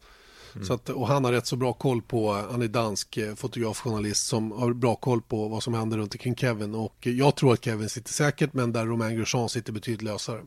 Mm. 0.55 0.67
Så 0.67 0.73
att, 0.73 0.89
och 0.89 1.09
han 1.09 1.25
har 1.25 1.33
rätt 1.33 1.47
så 1.47 1.57
bra 1.57 1.73
koll 1.73 2.03
på, 2.03 2.33
han 2.33 2.63
är 2.63 2.69
dansk 2.69 3.19
fotografjournalist 3.37 4.27
som 4.27 4.53
har 4.53 4.73
bra 4.73 4.95
koll 4.95 5.23
på 5.23 5.49
vad 5.49 5.63
som 5.63 5.75
händer 5.75 5.99
runt 5.99 6.15
omkring 6.15 6.37
Kevin. 6.37 6.75
Och 6.75 7.07
jag 7.07 7.37
tror 7.37 7.53
att 7.53 7.65
Kevin 7.65 7.89
sitter 7.89 8.13
säkert 8.13 8.53
men 8.53 8.73
där 8.73 8.87
Romain 8.87 9.17
Grosjean 9.17 9.49
sitter 9.49 9.73
betydligt 9.73 10.03
lösare. 10.03 10.43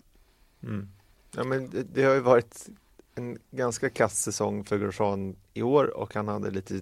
Mm. 0.63 0.89
Ja, 1.35 1.43
men 1.43 1.69
det, 1.69 1.83
det, 1.83 2.03
har 2.03 2.13
ju 2.13 2.19
varit 2.19 2.69
en 3.15 3.37
ganska 3.51 3.89
kass 3.89 4.21
säsong 4.21 4.63
för 4.65 4.77
Grosjean 4.77 5.35
i 5.53 5.61
år 5.61 5.97
och 5.97 6.15
han 6.15 6.27
hade 6.27 6.51
lite 6.51 6.81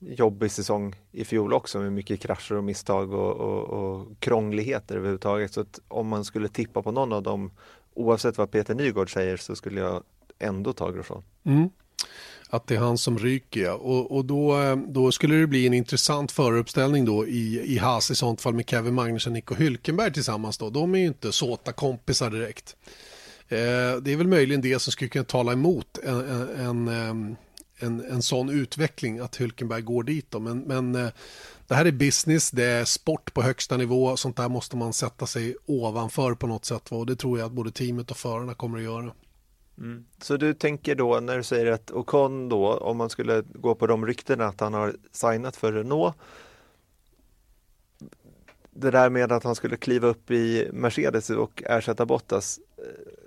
jobbig 0.00 0.50
säsong 0.50 0.94
i 1.12 1.24
fjol 1.24 1.52
också 1.52 1.78
med 1.78 1.92
mycket 1.92 2.20
krascher 2.20 2.52
och 2.52 2.64
misstag 2.64 3.12
och, 3.12 3.36
och, 3.36 3.64
och 3.64 4.20
krångligheter 4.20 4.96
överhuvudtaget. 4.96 5.52
Så 5.52 5.60
att 5.60 5.80
om 5.88 6.08
man 6.08 6.24
skulle 6.24 6.48
tippa 6.48 6.82
på 6.82 6.92
någon 6.92 7.12
av 7.12 7.22
dem, 7.22 7.50
oavsett 7.94 8.38
vad 8.38 8.50
Peter 8.50 8.74
Nygård 8.74 9.12
säger, 9.12 9.36
så 9.36 9.56
skulle 9.56 9.80
jag 9.80 10.02
ändå 10.38 10.72
ta 10.72 10.90
Grosjean. 10.90 11.22
Mm. 11.44 11.70
Att 12.52 12.66
det 12.66 12.74
är 12.74 12.78
han 12.78 12.98
som 12.98 13.18
ryker, 13.18 13.60
ja. 13.60 13.74
Och, 13.74 14.16
och 14.16 14.24
då, 14.24 14.56
då 14.88 15.12
skulle 15.12 15.34
det 15.34 15.46
bli 15.46 15.66
en 15.66 15.74
intressant 15.74 16.32
föruppställning 16.32 17.04
då 17.04 17.26
i, 17.26 17.74
i 17.74 17.78
Haas 17.78 18.10
i 18.10 18.14
sånt 18.14 18.40
fall 18.40 18.54
med 18.54 18.70
Kevin 18.70 18.94
Magnusson 18.94 19.30
och 19.30 19.34
Nico 19.34 19.54
Hylkenberg 19.54 20.12
tillsammans 20.12 20.58
då. 20.58 20.70
De 20.70 20.94
är 20.94 20.98
ju 20.98 21.06
inte 21.06 21.32
såta 21.32 21.72
kompisar 21.72 22.30
direkt. 22.30 22.76
Eh, 23.48 23.96
det 24.02 24.12
är 24.12 24.16
väl 24.16 24.28
möjligen 24.28 24.60
det 24.60 24.78
som 24.78 24.92
skulle 24.92 25.08
kunna 25.08 25.24
tala 25.24 25.52
emot 25.52 25.98
en, 26.02 26.20
en, 26.20 26.48
en 26.58 26.88
ehm, 26.88 27.36
en, 27.80 28.00
en 28.00 28.22
sån 28.22 28.50
utveckling 28.50 29.18
att 29.18 29.40
Hülkenberg 29.40 29.80
går 29.80 30.02
dit. 30.02 30.30
Då. 30.30 30.40
Men, 30.40 30.60
men 30.60 30.94
eh, 30.94 31.10
det 31.66 31.74
här 31.74 31.84
är 31.84 31.92
business, 31.92 32.50
det 32.50 32.64
är 32.64 32.84
sport 32.84 33.34
på 33.34 33.42
högsta 33.42 33.76
nivå. 33.76 34.16
Sånt 34.16 34.36
där 34.36 34.48
måste 34.48 34.76
man 34.76 34.92
sätta 34.92 35.26
sig 35.26 35.56
ovanför 35.66 36.34
på 36.34 36.46
något 36.46 36.64
sätt. 36.64 36.92
Och 36.92 37.06
det 37.06 37.16
tror 37.16 37.38
jag 37.38 37.46
att 37.46 37.52
både 37.52 37.70
teamet 37.70 38.10
och 38.10 38.16
förarna 38.16 38.54
kommer 38.54 38.78
att 38.78 38.84
göra. 38.84 39.12
Mm. 39.78 40.04
Så 40.22 40.36
du 40.36 40.54
tänker 40.54 40.94
då 40.94 41.20
när 41.20 41.36
du 41.36 41.42
säger 41.42 41.72
att 41.72 41.90
Ocon 41.90 42.48
då, 42.48 42.74
om 42.74 42.96
man 42.96 43.10
skulle 43.10 43.42
gå 43.54 43.74
på 43.74 43.86
de 43.86 44.06
ryktena 44.06 44.46
att 44.46 44.60
han 44.60 44.74
har 44.74 44.96
signat 45.12 45.56
för 45.56 45.72
Renault. 45.72 46.14
Det 48.70 48.90
där 48.90 49.10
med 49.10 49.32
att 49.32 49.44
han 49.44 49.54
skulle 49.54 49.76
kliva 49.76 50.08
upp 50.08 50.30
i 50.30 50.70
Mercedes 50.72 51.30
och 51.30 51.62
ersätta 51.66 52.06
Bottas 52.06 52.60
eh, 52.78 53.19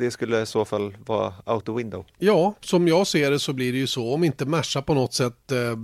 det 0.00 0.10
skulle 0.10 0.42
i 0.42 0.46
så 0.46 0.64
fall 0.64 0.96
vara 1.06 1.32
out 1.46 1.66
the 1.66 1.72
window. 1.72 2.04
Ja, 2.18 2.54
som 2.60 2.88
jag 2.88 3.06
ser 3.06 3.30
det 3.30 3.38
så 3.38 3.52
blir 3.52 3.72
det 3.72 3.78
ju 3.78 3.86
så. 3.86 4.14
Om 4.14 4.24
inte 4.24 4.46
Merca 4.46 4.82
på 4.82 4.94
något 4.94 5.12
sätt 5.12 5.52
eh, 5.52 5.78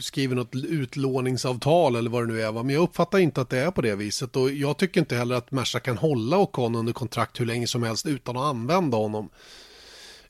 skriver 0.00 0.34
något 0.34 0.54
utlåningsavtal 0.54 1.96
eller 1.96 2.10
vad 2.10 2.22
det 2.22 2.32
nu 2.32 2.42
är. 2.42 2.52
Va? 2.52 2.62
Men 2.62 2.74
jag 2.74 2.82
uppfattar 2.82 3.18
inte 3.18 3.40
att 3.40 3.50
det 3.50 3.58
är 3.58 3.70
på 3.70 3.82
det 3.82 3.94
viset. 3.94 4.36
Och 4.36 4.50
jag 4.50 4.76
tycker 4.76 5.00
inte 5.00 5.16
heller 5.16 5.36
att 5.36 5.50
Merca 5.50 5.80
kan 5.80 5.98
hålla 5.98 6.38
Ocon 6.38 6.74
under 6.74 6.92
kontrakt 6.92 7.40
hur 7.40 7.46
länge 7.46 7.66
som 7.66 7.82
helst 7.82 8.06
utan 8.06 8.36
att 8.36 8.42
använda 8.42 8.96
honom. 8.96 9.30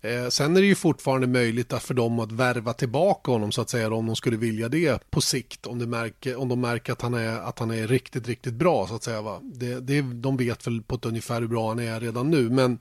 Eh, 0.06 0.28
sen 0.28 0.56
är 0.56 0.60
det 0.60 0.66
ju 0.66 0.74
fortfarande 0.74 1.26
möjligt 1.26 1.72
att 1.72 1.82
för 1.82 1.94
dem 1.94 2.18
att 2.18 2.32
värva 2.32 2.72
tillbaka 2.72 3.30
honom 3.30 3.52
så 3.52 3.60
att 3.60 3.70
säga 3.70 3.94
om 3.94 4.06
de 4.06 4.16
skulle 4.16 4.36
vilja 4.36 4.68
det 4.68 5.10
på 5.10 5.20
sikt 5.20 5.66
om, 5.66 5.78
de 5.78 5.86
märker, 5.86 6.36
om 6.36 6.48
de 6.48 6.60
märker 6.60 6.92
att 6.92 7.02
han, 7.02 7.14
är, 7.14 7.38
att 7.38 7.58
han 7.58 7.70
är 7.70 7.86
riktigt, 7.86 8.28
riktigt 8.28 8.54
bra 8.54 8.86
så 8.86 8.94
att 8.94 9.02
säga. 9.02 9.22
Va? 9.22 9.40
Det, 9.42 9.80
det, 9.80 10.02
de 10.02 10.36
vet 10.36 10.66
väl 10.66 10.82
på 10.82 10.94
ett 10.94 11.04
ungefär 11.04 11.40
hur 11.40 11.48
bra 11.48 11.68
han 11.68 11.78
är 11.78 12.00
redan 12.00 12.30
nu 12.30 12.50
men 12.50 12.78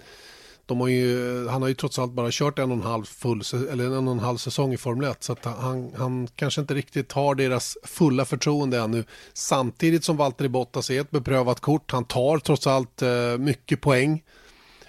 de 0.66 0.82
har 0.82 0.88
ju, 0.88 1.48
han 1.48 1.62
har 1.62 1.70
ju 1.70 1.76
trots 1.76 2.00
allt 2.00 2.14
bara 2.14 2.28
kört 2.32 2.60
en 2.60 2.72
och 2.72 2.78
en 2.78 2.84
halv, 2.84 3.04
full, 3.04 3.42
eller 3.72 3.86
en 3.86 4.08
och 4.08 4.14
en 4.14 4.20
halv 4.20 4.38
säsong 4.38 4.74
i 4.74 4.78
Formel 4.78 5.12
1 5.12 5.24
så 5.24 5.34
att 5.34 5.46
han, 5.46 5.92
han 5.98 6.28
kanske 6.36 6.62
inte 6.62 6.74
riktigt 6.74 7.12
har 7.12 7.36
deras 7.36 7.78
fulla 7.84 8.26
förtroende 8.26 8.80
ännu. 8.80 9.04
Samtidigt 9.34 10.04
som 10.04 10.18
Valtteri 10.18 10.50
Bottas 10.50 10.90
är 10.90 11.02
ett 11.02 11.12
beprövat 11.12 11.60
kort, 11.60 11.92
han 11.92 12.06
tar 12.06 12.40
trots 12.40 12.68
allt 12.68 13.02
eh, 13.02 13.38
mycket 13.38 13.82
poäng. 13.82 14.24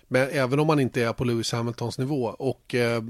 Men 0.08 0.28
även 0.30 0.60
om 0.60 0.66
man 0.66 0.80
inte 0.80 1.02
är 1.02 1.12
på 1.12 1.24
Lewis 1.24 1.52
Hamiltons 1.52 1.98
nivå 1.98 2.24
och 2.24 2.74
eh, 2.74 3.02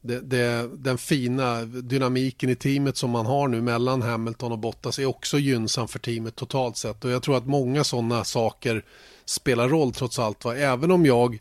det, 0.00 0.20
det, 0.20 0.70
den 0.76 0.98
fina 0.98 1.64
dynamiken 1.64 2.50
i 2.50 2.54
teamet 2.54 2.96
som 2.96 3.10
man 3.10 3.26
har 3.26 3.48
nu 3.48 3.60
mellan 3.60 4.02
Hamilton 4.02 4.52
och 4.52 4.58
Bottas 4.58 4.98
är 4.98 5.06
också 5.06 5.38
gynnsam 5.38 5.88
för 5.88 5.98
teamet 5.98 6.36
totalt 6.36 6.76
sett 6.76 7.04
och 7.04 7.10
jag 7.10 7.22
tror 7.22 7.36
att 7.36 7.46
många 7.46 7.84
sådana 7.84 8.24
saker 8.24 8.84
spelar 9.24 9.68
roll 9.68 9.92
trots 9.92 10.18
allt. 10.18 10.44
Va? 10.44 10.56
Även 10.56 10.90
om 10.90 11.06
jag 11.06 11.38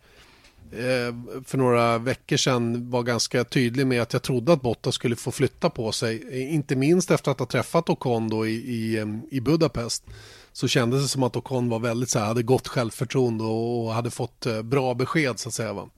för 1.46 1.58
några 1.58 1.98
veckor 1.98 2.38
sedan 2.38 2.90
var 2.90 3.04
ganska 3.04 3.44
tydlig 3.44 3.88
med 3.88 4.02
att 4.02 4.14
jag 4.14 4.22
trodde 4.22 4.54
att 4.54 4.62
Bottas 4.62 4.96
skulle 4.96 5.16
få 5.16 5.32
flytta 5.32 5.70
på 5.70 5.92
sig. 5.92 6.40
Inte 6.54 6.76
minst 6.76 7.12
efter 7.12 7.32
att 7.32 7.40
ha 7.40 7.46
träffat 7.46 7.90
Ocon 7.90 8.30
då 8.30 8.48
i, 8.48 8.54
i, 8.54 9.06
i 9.32 9.42
Budapest 9.42 10.04
så 10.54 10.68
kändes 10.68 11.02
det 11.02 11.08
som 11.08 11.24
att 11.24 11.36
Ocon 11.36 11.70
var 11.70 11.80
väldigt 11.80 12.10
så 12.10 12.20
här, 12.20 12.26
hade 12.26 12.44
gott 12.44 12.68
självförtroende 12.68 13.44
och 13.44 13.94
hade 13.94 14.12
fått 14.12 14.46
eh, 14.46 14.62
bra 14.62 14.94
besked 14.94 15.40
så 15.40 15.50
att 15.50 15.54
säga. 15.54 15.74
Va? 15.74 15.90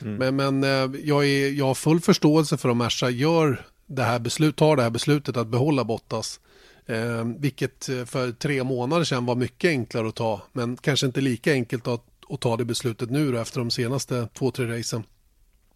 Mm. 0.00 0.14
Men, 0.14 0.36
men 0.36 0.64
eh, 0.64 1.00
jag, 1.04 1.26
är, 1.26 1.52
jag 1.52 1.66
har 1.66 1.74
full 1.74 2.00
förståelse 2.00 2.56
för 2.56 2.68
om 2.68 2.78
Merca 2.78 3.10
gör 3.10 3.66
det 3.86 4.02
här 4.02 4.18
beslut, 4.18 4.56
tar 4.56 4.76
det 4.76 4.82
här 4.82 4.90
beslutet 4.90 5.36
att 5.36 5.46
behålla 5.46 5.84
Bottas. 5.84 6.40
Eh, 6.86 7.24
vilket 7.38 7.88
eh, 7.88 8.04
för 8.04 8.32
tre 8.32 8.64
månader 8.64 9.04
sedan 9.04 9.26
var 9.26 9.34
mycket 9.34 9.68
enklare 9.68 10.08
att 10.08 10.14
ta. 10.14 10.42
Men 10.52 10.76
kanske 10.76 11.06
inte 11.06 11.20
lika 11.20 11.52
enkelt 11.52 11.88
att, 11.88 12.04
att 12.30 12.40
ta 12.40 12.56
det 12.56 12.64
beslutet 12.64 13.10
nu 13.10 13.32
då, 13.32 13.38
efter 13.38 13.58
de 13.58 13.70
senaste 13.70 14.28
två, 14.34 14.50
tre 14.50 14.78
racen. 14.78 15.04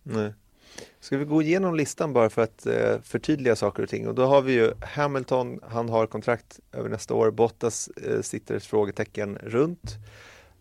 Nej. 0.03 0.34
Ska 1.00 1.18
vi 1.18 1.24
gå 1.24 1.42
igenom 1.42 1.74
listan 1.74 2.12
bara 2.12 2.30
för 2.30 2.42
att 2.42 2.66
eh, 2.66 3.00
förtydliga 3.03 3.57
saker 3.57 3.82
och 3.82 3.88
ting 3.88 4.09
och 4.09 4.14
då 4.14 4.24
har 4.24 4.42
vi 4.42 4.53
ju 4.53 4.72
Hamilton, 4.80 5.61
han 5.62 5.88
har 5.88 6.07
kontrakt 6.07 6.61
över 6.72 6.88
nästa 6.88 7.14
år, 7.14 7.30
Bottas 7.30 7.88
eh, 7.88 8.20
sitter 8.20 8.55
ett 8.55 8.64
frågetecken 8.64 9.38
runt. 9.42 9.96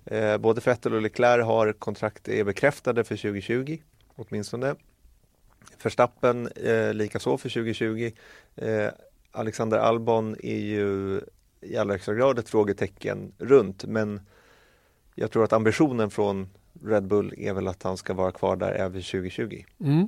Eh, 0.06 0.38
både 0.38 0.62
Vettel 0.62 0.94
och 0.94 1.02
Leclerc 1.02 1.46
har 1.46 1.74
kontrakt 1.74 2.28
är 2.28 2.44
bekräftade 2.44 3.04
för 3.04 3.16
2020. 3.16 3.78
åtminstone. 4.16 4.76
Förstappen 5.78 6.48
eh, 6.48 6.94
likaså 6.94 7.38
för 7.38 7.50
2020. 7.50 8.12
Eh, 8.56 8.88
Alexander 9.32 9.78
Albon 9.78 10.36
är 10.44 10.60
ju 10.60 11.22
i 11.62 11.78
allra 11.78 11.94
högsta 11.94 12.14
grad 12.14 12.40
ett 12.40 12.50
frågetecken 12.50 13.32
runt 13.38 13.86
men 13.86 14.22
jag 15.16 15.32
tror 15.32 15.44
att 15.44 15.54
ambitionen 15.54 16.10
från 16.12 16.50
Red 16.86 17.08
Bull 17.08 17.34
är 17.38 17.54
väl 17.54 17.68
att 17.68 17.84
han 17.84 17.98
ska 17.98 18.14
vara 18.14 18.32
kvar 18.32 18.56
där 18.56 18.72
även 18.72 19.02
2020. 19.02 19.64
Mm. 19.84 20.08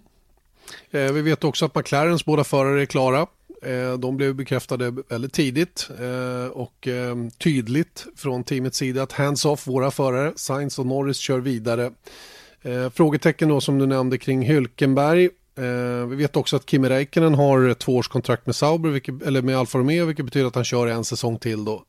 Eh, 0.92 1.12
vi 1.12 1.22
vet 1.22 1.44
också 1.44 1.66
att 1.66 1.76
McLarens 1.76 2.26
båda 2.26 2.44
förare 2.44 2.82
är 2.82 2.86
klara. 2.86 3.28
Eh, 3.62 3.94
de 3.94 4.18
blev 4.18 4.36
bekräftade 4.36 4.94
väldigt 5.10 5.34
tidigt 5.34 5.90
eh, 6.00 6.52
och 6.52 6.88
eh, 6.88 7.16
tydligt 7.38 8.06
från 8.16 8.44
teamets 8.44 8.78
sida 8.78 9.04
att 9.04 9.12
hands-off 9.12 9.68
våra 9.68 9.92
förare, 9.92 10.34
Sainz 10.36 10.80
och 10.80 10.86
Norris 10.86 11.18
kör 11.18 11.40
vidare. 11.40 11.92
Eh, 12.62 12.90
frågetecken 12.90 13.50
då 13.50 13.62
som 13.62 13.80
du 13.80 13.86
nämnde 13.86 14.18
kring 14.18 14.50
Hülkenberg. 14.50 15.30
Eh, 15.56 16.08
vi 16.08 16.16
vet 16.16 16.36
också 16.36 16.56
att 16.56 16.70
Kimi 16.70 16.90
Räikkönen 16.90 17.36
har 17.36 17.74
tvåårskontrakt 17.74 18.46
med 18.46 18.56
Sauber, 18.56 18.90
vilket, 18.90 19.22
eller 19.22 19.42
med 19.42 19.58
Alfa 19.58 19.78
Romeo, 19.78 20.06
vilket 20.06 20.26
betyder 20.26 20.48
att 20.48 20.56
han 20.56 20.64
kör 20.64 20.88
en 20.88 21.06
säsong 21.06 21.40
till 21.40 21.66
då. 21.66 21.84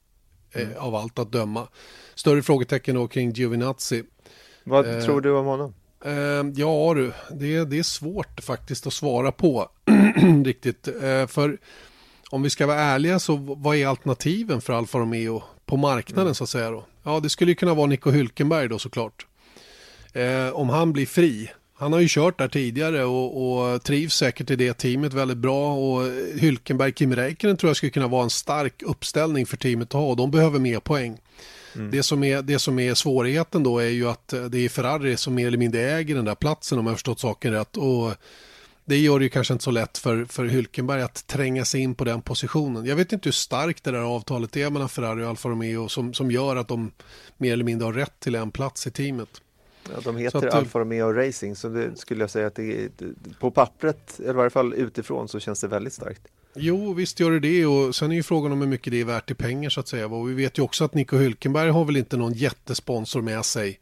Mm. 0.53 0.69
Av 0.79 0.95
allt 0.95 1.19
att 1.19 1.33
döma. 1.33 1.69
Större 2.15 2.43
frågetecken 2.43 2.95
då 2.95 3.09
kring 3.09 3.31
Giovinazzi. 3.31 4.03
Vad 4.65 4.97
eh, 4.97 5.05
tror 5.05 5.21
du 5.21 5.31
om 5.31 5.47
honom? 5.47 5.75
Eh, 6.05 6.13
ja 6.55 6.95
du, 6.95 7.13
det, 7.31 7.65
det 7.65 7.79
är 7.79 7.83
svårt 7.83 8.41
faktiskt 8.41 8.87
att 8.87 8.93
svara 8.93 9.33
på 9.33 9.69
riktigt. 10.45 10.89
Eh, 10.89 11.27
för 11.27 11.59
om 12.31 12.43
vi 12.43 12.51
ska 12.51 12.67
vara 12.67 12.81
ärliga 12.81 13.19
så 13.19 13.37
vad 13.37 13.77
är 13.77 13.87
alternativen 13.87 14.61
för 14.61 14.73
Alfa 14.73 14.99
Romeo 14.99 15.43
på 15.67 15.77
marknaden 15.77 16.25
mm. 16.25 16.35
så 16.35 16.45
att 16.45 16.51
säga 16.51 16.71
då? 16.71 16.85
Ja, 17.03 17.21
det 17.21 17.29
skulle 17.29 17.51
ju 17.51 17.55
kunna 17.55 17.75
vara 17.75 17.87
Nico 17.87 18.11
Hülkenberg 18.11 18.69
då 18.69 18.79
såklart. 18.79 19.27
Eh, 20.13 20.49
om 20.49 20.69
han 20.69 20.93
blir 20.93 21.07
fri. 21.07 21.51
Han 21.77 21.93
har 21.93 22.01
ju 22.01 22.07
kört 22.11 22.39
där 22.39 22.49
tidigare 22.49 23.05
och, 23.05 23.73
och 23.73 23.83
trivs 23.83 24.15
säkert 24.15 24.51
i 24.51 24.57
det 24.57 24.75
teamet 24.75 25.13
väldigt 25.13 25.39
bra 25.39 25.75
och 25.75 26.03
Hülkenberg, 26.35 26.93
Kim 26.93 27.17
Räikkönen 27.17 27.57
tror 27.57 27.69
jag 27.69 27.77
skulle 27.77 27.91
kunna 27.91 28.09
vara 28.09 28.23
en 28.23 28.31
stark 28.31 28.83
uppställning 28.83 29.47
för 29.47 29.57
teamet 29.57 29.89
att 29.89 30.01
ha 30.01 30.11
och 30.11 30.17
de 30.17 30.31
behöver 30.31 30.59
mer 30.59 30.81
poäng. 30.81 31.19
Mm. 31.75 31.91
Det, 31.91 32.03
som 32.03 32.25
är, 32.25 32.43
det 32.43 32.59
som 32.59 32.79
är 32.79 32.95
svårigheten 32.95 33.63
då 33.63 33.79
är 33.79 33.89
ju 33.89 34.09
att 34.09 34.29
det 34.49 34.59
är 34.59 34.69
Ferrari 34.69 35.17
som 35.17 35.35
mer 35.35 35.47
eller 35.47 35.59
mindre 35.59 35.81
äger 35.81 36.15
den 36.15 36.25
där 36.25 36.35
platsen 36.35 36.79
om 36.79 36.87
jag 36.87 36.95
förstått 36.95 37.21
saken 37.21 37.53
rätt. 37.53 37.77
Och 37.77 38.13
det 38.85 38.97
gör 38.97 39.19
det 39.19 39.25
ju 39.25 39.29
kanske 39.29 39.53
inte 39.53 39.65
så 39.65 39.71
lätt 39.71 39.99
för, 39.99 40.25
för 40.25 40.45
Hülkenberg 40.45 41.05
att 41.05 41.27
tränga 41.27 41.65
sig 41.65 41.81
in 41.81 41.95
på 41.95 42.05
den 42.05 42.23
positionen. 42.23 42.87
Jag 42.87 42.97
vet 42.97 43.13
inte 43.13 43.27
hur 43.27 43.33
starkt 43.33 43.85
det 43.85 43.91
där 43.91 43.99
avtalet 43.99 44.57
är 44.57 44.71
mellan 44.71 44.89
Ferrari 44.89 45.25
och 45.25 45.29
Alfa 45.29 45.49
Romeo 45.49 45.89
som, 45.89 46.15
som 46.15 46.31
gör 46.31 46.57
att 46.57 46.69
de 46.69 46.93
mer 47.37 47.53
eller 47.53 47.65
mindre 47.65 47.87
har 47.87 47.93
rätt 47.93 48.21
till 48.21 48.35
en 48.35 48.51
plats 48.51 48.87
i 48.87 48.91
teamet. 48.91 49.29
Ja, 49.93 50.01
de 50.05 50.17
heter 50.17 50.47
att, 50.47 50.55
Alfa 50.55 50.79
Romeo 50.79 51.13
Racing 51.13 51.57
så 51.57 51.69
det 51.69 51.97
skulle 51.97 52.23
jag 52.23 52.31
säga 52.31 52.47
att 52.47 52.55
det 52.55 52.85
är, 52.85 52.91
på 53.41 53.51
pappret, 53.51 54.21
eller 54.21 54.31
i 54.31 54.33
varje 54.33 54.51
fall 54.51 54.75
utifrån, 54.75 55.29
så 55.29 55.41
känns 55.41 55.61
det 55.61 55.69
väldigt 55.69 55.93
starkt. 55.93 56.23
Jo, 56.57 56.93
visst 56.93 57.21
gör 57.21 57.31
det 57.31 57.41
det 57.41 57.67
och 57.67 57.95
sen 57.95 58.13
är 58.13 58.17
ju 58.17 58.23
frågan 58.23 58.53
om 58.53 58.61
hur 58.61 58.69
mycket 58.69 58.91
det 58.91 59.01
är 59.01 59.05
värt 59.05 59.31
i 59.31 59.35
pengar 59.35 59.71
så 59.71 59.81
att 59.81 59.89
säga. 59.89 60.07
Och 60.07 60.31
vi 60.31 60.35
vet 60.35 60.59
ju 60.59 60.63
också 60.63 60.85
att 60.85 60.95
Nico 60.95 61.17
Hülkenberg 61.17 61.71
har 61.71 61.85
väl 61.85 61.97
inte 61.97 62.17
någon 62.17 62.33
jättesponsor 62.33 63.23
med 63.23 63.45
sig 63.45 63.81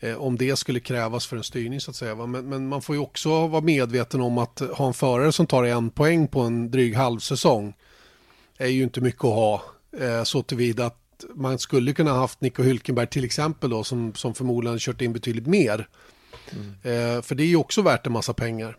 eh, 0.00 0.14
om 0.14 0.36
det 0.36 0.56
skulle 0.56 0.80
krävas 0.80 1.26
för 1.26 1.36
en 1.36 1.44
styrning 1.44 1.80
så 1.80 1.90
att 1.90 1.96
säga. 1.96 2.14
Men, 2.14 2.48
men, 2.48 2.68
man 2.68 2.82
får 2.82 2.96
ju 2.96 3.02
också 3.02 3.46
vara 3.46 3.62
medveten 3.62 4.20
om 4.20 4.38
att 4.38 4.62
ha 4.74 4.86
en 4.86 4.94
förare 4.94 5.32
som 5.32 5.46
tar 5.46 5.64
en 5.64 5.90
poäng 5.90 6.28
på 6.28 6.40
en 6.40 6.70
dryg 6.70 6.94
halvsäsong 6.94 7.74
är 8.58 8.68
ju 8.68 8.82
inte 8.82 9.00
mycket 9.00 9.24
att 9.24 9.34
ha 9.34 9.62
eh, 10.00 10.22
så 10.22 10.42
tillvida 10.42 10.86
att 10.86 11.24
man 11.34 11.58
skulle 11.58 11.92
kunna 11.92 12.12
haft 12.12 12.40
Nico 12.40 12.62
Hülkenberg 12.62 13.06
till 13.06 13.24
exempel 13.24 13.70
då 13.70 13.84
som, 13.84 14.14
som 14.14 14.34
förmodligen 14.34 14.78
kört 14.78 15.00
in 15.00 15.12
betydligt 15.12 15.46
mer. 15.46 15.88
Mm. 16.50 17.16
Eh, 17.16 17.22
för 17.22 17.34
det 17.34 17.42
är 17.42 17.46
ju 17.46 17.56
också 17.56 17.82
värt 17.82 18.06
en 18.06 18.12
massa 18.12 18.32
pengar. 18.32 18.76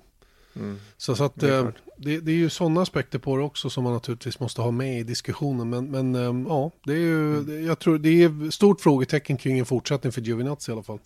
Mm. 0.55 0.79
Så, 0.97 1.15
så, 1.15 1.23
att 1.23 1.35
det 1.35 1.55
är, 1.55 1.65
eh, 1.65 1.71
det, 1.97 2.19
det 2.19 2.31
är 2.31 2.35
ju 2.35 2.49
sådana 2.49 2.81
aspekter 2.81 3.19
på 3.19 3.37
det 3.37 3.43
också 3.43 3.69
som 3.69 3.83
man 3.83 3.93
naturligtvis 3.93 4.39
måste 4.39 4.61
ha 4.61 4.71
med 4.71 4.99
i 4.99 5.03
diskussionen. 5.03 5.69
Men, 5.69 5.91
men 5.91 6.15
eh, 6.15 6.49
ja, 6.49 6.71
det 6.83 6.93
är 6.93 6.97
ju, 6.97 7.37
mm. 7.37 7.65
jag 7.65 7.79
tror 7.79 7.97
det 7.97 8.23
är 8.23 8.51
stort 8.51 8.81
frågetecken 8.81 9.37
kring 9.37 9.59
en 9.59 9.65
fortsättning 9.65 10.11
för 10.11 10.21
Giovinazzi 10.21 10.71
i 10.71 10.73
alla 10.73 10.83
fall. 10.83 10.99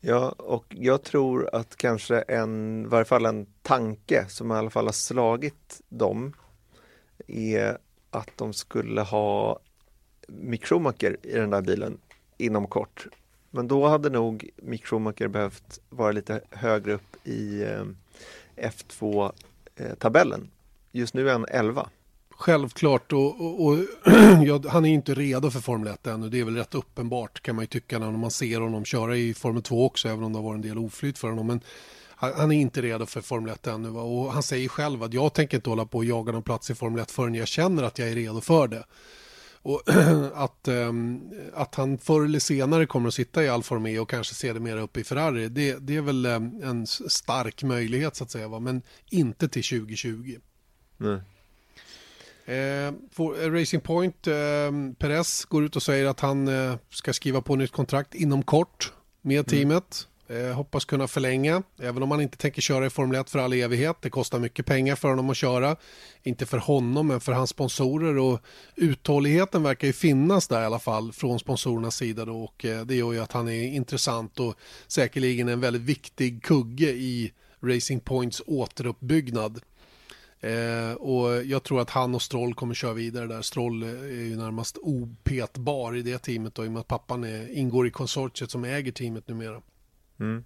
Ja, 0.00 0.28
och 0.28 0.64
jag 0.68 1.02
tror 1.02 1.50
att 1.52 1.76
kanske 1.76 2.18
en, 2.20 2.84
i 2.84 2.88
varje 2.88 3.04
fall 3.04 3.26
en 3.26 3.46
tanke 3.62 4.26
som 4.28 4.52
i 4.52 4.54
alla 4.54 4.70
fall 4.70 4.84
har 4.84 4.92
slagit 4.92 5.80
dem 5.88 6.32
är 7.26 7.78
att 8.10 8.30
de 8.36 8.52
skulle 8.52 9.00
ha 9.00 9.58
Mick 10.28 10.66
Schumacher 10.66 11.16
i 11.22 11.32
den 11.32 11.50
där 11.50 11.62
bilen 11.62 11.98
inom 12.38 12.66
kort. 12.66 13.06
Men 13.50 13.68
då 13.68 13.86
hade 13.86 14.10
nog 14.10 14.50
Mick 14.56 14.86
Schumacher 14.86 15.28
behövt 15.28 15.80
vara 15.88 16.12
lite 16.12 16.40
högre 16.50 16.92
upp 16.92 17.26
i 17.26 17.62
eh, 17.62 17.84
F2-tabellen. 18.62 20.40
Eh, 20.40 20.48
Just 20.92 21.14
nu 21.14 21.28
är 21.28 21.32
han 21.32 21.46
11. 21.48 21.88
Självklart 22.30 23.12
och, 23.12 23.40
och, 23.40 23.66
och 23.66 23.78
ja, 24.44 24.60
han 24.68 24.84
är 24.84 24.90
inte 24.90 25.14
redo 25.14 25.50
för 25.50 25.60
Formel 25.60 25.92
1 25.92 26.06
ännu. 26.06 26.28
Det 26.28 26.40
är 26.40 26.44
väl 26.44 26.56
rätt 26.56 26.74
uppenbart 26.74 27.40
kan 27.40 27.56
man 27.56 27.62
ju 27.62 27.66
tycka 27.66 27.98
när 27.98 28.10
man 28.10 28.30
ser 28.30 28.60
honom 28.60 28.84
köra 28.84 29.16
i 29.16 29.34
Formel 29.34 29.62
2 29.62 29.86
också, 29.86 30.08
även 30.08 30.24
om 30.24 30.32
det 30.32 30.38
har 30.38 30.44
varit 30.44 30.56
en 30.56 30.68
del 30.68 30.78
oflyt 30.78 31.18
för 31.18 31.28
honom. 31.28 31.46
Men 31.46 31.60
han 32.16 32.52
är 32.52 32.60
inte 32.60 32.82
redo 32.82 33.06
för 33.06 33.20
Formel 33.20 33.52
1 33.52 33.66
ännu. 33.66 33.88
Va? 33.88 34.02
Och 34.02 34.32
han 34.32 34.42
säger 34.42 34.68
själv 34.68 35.02
att 35.02 35.12
jag 35.12 35.32
tänker 35.32 35.56
inte 35.56 35.70
hålla 35.70 35.86
på 35.86 35.98
och 35.98 36.04
jaga 36.04 36.32
någon 36.32 36.42
plats 36.42 36.70
i 36.70 36.74
Formel 36.74 37.02
1 37.02 37.10
förrän 37.10 37.34
jag 37.34 37.48
känner 37.48 37.82
att 37.82 37.98
jag 37.98 38.08
är 38.08 38.14
redo 38.14 38.40
för 38.40 38.68
det. 38.68 38.84
Och 39.62 39.82
att, 40.34 40.68
um, 40.68 41.30
att 41.54 41.74
han 41.74 41.98
förr 41.98 42.24
eller 42.24 42.38
senare 42.38 42.86
kommer 42.86 43.08
att 43.08 43.14
sitta 43.14 43.44
i 43.44 43.48
Alfa 43.48 43.74
Romeo 43.74 44.02
och 44.02 44.10
kanske 44.10 44.34
se 44.34 44.52
det 44.52 44.60
mer 44.60 44.76
upp 44.76 44.96
i 44.96 45.04
Ferrari, 45.04 45.48
det, 45.48 45.78
det 45.80 45.96
är 45.96 46.00
väl 46.00 46.26
um, 46.26 46.62
en 46.62 46.86
stark 46.86 47.62
möjlighet 47.62 48.16
så 48.16 48.24
att 48.24 48.30
säga, 48.30 48.48
va? 48.48 48.60
men 48.60 48.82
inte 49.10 49.48
till 49.48 49.64
2020. 49.64 50.38
Nej. 50.96 51.20
Eh, 52.44 52.92
för, 53.10 53.44
eh, 53.44 53.50
Racing 53.50 53.82
Point, 53.82 54.26
eh, 54.26 54.34
Perez 54.98 55.44
går 55.44 55.64
ut 55.64 55.76
och 55.76 55.82
säger 55.82 56.06
att 56.06 56.20
han 56.20 56.48
eh, 56.48 56.74
ska 56.90 57.12
skriva 57.12 57.40
på 57.40 57.56
nytt 57.56 57.72
kontrakt 57.72 58.14
inom 58.14 58.42
kort 58.42 58.92
med 59.22 59.52
mm. 59.52 59.80
Eh, 60.32 60.54
hoppas 60.54 60.84
kunna 60.84 61.08
förlänga, 61.08 61.62
även 61.80 62.02
om 62.02 62.10
han 62.10 62.20
inte 62.20 62.36
tänker 62.36 62.62
köra 62.62 62.86
i 62.86 62.90
Formel 62.90 63.20
1 63.20 63.30
för 63.30 63.38
all 63.38 63.52
evighet. 63.52 63.96
Det 64.00 64.10
kostar 64.10 64.38
mycket 64.38 64.66
pengar 64.66 64.96
för 64.96 65.08
honom 65.08 65.30
att 65.30 65.36
köra. 65.36 65.76
Inte 66.22 66.46
för 66.46 66.58
honom, 66.58 67.06
men 67.06 67.20
för 67.20 67.32
hans 67.32 67.50
sponsorer. 67.50 68.18
Och 68.18 68.40
uthålligheten 68.74 69.62
verkar 69.62 69.86
ju 69.86 69.92
finnas 69.92 70.48
där 70.48 70.62
i 70.62 70.64
alla 70.64 70.78
fall 70.78 71.12
från 71.12 71.38
sponsorernas 71.38 71.96
sida. 71.96 72.24
Då. 72.24 72.42
Och 72.42 72.64
eh, 72.64 72.84
det 72.84 72.94
gör 72.94 73.12
ju 73.12 73.18
att 73.18 73.32
han 73.32 73.48
är 73.48 73.62
intressant 73.62 74.40
och 74.40 74.54
säkerligen 74.86 75.48
en 75.48 75.60
väldigt 75.60 75.82
viktig 75.82 76.42
kugge 76.42 76.90
i 76.90 77.32
Racing 77.62 78.00
Points 78.00 78.42
återuppbyggnad. 78.46 79.60
Eh, 80.40 80.92
och 80.92 81.44
jag 81.44 81.62
tror 81.62 81.80
att 81.80 81.90
han 81.90 82.14
och 82.14 82.22
Stroll 82.22 82.54
kommer 82.54 82.74
köra 82.74 82.92
vidare 82.92 83.26
där. 83.26 83.42
Stroll 83.42 83.82
eh, 83.82 83.88
är 83.88 84.24
ju 84.24 84.36
närmast 84.36 84.78
opetbar 84.82 85.96
i 85.96 86.02
det 86.02 86.18
teamet 86.18 86.54
då, 86.54 86.64
i 86.64 86.68
och 86.68 86.72
med 86.72 86.80
att 86.80 86.88
pappan 86.88 87.24
är, 87.24 87.58
ingår 87.58 87.86
i 87.86 87.90
konsortiet 87.90 88.50
som 88.50 88.64
äger 88.64 88.92
teamet 88.92 89.28
numera. 89.28 89.62
Mm. 90.20 90.44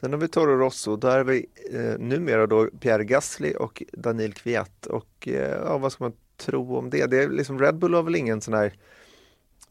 Sen 0.00 0.12
har 0.12 0.20
vi 0.20 0.28
Toro 0.28 0.56
Rosso, 0.56 0.96
där 0.96 1.18
är 1.18 1.24
vi 1.24 1.46
eh, 1.72 1.98
numera 1.98 2.46
då 2.46 2.66
Pierre 2.80 3.04
Gasly 3.04 3.54
och 3.54 3.82
Daniel 3.92 4.32
Kviat 4.32 4.86
och 4.86 5.28
eh, 5.28 5.58
ja, 5.64 5.78
vad 5.78 5.92
ska 5.92 6.04
man 6.04 6.12
tro 6.36 6.76
om 6.76 6.90
det? 6.90 7.06
det 7.06 7.22
är 7.22 7.28
liksom 7.28 7.58
Red 7.58 7.78
Bull 7.78 7.94
har 7.94 8.02
väl 8.02 8.16
ingen 8.16 8.40
sån 8.40 8.54
här 8.54 8.72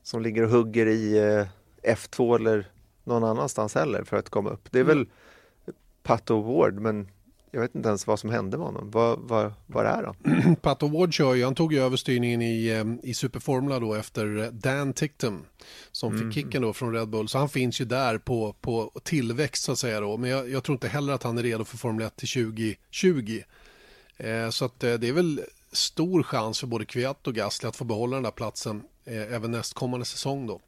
som 0.04 0.22
ligger 0.22 0.44
och 0.44 0.50
hugger 0.50 0.86
i 0.86 1.18
eh, 1.18 1.46
F2 1.96 2.36
eller 2.36 2.68
någon 3.04 3.24
annanstans 3.24 3.76
heller 3.76 4.04
för 4.04 4.18
att 4.18 4.30
komma 4.30 4.50
upp. 4.50 4.72
Det 4.72 4.80
är 4.80 4.84
mm. 4.84 4.98
väl 4.98 5.08
Pato 6.04 6.42
Ward 6.42 6.74
men 6.74 7.08
jag 7.52 7.62
vet 7.62 7.76
inte 7.76 7.90
ens 7.90 8.08
vad 8.08 8.20
som 8.20 8.30
hände 8.30 8.58
med 8.58 8.66
honom. 8.66 8.92
Vad, 8.92 9.20
vad, 9.20 9.54
vad 9.66 9.86
är 9.86 10.04
han? 10.04 10.56
Pat 10.62 10.84
Ward 10.84 11.14
kör 11.14 11.34
ju, 11.34 11.44
han 11.44 11.56
tog 11.56 11.74
ju 11.74 11.80
över 11.80 11.98
styrningen 11.98 12.42
i, 12.42 12.68
eh, 12.68 13.10
i 13.10 13.14
Superformula 13.14 13.80
då 13.80 13.94
efter 13.94 14.52
Dan 14.52 14.94
Tickton 14.94 15.46
som 15.92 16.16
mm. 16.16 16.32
fick 16.32 16.44
kicken 16.44 16.62
då 16.62 16.74
från 16.74 16.94
Red 16.94 17.10
Bull. 17.10 17.28
Så 17.28 17.38
han 17.38 17.50
finns 17.50 17.82
ju 17.82 17.86
där 17.86 18.18
på, 18.18 18.56
på 18.62 18.92
tillväxt 19.04 19.64
så 19.64 19.72
att 19.72 19.80
säga 19.80 20.00
då. 20.00 20.18
Men 20.18 20.30
jag, 20.30 20.50
jag 20.50 20.64
tror 20.64 20.74
inte 20.74 20.88
heller 20.88 21.14
att 21.14 21.24
han 21.24 21.38
är 21.38 21.44
redo 21.44 21.64
för 21.64 21.78
Formel 21.78 22.08
1 22.08 22.16
till 22.16 22.28
2020. 22.28 23.42
Eh, 24.18 24.50
så 24.50 24.66
att 24.66 24.84
eh, 24.84 24.94
det 24.94 25.08
är 25.08 25.14
väl 25.14 25.42
stor 25.72 26.24
chans 26.24 26.60
för 26.60 26.68
både 26.68 26.86
Kviat 26.86 27.28
och 27.28 27.36
Gasly 27.36 27.70
att 27.70 27.76
få 27.76 27.84
behålla 27.84 28.16
den 28.16 28.24
där 28.24 28.32
platsen 28.32 28.84
eh, 29.06 29.34
även 29.34 29.52
nästkommande 29.52 30.06
säsong 30.06 30.48
då. 30.48 30.62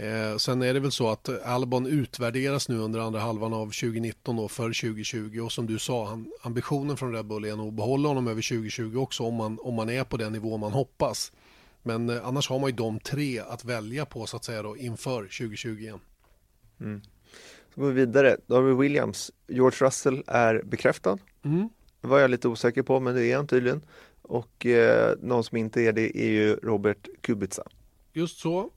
Eh, 0.00 0.36
sen 0.36 0.62
är 0.62 0.74
det 0.74 0.80
väl 0.80 0.92
så 0.92 1.08
att 1.08 1.28
Albon 1.44 1.86
utvärderas 1.86 2.68
nu 2.68 2.78
under 2.78 3.00
andra 3.00 3.20
halvan 3.20 3.52
av 3.52 3.66
2019 3.66 4.36
då 4.36 4.48
för 4.48 4.62
2020 4.62 5.40
och 5.40 5.52
som 5.52 5.66
du 5.66 5.78
sa, 5.78 6.08
han, 6.08 6.32
ambitionen 6.42 6.96
från 6.96 7.12
Red 7.12 7.26
Bull 7.26 7.44
är 7.44 7.56
nog 7.56 7.68
att 7.68 7.74
behålla 7.74 8.08
honom 8.08 8.28
över 8.28 8.42
2020 8.42 8.98
också 8.98 9.22
om 9.22 9.34
man, 9.34 9.58
om 9.62 9.74
man 9.74 9.90
är 9.90 10.04
på 10.04 10.16
den 10.16 10.32
nivå 10.32 10.56
man 10.56 10.72
hoppas. 10.72 11.32
Men 11.82 12.10
eh, 12.10 12.26
annars 12.26 12.48
har 12.48 12.58
man 12.58 12.70
ju 12.70 12.76
de 12.76 13.00
tre 13.00 13.38
att 13.38 13.64
välja 13.64 14.06
på 14.06 14.26
så 14.26 14.36
att 14.36 14.44
säga 14.44 14.62
då 14.62 14.76
inför 14.76 15.22
2020 15.22 15.78
igen. 15.78 16.00
Mm. 16.80 17.00
Så 17.74 17.80
går 17.80 17.88
vi 17.88 17.94
vidare, 17.94 18.36
då 18.46 18.54
har 18.54 18.62
vi 18.62 18.74
Williams. 18.74 19.30
George 19.48 19.86
Russell 19.86 20.24
är 20.26 20.62
bekräftad. 20.62 21.18
Mm. 21.42 21.68
Det 22.00 22.08
var 22.08 22.18
jag 22.18 22.30
lite 22.30 22.48
osäker 22.48 22.82
på 22.82 23.00
men 23.00 23.14
det 23.14 23.26
är 23.26 23.36
han 23.36 23.46
tydligen. 23.46 23.82
Och 24.22 24.66
eh, 24.66 25.16
någon 25.22 25.44
som 25.44 25.56
inte 25.56 25.82
är 25.82 25.92
det 25.92 26.18
är 26.18 26.30
ju 26.30 26.56
Robert 26.56 27.08
Kubica. 27.20 27.62
Just 28.12 28.38
så. 28.38 28.70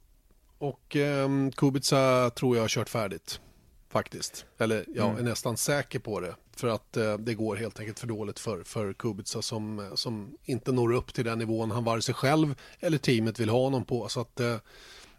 Och 0.61 0.95
eh, 0.95 1.29
Kubica 1.55 2.29
tror 2.35 2.55
jag 2.55 2.63
har 2.63 2.67
kört 2.69 2.89
färdigt. 2.89 3.41
faktiskt. 3.89 4.45
Eller 4.57 4.85
jag 4.95 5.05
Mm. 5.09 5.17
är 5.19 5.29
nästan 5.29 5.57
säker 5.57 5.99
på 5.99 6.19
det. 6.19 6.35
För 6.55 6.67
att 6.67 6.97
eh, 6.97 7.17
det 7.17 7.33
går 7.33 7.55
helt 7.55 7.79
enkelt 7.79 7.99
för 7.99 8.07
dåligt 8.07 8.39
för, 8.39 8.63
för 8.63 8.93
Kubica 8.93 9.41
som, 9.41 9.79
eh, 9.79 9.93
som 9.95 10.37
inte 10.43 10.71
når 10.71 10.93
upp 10.93 11.13
till 11.13 11.25
den 11.25 11.39
nivån 11.39 11.71
han 11.71 11.83
vare 11.83 12.01
sig 12.01 12.15
själv 12.15 12.55
eller 12.79 12.97
teamet 12.97 13.39
vill 13.39 13.49
ha 13.49 13.59
honom 13.63 13.85
på. 13.85 14.07
Så 14.07 14.21
att 14.21 14.39
eh, 14.39 14.55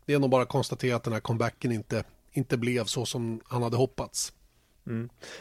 det 0.07 0.14
är 0.14 0.18
nog 0.18 0.30
bara 0.30 0.43
att 0.43 0.49
konstatera 0.49 0.97
att 0.97 1.03
den 1.03 1.12
här 1.12 1.20
comebacken 1.20 1.72
inte, 1.72 2.05
inte 2.32 2.57
blev 2.57 2.84
så 2.84 3.07
som 3.07 3.40
han 3.45 3.62
hade 3.62 3.76
hoppats. 3.76 4.32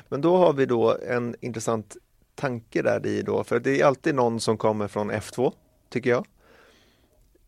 Men 0.09 0.21
då 0.21 0.37
har 0.37 0.53
vi 0.53 0.65
då 0.65 0.97
en 1.07 1.35
intressant 1.41 1.97
tanke 2.35 2.81
där 2.81 3.05
i 3.05 3.21
då, 3.21 3.43
för 3.43 3.59
det 3.59 3.81
är 3.81 3.85
alltid 3.85 4.15
någon 4.15 4.39
som 4.39 4.57
kommer 4.57 4.87
från 4.87 5.11
F2, 5.11 5.53
tycker 5.89 6.09
jag. 6.09 6.25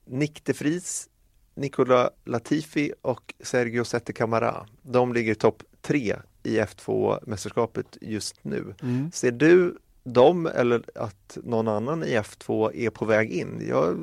Nick 0.06 0.46
de 0.46 0.54
Vries, 0.54 1.10
Nicola 1.56 2.10
Latifi 2.26 2.94
och 3.02 3.34
Sergio 3.40 3.84
Sette 3.84 4.14
Camara. 4.14 4.66
De 4.82 5.14
ligger 5.14 5.34
topp 5.36 5.64
tre 5.82 6.16
i 6.44 6.60
F2-mästerskapet 6.60 7.98
just 8.02 8.44
nu. 8.44 8.74
Ser 9.14 9.32
du 9.32 9.78
dem 10.04 10.46
eller 10.46 10.84
att 10.96 11.38
någon 11.44 11.68
annan 11.68 12.04
i 12.04 12.18
F2 12.20 12.76
är 12.76 12.90
på 12.90 13.06
väg 13.06 13.32
in? 13.32 13.66
Jag 13.70 13.98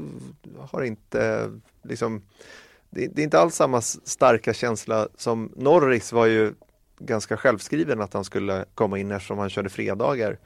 har 0.71 0.83
inte 0.83 1.51
liksom 1.83 2.23
det, 2.91 3.07
det 3.07 3.23
är 3.23 3.25
inte 3.25 3.41
alls 3.41 3.55
samma 3.55 3.81
starka 3.81 4.55
känsla 4.55 5.09
som 5.17 5.53
Norris 5.57 6.13
var 6.13 6.27
ju 6.27 6.55
ganska 6.99 7.37
självskriven 7.37 8.01
att 8.01 8.15
han 8.15 8.25
skulle 8.25 8.65
komma 8.75 8.99
in 8.99 9.11
eftersom 9.11 9.39
han 9.39 9.51
körde 9.51 9.69
fredagar 9.69 10.39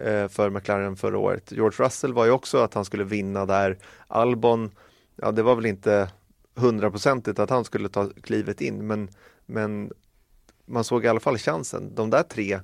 eh, 0.00 0.28
för 0.28 0.50
McLaren 0.50 0.96
förra 0.96 1.18
året. 1.18 1.52
George 1.52 1.84
Russell 1.84 2.12
var 2.12 2.24
ju 2.24 2.30
också 2.30 2.58
att 2.58 2.74
han 2.74 2.84
skulle 2.84 3.04
vinna 3.04 3.46
där. 3.46 3.78
Albon, 4.06 4.70
ja 5.16 5.32
det 5.32 5.42
var 5.42 5.54
väl 5.54 5.66
inte 5.66 6.08
hundraprocentigt 6.54 7.38
att 7.38 7.50
han 7.50 7.64
skulle 7.64 7.88
ta 7.88 8.10
klivet 8.22 8.60
in 8.60 8.86
men, 8.86 9.08
men 9.46 9.92
man 10.66 10.84
såg 10.84 11.04
i 11.04 11.08
alla 11.08 11.20
fall 11.20 11.38
chansen. 11.38 11.94
De 11.94 12.10
där 12.10 12.22
tre 12.22 12.60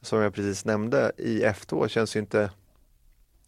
som 0.00 0.18
jag 0.18 0.34
precis 0.34 0.64
nämnde 0.64 1.12
i 1.18 1.44
F2 1.44 1.88
känns 1.88 2.16
ju 2.16 2.20
inte 2.20 2.50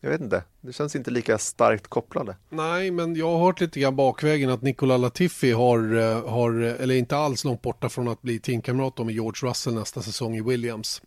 jag 0.01 0.11
vet 0.11 0.21
inte, 0.21 0.45
det 0.61 0.73
känns 0.73 0.97
inte 0.97 1.11
lika 1.11 1.39
starkt 1.39 1.87
kopplade. 1.87 2.37
Nej, 2.49 2.91
men 2.91 3.17
jag 3.17 3.31
har 3.31 3.39
hört 3.39 3.61
lite 3.61 3.81
grann 3.81 3.97
bakvägen 3.97 4.51
att 4.51 4.63
Nicola 4.63 4.97
Latifi 4.97 5.53
har, 5.53 5.97
eh, 5.97 6.29
har 6.29 6.53
eller 6.53 6.95
inte 6.95 7.17
alls 7.17 7.45
långt 7.45 7.63
borta 7.63 7.89
från 7.89 8.09
att 8.09 8.23
bli 8.23 8.39
teamkamrat 8.39 8.99
med 8.99 9.11
George 9.15 9.51
Russell 9.51 9.75
nästa 9.75 10.03
säsong 10.03 10.37
i 10.37 10.43
Williams. 10.43 11.03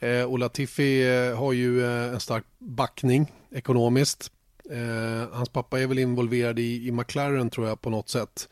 Eh, 0.00 0.22
och 0.22 0.38
Latifi 0.38 1.08
eh, 1.08 1.38
har 1.38 1.52
ju 1.52 1.84
eh, 1.84 2.14
en 2.14 2.20
stark 2.20 2.44
backning 2.58 3.32
ekonomiskt. 3.50 4.30
Eh, 4.70 5.28
hans 5.32 5.48
pappa 5.48 5.80
är 5.80 5.86
väl 5.86 5.98
involverad 5.98 6.58
i, 6.58 6.86
i 6.86 6.92
McLaren 6.92 7.50
tror 7.50 7.68
jag 7.68 7.80
på 7.80 7.90
något 7.90 8.08
sätt. 8.08 8.48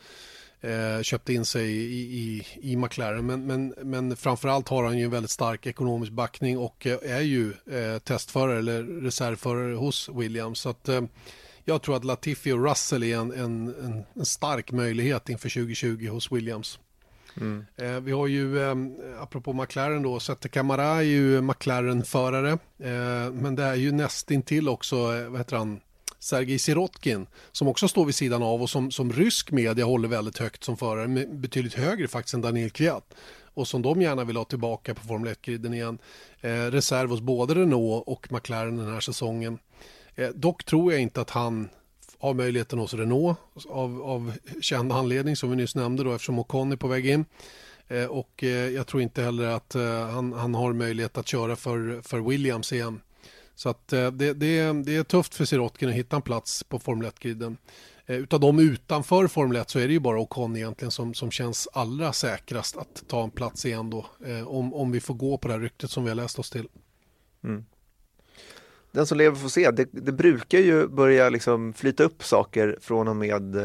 Eh, 0.61 1.03
köpte 1.03 1.33
in 1.33 1.45
sig 1.45 1.71
i, 1.71 2.03
i, 2.19 2.47
i 2.73 2.77
McLaren 2.77 3.27
men, 3.27 3.47
men, 3.47 3.75
men 3.83 4.17
framförallt 4.17 4.69
har 4.69 4.85
han 4.85 4.99
ju 4.99 5.05
en 5.05 5.11
väldigt 5.11 5.31
stark 5.31 5.67
ekonomisk 5.67 6.13
backning 6.13 6.59
och 6.59 6.87
eh, 6.87 6.99
är 7.03 7.21
ju 7.21 7.53
eh, 7.71 7.99
testförare 7.99 8.59
eller 8.59 8.83
reservförare 8.83 9.75
hos 9.75 10.11
Williams. 10.15 10.61
Så 10.61 10.69
att, 10.69 10.89
eh, 10.89 11.03
jag 11.65 11.83
tror 11.83 11.97
att 11.97 12.05
Latifi 12.05 12.53
och 12.53 12.65
Russell 12.65 13.03
är 13.03 13.17
en, 13.17 13.33
en, 13.33 13.75
en, 13.85 14.05
en 14.15 14.27
stark 14.27 14.73
möjlighet 14.73 15.29
inför 15.29 15.49
2020 15.49 16.09
hos 16.09 16.33
Williams. 16.33 16.79
Eh, 17.77 18.01
vi 18.01 18.13
har 18.13 18.27
ju, 18.27 18.63
eh, 18.63 18.75
apropå 19.21 19.53
McLaren 19.53 20.03
då, 20.03 20.21
Sette 20.21 20.49
Camara 20.49 20.85
är 20.85 21.03
ju 21.03 21.41
McLaren-förare. 21.41 22.51
Eh, 22.79 23.33
men 23.33 23.55
det 23.55 23.63
är 23.63 23.75
ju 23.75 23.93
nästintill 23.93 24.69
också, 24.69 24.97
eh, 24.97 25.29
vad 25.29 25.41
heter 25.41 25.57
han, 25.57 25.81
Sergej 26.25 26.59
Sirotkin 26.59 27.27
som 27.53 27.69
också 27.69 27.89
står 27.89 28.05
vid 28.05 28.15
sidan 28.15 28.43
av 28.43 28.63
och 28.63 28.71
som, 28.71 28.91
som 28.91 29.13
rysk 29.13 29.51
media 29.51 29.85
håller 29.85 30.09
väldigt 30.09 30.39
högt 30.39 30.65
som 30.65 30.77
förare, 30.77 31.27
betydligt 31.27 31.75
högre 31.75 32.09
faktiskt 32.09 32.35
än 32.35 32.41
Daniel 32.41 32.71
Kviat 32.71 33.15
och 33.55 33.69
som 33.69 33.83
de 33.83 34.03
gärna 34.03 34.25
vill 34.25 34.37
ha 34.37 34.45
tillbaka 34.45 34.95
på 34.95 35.07
Formel 35.07 35.35
1-griden 35.35 35.75
igen. 35.75 35.99
Eh, 36.41 36.51
reserv 36.51 37.11
hos 37.11 37.21
både 37.21 37.55
Renault 37.55 38.05
och 38.07 38.33
McLaren 38.33 38.77
den 38.77 38.93
här 38.93 39.01
säsongen. 39.01 39.59
Eh, 40.15 40.29
dock 40.29 40.65
tror 40.65 40.93
jag 40.93 41.03
inte 41.03 41.21
att 41.21 41.31
han 41.31 41.69
har 42.19 42.35
möjligheten 42.35 42.79
hos 42.79 42.95
Renault 42.95 43.39
av, 43.69 44.03
av 44.03 44.33
känd 44.61 44.93
anledning 44.93 45.37
som 45.37 45.51
vi 45.51 45.57
nyss 45.57 45.75
nämnde 45.75 46.05
då 46.05 46.13
eftersom 46.13 46.39
Ocon 46.39 46.73
är 46.73 46.77
på 46.77 46.89
väg 46.89 47.07
in. 47.07 47.25
Eh, 47.89 48.07
och 48.07 48.45
eh, 48.45 48.69
jag 48.69 48.87
tror 48.87 49.03
inte 49.03 49.23
heller 49.23 49.47
att 49.47 49.75
eh, 49.75 50.09
han, 50.09 50.33
han 50.33 50.55
har 50.55 50.73
möjlighet 50.73 51.19
att 51.19 51.29
köra 51.29 51.57
för, 51.57 52.03
för 52.03 52.21
Williams 52.21 52.73
igen. 52.73 53.01
Så 53.55 53.69
att 53.69 53.93
eh, 53.93 54.11
det, 54.11 54.33
det, 54.33 54.59
är, 54.59 54.85
det 54.85 54.97
är 54.97 55.05
tufft 55.05 55.35
för 55.35 55.45
Sirotkin 55.45 55.89
att 55.89 55.95
hitta 55.95 56.17
en 56.17 56.23
plats 56.23 56.65
på 56.65 56.79
Formel 56.79 57.11
1-griden. 57.11 57.57
Eh, 58.07 58.17
utav 58.17 58.41
de 58.41 58.59
utanför 58.59 59.27
Formel 59.27 59.57
1 59.57 59.71
så 59.71 59.79
är 59.79 59.87
det 59.87 59.93
ju 59.93 60.01
bara 60.01 60.21
Ocon 60.21 60.57
egentligen 60.57 60.91
som, 60.91 61.15
som 61.15 61.31
känns 61.31 61.69
allra 61.73 62.13
säkrast 62.13 62.77
att 62.77 63.05
ta 63.09 63.25
en 63.25 63.31
plats 63.31 63.67
igen 63.67 63.91
då. 63.91 64.07
Eh, 64.27 64.49
om, 64.49 64.75
om 64.75 64.93
vi 64.93 65.01
får 65.01 65.15
gå 65.15 65.39
på 65.39 65.49
det 65.49 65.55
här 65.55 65.61
ryktet 65.61 65.91
som 65.91 66.05
vi 66.05 66.11
har 66.11 66.17
läst 66.17 66.39
oss 66.39 66.51
till. 66.51 66.69
Mm. 67.45 67.65
Den 68.93 69.07
som 69.07 69.19
lever 69.19 69.37
får 69.37 69.49
se. 69.49 69.71
Det, 69.71 69.89
det 69.93 70.13
brukar 70.13 70.59
ju 70.59 70.89
börja 70.89 71.29
liksom 71.29 71.73
flyta 71.73 72.05
upp 72.05 72.25
saker 72.25 72.79
från 72.81 73.09
och 73.09 73.17
med 73.17 73.57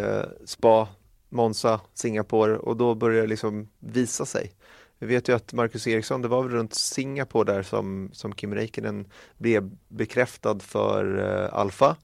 Spa, 0.45 0.87
Monza, 1.29 1.81
Singapore 1.93 2.57
och 2.57 2.77
då 2.77 2.95
börjar 2.95 3.21
det 3.21 3.27
liksom 3.27 3.69
visa 3.79 4.25
sig. 4.25 4.53
Vi 4.99 5.07
vet 5.07 5.29
ju 5.29 5.35
att 5.35 5.53
Marcus 5.53 5.87
Eriksson, 5.87 6.21
det 6.21 6.27
var 6.27 6.43
väl 6.43 6.51
runt 6.51 6.73
Singapore 6.73 7.53
där 7.53 7.63
som, 7.63 8.09
som 8.13 8.35
Kim 8.35 8.55
Räikkönen 8.55 9.07
blev 9.37 9.71
bekräftad 9.87 10.59
för 10.59 11.17
eh, 11.17 11.53
Alfa 11.53 11.97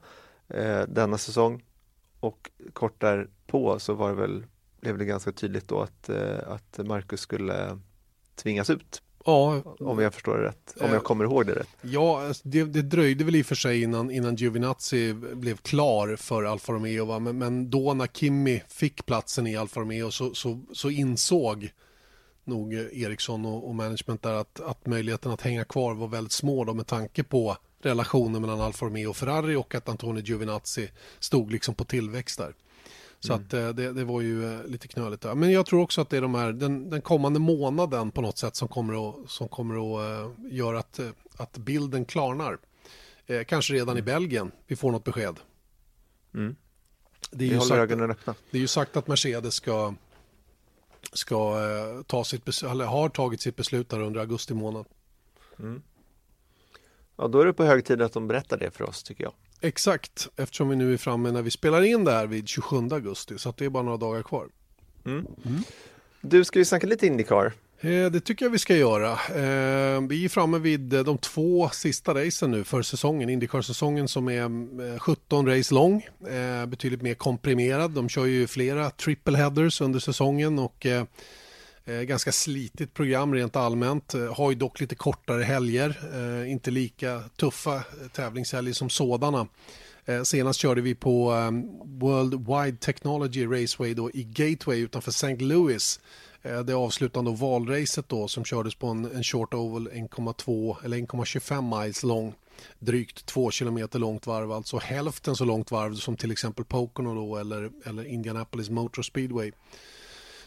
eh, 0.48 0.82
denna 0.88 1.18
säsong 1.18 1.64
och 2.20 2.50
kort 2.72 3.00
därpå 3.00 3.78
så 3.78 3.94
var 3.94 4.08
det 4.08 4.14
väl, 4.14 4.46
blev 4.80 4.98
det 4.98 5.04
ganska 5.04 5.32
tydligt 5.32 5.68
då 5.68 5.80
att, 5.80 6.08
eh, 6.08 6.38
att 6.48 6.86
Marcus 6.86 7.20
skulle 7.20 7.78
tvingas 8.34 8.70
ut 8.70 9.02
Ja, 9.26 9.62
om 9.80 9.98
jag 9.98 10.14
förstår 10.14 10.38
det 10.38 10.44
rätt, 10.44 10.74
om 10.80 10.86
Eh, 10.86 10.92
jag 10.92 11.04
kommer 11.04 11.24
ihåg 11.24 11.46
det 11.46 11.54
rätt. 11.54 11.68
Ja, 11.82 12.26
alltså, 12.26 12.48
det, 12.48 12.64
det 12.64 12.82
dröjde 12.82 13.24
väl 13.24 13.36
i 13.36 13.42
och 13.42 13.46
för 13.46 13.54
sig 13.54 13.82
innan, 13.82 14.10
innan 14.10 14.36
Giovinazzi 14.36 15.14
blev 15.14 15.56
klar 15.56 16.16
för 16.16 16.44
Alfa 16.44 16.72
Romeo. 16.72 17.18
Men, 17.18 17.38
men 17.38 17.70
då 17.70 17.94
när 17.94 18.06
Kimi 18.06 18.62
fick 18.68 19.06
platsen 19.06 19.46
i 19.46 19.56
Alfa 19.56 19.80
Romeo 19.80 20.10
så, 20.10 20.34
så, 20.34 20.62
så 20.72 20.90
insåg 20.90 21.70
nog 22.46 22.74
Eriksson 22.74 23.46
och, 23.46 23.68
och 23.68 23.74
management 23.74 24.22
där 24.22 24.32
att, 24.32 24.60
att 24.60 24.86
möjligheten 24.86 25.32
att 25.32 25.40
hänga 25.40 25.64
kvar 25.64 25.94
var 25.94 26.08
väldigt 26.08 26.32
små 26.32 26.64
då, 26.64 26.74
med 26.74 26.86
tanke 26.86 27.22
på 27.22 27.56
relationen 27.82 28.40
mellan 28.40 28.60
Alfa 28.60 28.86
Romeo 28.86 29.08
och 29.08 29.16
Ferrari 29.16 29.54
och 29.54 29.74
att 29.74 29.88
Antonio 29.88 30.22
Giovinazzi 30.22 30.90
stod 31.18 31.52
liksom 31.52 31.74
på 31.74 31.84
tillväxt 31.84 32.38
där. 32.38 32.54
Så 33.20 33.32
att 33.32 33.54
eh, 33.54 33.68
det, 33.68 33.92
det 33.92 34.04
var 34.04 34.20
ju 34.20 34.54
eh, 34.54 34.64
lite 34.64 34.88
knöligt 34.88 35.22
där. 35.22 35.34
Men 35.34 35.52
jag 35.52 35.66
tror 35.66 35.80
också 35.80 36.00
att 36.00 36.10
det 36.10 36.16
är 36.16 36.20
de 36.20 36.34
här, 36.34 36.52
den, 36.52 36.90
den 36.90 37.00
kommande 37.00 37.40
månaden 37.40 38.10
på 38.10 38.20
något 38.20 38.38
sätt 38.38 38.56
som 38.56 38.68
kommer 38.68 39.08
att, 39.08 39.30
som 39.30 39.48
kommer 39.48 39.74
att 39.74 40.24
eh, 40.24 40.52
göra 40.52 40.78
att, 40.78 40.98
eh, 40.98 41.08
att 41.36 41.58
bilden 41.58 42.04
klarnar. 42.04 42.58
Eh, 43.26 43.44
kanske 43.44 43.74
redan 43.74 43.98
i 43.98 44.02
Belgien 44.02 44.50
vi 44.66 44.76
får 44.76 44.92
något 44.92 45.04
besked. 45.04 45.36
Mm. 46.34 46.56
Det, 47.30 47.44
är 47.44 47.48
Vi 47.48 47.54
ju 47.54 47.60
sagt, 47.60 47.72
ögonen 47.72 48.10
öppna. 48.10 48.34
det 48.50 48.58
är 48.58 48.60
ju 48.60 48.66
sagt 48.66 48.96
att 48.96 49.06
Mercedes 49.06 49.54
ska, 49.54 49.94
ska 51.12 51.34
eh, 51.36 52.02
ta 52.02 52.24
sitt 52.24 52.44
beslut, 52.44 52.70
eller 52.70 52.84
har 52.84 53.08
tagit 53.08 53.40
sitt 53.40 53.56
beslut 53.56 53.88
där 53.88 54.00
under 54.00 54.20
augusti 54.20 54.54
månad. 54.54 54.86
Ja, 57.16 57.28
då 57.28 57.40
är 57.40 57.46
det 57.46 57.52
på 57.52 57.64
hög 57.64 57.84
tid 57.84 58.02
att 58.02 58.12
de 58.12 58.28
berättar 58.28 58.56
det 58.56 58.70
för 58.70 58.84
oss 58.84 59.02
tycker 59.02 59.24
jag. 59.24 59.32
Exakt, 59.60 60.28
eftersom 60.36 60.68
vi 60.68 60.76
nu 60.76 60.92
är 60.92 60.96
framme 60.96 61.30
när 61.32 61.42
vi 61.42 61.50
spelar 61.50 61.82
in 61.82 62.04
det 62.04 62.12
här 62.12 62.26
vid 62.26 62.48
27 62.48 62.76
augusti 62.76 63.38
så 63.38 63.48
att 63.48 63.56
det 63.56 63.64
är 63.64 63.68
bara 63.68 63.82
några 63.82 63.96
dagar 63.96 64.22
kvar. 64.22 64.48
Du, 66.20 66.44
ska 66.44 66.58
vi 66.58 66.64
snacka 66.64 66.86
lite 66.86 67.06
Indycar? 67.06 67.52
Eh, 67.80 68.10
det 68.10 68.20
tycker 68.20 68.44
jag 68.44 68.50
vi 68.50 68.58
ska 68.58 68.76
göra. 68.76 69.12
Eh, 69.12 70.00
vi 70.08 70.24
är 70.24 70.28
framme 70.28 70.58
vid 70.58 70.94
eh, 70.94 71.00
de 71.04 71.18
två 71.18 71.68
sista 71.68 72.14
racen 72.14 72.50
nu 72.50 72.64
för 72.64 72.82
säsongen. 72.82 73.28
Indycar-säsongen 73.28 74.08
som 74.08 74.28
är 74.28 74.98
17 74.98 75.48
race 75.48 75.74
lång. 75.74 76.08
Betydligt 76.68 77.02
mer 77.02 77.14
komprimerad. 77.14 77.90
De 77.90 78.08
kör 78.08 78.24
ju 78.24 78.46
flera 78.46 78.90
triple 78.90 79.38
headers 79.38 79.80
under 79.80 80.00
säsongen 80.00 80.58
och 80.58 80.86
ganska 82.02 82.32
slitigt 82.32 82.94
program 82.94 83.34
rent 83.34 83.56
allmänt. 83.56 84.14
Har 84.32 84.50
ju 84.50 84.56
dock 84.56 84.80
lite 84.80 84.94
kortare 84.94 85.42
helger. 85.42 85.96
Inte 86.46 86.70
lika 86.70 87.22
tuffa 87.36 87.82
tävlingshelger 88.12 88.72
som 88.72 88.90
sådana. 88.90 89.46
Senast 90.24 90.60
körde 90.60 90.80
vi 90.80 90.94
på 90.94 91.30
World 91.84 92.34
Wide 92.34 92.76
Technology 92.76 93.46
Raceway 93.46 93.94
då 93.94 94.10
i 94.10 94.22
Gateway 94.24 94.78
utanför 94.80 95.10
St. 95.10 95.36
Louis. 95.36 96.00
Eh, 96.46 96.60
det 96.60 96.74
avslutande 96.74 97.30
ovalracet 97.30 98.08
då 98.08 98.28
som 98.28 98.44
kördes 98.44 98.74
på 98.74 98.86
en, 98.86 99.04
en 99.04 99.24
short 99.24 99.54
oval 99.54 99.88
1,2 99.88 100.76
eller 100.84 100.96
1,25 100.96 101.80
miles 101.80 102.02
lång. 102.02 102.34
Drygt 102.78 103.26
2 103.26 103.50
kilometer 103.50 103.98
långt 103.98 104.26
varv, 104.26 104.52
alltså 104.52 104.78
hälften 104.78 105.36
så 105.36 105.44
långt 105.44 105.70
varv 105.70 105.94
som 105.94 106.16
till 106.16 106.30
exempel 106.32 106.64
Pocono 106.64 107.14
då 107.14 107.36
eller, 107.36 107.70
eller 107.84 108.04
Indianapolis 108.04 108.70
Motor 108.70 109.02
Speedway. 109.02 109.52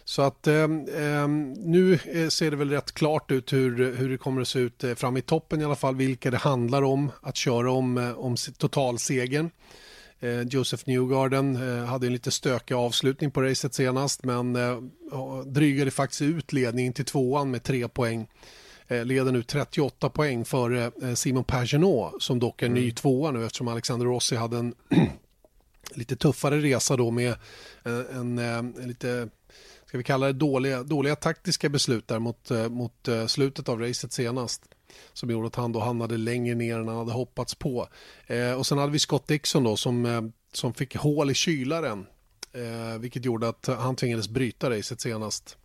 Så 0.03 0.21
att 0.21 0.47
eh, 0.47 0.55
eh 0.55 1.27
nu 1.57 1.99
eh, 2.05 2.27
ser 2.27 2.51
det 2.51 2.57
väl 2.57 2.69
rätt 2.69 2.91
klart 2.91 3.31
ut 3.31 3.53
hur, 3.53 3.95
hur 3.95 4.09
det 4.09 4.17
kommer 4.17 4.41
att 4.41 4.47
se 4.47 4.59
ut 4.59 4.83
fram 4.95 5.17
i 5.17 5.21
toppen 5.21 5.61
i 5.61 5.63
alla 5.63 5.75
fall, 5.75 5.95
vilka 5.95 6.31
det 6.31 6.37
handlar 6.37 6.81
om 6.81 7.11
att 7.21 7.35
köra 7.35 7.71
om, 7.71 8.13
om 8.17 8.35
totalsegern. 8.57 9.49
Eh, 10.19 10.41
Joseph 10.41 10.83
Newgarden 10.87 11.55
eh, 11.55 11.85
hade 11.85 12.07
en 12.07 12.13
lite 12.13 12.31
stökig 12.31 12.75
avslutning 12.75 13.31
på 13.31 13.41
racet 13.41 13.73
senast 13.73 14.23
men 14.23 14.55
eh, 14.55 14.79
drygade 15.45 15.91
faktiskt 15.91 16.21
ut 16.21 16.53
ledningen 16.53 16.93
till 16.93 17.05
tvåan 17.05 17.51
med 17.51 17.63
tre 17.63 17.87
poäng. 17.87 18.27
Leder 19.03 19.31
nu 19.31 19.43
38 19.43 20.09
poäng 20.09 20.45
före 20.45 20.91
Simon 21.15 21.43
Pagenaud 21.43 22.21
som 22.21 22.39
dock 22.39 22.61
är 22.61 22.65
mm. 22.65 22.81
ny 22.81 22.91
tvåa 22.91 23.31
nu 23.31 23.45
eftersom 23.45 23.67
Alexander 23.67 24.05
Rossi 24.05 24.35
hade 24.35 24.57
en 24.57 24.73
lite 25.95 26.15
tuffare 26.15 26.61
resa 26.61 26.97
då 26.97 27.11
med 27.11 27.35
en, 27.83 28.39
en, 28.39 28.39
en 28.77 28.87
lite 28.87 29.29
ska 29.85 29.97
vi 29.97 30.03
kalla 30.03 30.25
det 30.25 30.33
dåliga, 30.33 30.83
dåliga 30.83 31.15
taktiska 31.15 31.69
beslut 31.69 32.07
där 32.07 32.19
mot, 32.19 32.49
mot 32.69 33.09
slutet 33.27 33.69
av 33.69 33.79
racet 33.79 34.13
senast 34.13 34.63
som 35.13 35.29
gjorde 35.29 35.47
att 35.47 35.55
han 35.55 35.71
då 35.71 35.79
hamnade 35.79 36.17
längre 36.17 36.55
ner 36.55 36.79
än 36.79 36.87
han 36.87 36.97
hade 36.97 37.11
hoppats 37.11 37.55
på. 37.55 37.87
Eh, 38.27 38.53
och 38.53 38.67
sen 38.67 38.77
hade 38.77 38.91
vi 38.91 38.99
Scott 38.99 39.27
Dixon 39.27 39.63
då 39.63 39.77
som, 39.77 40.05
eh, 40.05 40.21
som 40.53 40.73
fick 40.73 40.95
hål 40.95 41.31
i 41.31 41.33
kylaren 41.33 42.05
eh, 42.53 42.99
vilket 42.99 43.25
gjorde 43.25 43.47
att 43.47 43.67
han 43.67 43.95
tvingades 43.95 44.29
bryta 44.29 44.69
racet 44.69 45.01
senast. 45.01 45.57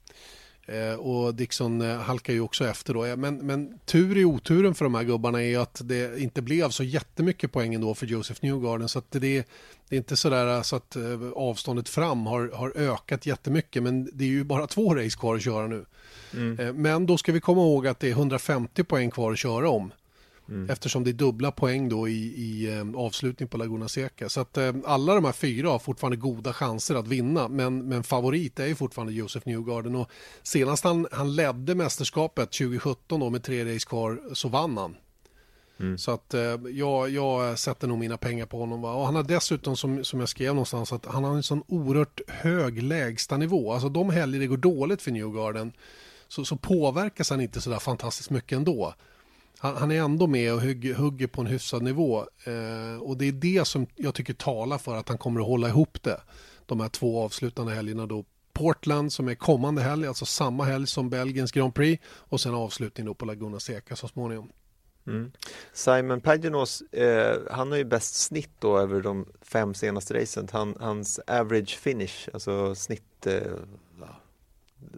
Eh, 0.67 0.95
och 0.95 1.35
Dixon 1.35 1.81
eh, 1.81 1.97
halkar 1.97 2.33
ju 2.33 2.41
också 2.41 2.67
efter 2.67 2.95
då. 2.95 3.05
Eh, 3.05 3.17
men, 3.17 3.37
men 3.37 3.79
tur 3.79 4.19
i 4.19 4.25
oturen 4.25 4.75
för 4.75 4.85
de 4.85 4.95
här 4.95 5.03
gubbarna 5.03 5.43
är 5.43 5.47
ju 5.47 5.57
att 5.57 5.81
det 5.85 6.21
inte 6.21 6.43
blev 6.43 6.71
så 6.71 6.85
jättemycket 6.85 7.53
poäng 7.53 7.75
ändå 7.75 7.95
för 7.95 8.07
Joseph 8.07 8.41
Newgarden. 8.43 8.89
Så 8.89 8.99
att 8.99 9.11
det, 9.11 9.19
det 9.89 9.97
är 9.97 9.97
inte 9.97 10.17
så 10.17 10.31
där 10.31 10.57
eh, 10.57 10.63
så 10.63 10.77
att 10.77 10.97
eh, 10.97 11.03
avståndet 11.35 11.89
fram 11.89 12.27
har, 12.27 12.51
har 12.55 12.73
ökat 12.77 13.27
jättemycket. 13.27 13.83
Men 13.83 14.11
det 14.13 14.25
är 14.25 14.29
ju 14.29 14.45
bara 14.45 14.67
två 14.67 14.95
race 14.95 15.19
kvar 15.19 15.37
att 15.37 15.43
köra 15.43 15.67
nu. 15.67 15.85
Mm. 16.37 16.83
Men 16.83 17.07
då 17.07 17.19
ska 17.19 17.33
vi 17.33 17.41
komma 17.41 17.61
ihåg 17.61 17.87
att 17.87 18.01
det 18.01 18.09
är 18.09 18.13
150 18.13 18.85
poäng 18.85 19.11
kvar 19.11 19.33
att 19.33 19.39
köra 19.39 19.71
om. 19.71 19.93
Mm. 20.49 20.71
Eftersom 20.71 21.05
det 21.05 21.11
är 21.11 21.13
dubbla 21.13 21.51
poäng 21.51 21.89
då 21.89 22.09
i, 22.09 22.13
i 22.23 22.75
eh, 22.75 23.01
avslutning 23.01 23.49
på 23.49 23.57
Laguna 23.57 23.89
Seca. 23.89 24.29
Så 24.29 24.41
att 24.41 24.57
eh, 24.57 24.73
alla 24.85 25.15
de 25.15 25.25
här 25.25 25.33
fyra 25.33 25.71
har 25.71 25.79
fortfarande 25.79 26.17
goda 26.17 26.53
chanser 26.53 26.95
att 26.95 27.09
vinna. 27.09 27.49
Men, 27.49 27.89
men 27.89 28.05
favorit 28.05 28.61
är 28.61 28.67
ju 28.67 28.75
fortfarande 28.75 29.13
Joseph 29.13 29.49
Newgarden. 29.49 29.95
Och 29.95 30.11
senast 30.43 30.85
han, 30.85 31.07
han 31.13 31.37
ledde 31.37 31.75
mästerskapet 31.75 32.53
2017 32.53 33.21
då 33.21 33.31
med 33.31 33.43
tre 33.43 33.75
race 33.75 33.87
kvar 33.89 34.21
så 34.33 34.49
vann 34.49 34.77
han. 34.77 34.97
Mm. 35.81 35.99
Så 35.99 36.11
att 36.11 36.35
eh, 36.35 36.61
jag, 36.71 37.11
jag 37.11 37.59
sätter 37.59 37.89
nog 37.89 37.99
mina 37.99 38.17
pengar 38.17 38.47
på 38.47 38.59
honom. 38.59 38.83
Va? 38.83 38.93
Och 38.93 39.07
han 39.07 39.15
har 39.15 39.23
dessutom, 39.23 39.77
som, 39.77 40.05
som 40.05 40.21
jag 40.21 40.29
skrev 40.29 40.55
någonstans, 40.55 40.93
att 40.93 41.07
han 41.07 41.25
har 41.25 41.35
en 41.35 41.43
sån 41.43 41.63
oerhört 41.67 42.21
hög 42.29 42.83
lägsta 42.83 43.37
nivå. 43.37 43.73
Alltså 43.73 43.89
de 43.89 44.11
helger 44.11 44.41
det 44.41 44.47
går 44.47 44.57
dåligt 44.57 45.03
för 45.03 45.11
Newgarden 45.11 45.73
så, 46.35 46.45
så 46.45 46.57
påverkas 46.57 47.31
han 47.31 47.41
inte 47.41 47.61
så 47.61 47.71
där 47.71 47.79
fantastiskt 47.79 48.31
mycket 48.31 48.57
ändå 48.57 48.95
han, 49.65 49.77
han 49.77 49.91
är 49.91 50.03
ändå 50.03 50.27
med 50.27 50.55
och 50.55 50.61
hugger, 50.61 50.95
hugger 50.95 51.27
på 51.27 51.41
en 51.41 51.47
hyfsad 51.47 51.83
nivå. 51.83 52.19
Eh, 52.45 53.03
och 53.03 53.17
det 53.17 53.29
är 53.29 53.33
det 53.33 53.65
som 53.67 53.87
jag 53.95 54.15
tycker 54.15 54.35
talar 54.35 54.79
för 54.79 54.97
att 54.97 55.09
han 55.09 55.19
kommer 55.19 55.41
att 55.41 55.47
hålla 55.47 55.69
ihop 55.69 56.03
det. 56.03 56.21
De 56.67 56.81
här 56.81 56.89
två 56.89 57.25
avslutande 57.25 57.75
helgerna 57.75 58.07
då. 58.07 58.25
Portland 58.53 59.13
som 59.13 59.29
är 59.29 59.35
kommande 59.35 59.83
helg, 59.83 60.07
alltså 60.07 60.27
samma 60.27 60.65
helg 60.65 60.87
som 60.87 61.11
Belgiens 61.11 61.53
Grand 61.53 61.75
Prix 61.75 62.05
och 62.07 62.41
sen 62.41 62.55
avslutning 62.55 63.07
då 63.07 63.15
på 63.15 63.25
Laguna 63.25 63.61
Seca 63.61 63.97
så 63.97 64.09
småningom. 64.09 64.49
Mm. 65.07 65.33
Simon 65.73 66.21
Paginos, 66.21 66.81
eh, 66.81 67.37
han 67.51 67.71
har 67.71 67.79
ju 67.79 67.85
bäst 67.85 68.15
snitt 68.15 68.51
då 68.59 68.79
över 68.79 69.01
de 69.01 69.27
fem 69.43 69.75
senaste 69.75 70.23
racen. 70.23 70.49
Han, 70.53 70.77
hans 70.81 71.21
average 71.27 71.79
finish, 71.79 72.29
alltså 72.33 72.75
snitt 72.75 73.27
eh, 73.27 73.43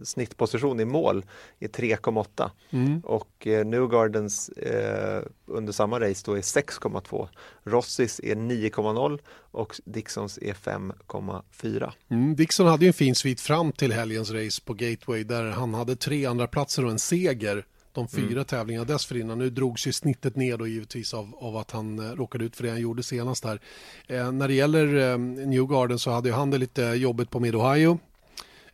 snittposition 0.03 0.81
i 0.81 0.85
mål 0.85 1.25
är 1.59 1.69
3,8 1.69 2.51
mm. 2.71 3.01
och 3.01 3.47
eh, 3.47 3.67
Newgardens 3.67 4.49
eh, 4.49 5.23
under 5.47 5.73
samma 5.73 6.01
race 6.01 6.23
då 6.27 6.33
är 6.33 6.41
6,2. 6.41 7.29
Rossis 7.65 8.21
är 8.25 8.35
9,0 8.35 9.19
och 9.51 9.81
Dixons 9.85 10.39
är 10.43 10.55
5,4. 10.55 11.93
Mm, 12.09 12.37
Dixon 12.37 12.67
hade 12.67 12.85
ju 12.85 12.89
en 12.89 12.95
fin 12.95 13.15
svit 13.15 13.41
fram 13.41 13.73
till 13.73 13.93
helgens 13.93 14.31
race 14.31 14.63
på 14.65 14.75
Gateway 14.75 15.25
där 15.25 15.51
han 15.51 15.75
hade 15.75 15.97
tre 15.97 16.27
andra 16.27 16.47
platser 16.47 16.85
och 16.85 16.91
en 16.91 16.99
seger 16.99 17.65
de 17.97 18.09
fyra 18.09 18.33
mm. 18.33 18.45
tävlingarna 18.45 18.85
dessförinnan. 18.85 19.39
Nu 19.39 19.51
drogs 19.51 19.87
ju 19.87 19.93
snittet 19.93 20.37
ner 20.37 20.57
då 20.57 20.67
givetvis 20.67 21.15
av, 21.15 21.35
av 21.39 21.57
att 21.57 21.71
han 21.71 21.99
eh, 21.99 22.15
råkade 22.17 22.45
ut 22.45 22.57
för 22.57 22.65
det 22.65 22.71
han 22.71 22.81
gjorde 22.81 23.03
senast 23.03 23.45
här. 23.45 23.61
Eh, 24.07 24.33
när 24.33 24.49
det 24.49 24.55
gäller 24.55 25.13
eh, 25.13 25.19
Newgarden 25.19 25.99
så 25.99 26.11
hade 26.11 26.33
han 26.33 26.51
det 26.51 26.59
lite 26.59 26.83
jobbigt 26.83 27.31
på 27.31 27.41
Mid-Ohio 27.41 27.99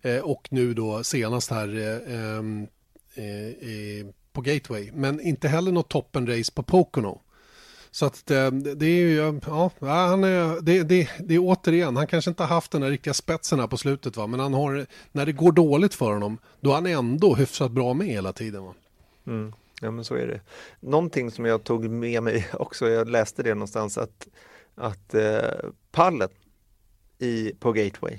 Eh, 0.03 0.19
och 0.19 0.49
nu 0.51 0.75
då 0.75 1.05
senast 1.05 1.51
här 1.51 1.79
eh, 1.79 2.39
ehm, 2.39 2.67
eh, 3.15 4.07
på 4.33 4.41
Gateway. 4.41 4.91
Men 4.93 5.21
inte 5.21 5.49
heller 5.49 5.73
något 5.73 5.89
toppenrace 5.89 6.53
på 6.53 6.63
Pocono. 6.63 7.21
Så 7.91 8.07
att 8.07 8.31
eh, 8.31 8.51
det, 8.51 8.75
det 8.75 8.87
är 8.87 9.07
ju, 9.07 9.41
ja, 9.47 9.71
han 9.81 10.25
är, 10.25 10.61
det, 10.61 10.83
det, 10.83 11.11
det 11.19 11.35
är 11.35 11.39
återigen, 11.39 11.97
han 11.97 12.07
kanske 12.07 12.31
inte 12.31 12.43
har 12.43 12.55
haft 12.55 12.71
den 12.71 12.81
där 12.81 12.91
riktiga 12.91 13.15
spetsen 13.15 13.61
här 13.61 13.67
på 13.67 13.77
slutet 13.77 14.17
va, 14.17 14.27
men 14.27 14.41
han 14.41 14.55
har, 14.55 14.87
när 15.13 15.27
det 15.27 15.33
går 15.33 15.53
dåligt 15.53 15.95
för 15.95 16.13
honom, 16.13 16.39
då 16.61 16.71
är 16.71 16.75
han 16.75 16.87
ändå 16.87 17.35
hyfsat 17.35 17.73
bra 17.73 17.95
med 17.95 18.07
hela 18.07 18.33
tiden 18.33 18.65
va. 18.65 18.75
Mm. 19.27 19.53
Ja 19.81 19.91
men 19.91 20.05
så 20.05 20.15
är 20.15 20.27
det. 20.27 20.41
Någonting 20.81 21.31
som 21.31 21.45
jag 21.45 21.65
tog 21.65 21.91
med 21.91 22.23
mig 22.23 22.49
också, 22.53 22.89
jag 22.89 23.09
läste 23.09 23.43
det 23.43 23.55
någonstans 23.55 23.99
att, 23.99 24.29
att 24.75 25.15
eh, 25.15 25.71
pallen 25.91 26.29
i, 27.19 27.53
på 27.61 27.73
Gateway 27.73 28.19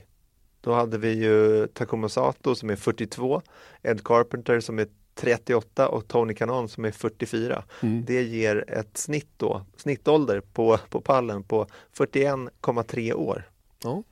då 0.63 0.73
hade 0.73 0.97
vi 0.97 1.11
ju 1.11 1.67
Takuma 1.67 2.09
Sato 2.09 2.55
som 2.55 2.69
är 2.69 2.75
42, 2.75 3.41
Ed 3.81 4.03
Carpenter 4.03 4.59
som 4.59 4.79
är 4.79 4.87
38 5.15 5.89
och 5.89 6.07
Tony 6.07 6.33
Kanon 6.33 6.69
som 6.69 6.85
är 6.85 6.91
44. 6.91 7.63
Mm. 7.81 8.05
Det 8.05 8.23
ger 8.23 8.65
ett 8.67 8.97
snitt 8.97 9.29
då, 9.37 9.65
snittålder 9.77 10.41
på, 10.41 10.77
på 10.89 11.01
pallen 11.01 11.43
på 11.43 11.67
41,3 11.97 13.13
år. 13.13 13.49
Ja. 13.83 14.03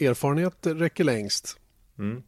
Erfarenhet 0.00 0.66
räcker 0.66 1.04
längst. 1.04 1.58
Mm. 1.98 2.22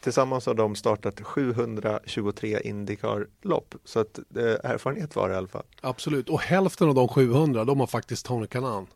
Tillsammans 0.00 0.46
har 0.46 0.54
de 0.54 0.74
startat 0.74 1.20
723 1.20 2.60
Indycar-lopp 2.64 3.74
så 3.84 4.00
att 4.00 4.18
eh, 4.18 4.44
erfarenhet 4.44 5.16
var 5.16 5.28
det 5.28 5.34
i 5.34 5.38
alla 5.38 5.48
fall. 5.48 5.66
Absolut, 5.80 6.28
och 6.28 6.40
hälften 6.40 6.88
av 6.88 6.94
de 6.94 7.08
700 7.08 7.64
de 7.64 7.80
har 7.80 7.86
faktiskt 7.86 8.26
Tony 8.26 8.46
Kanon. 8.46 8.86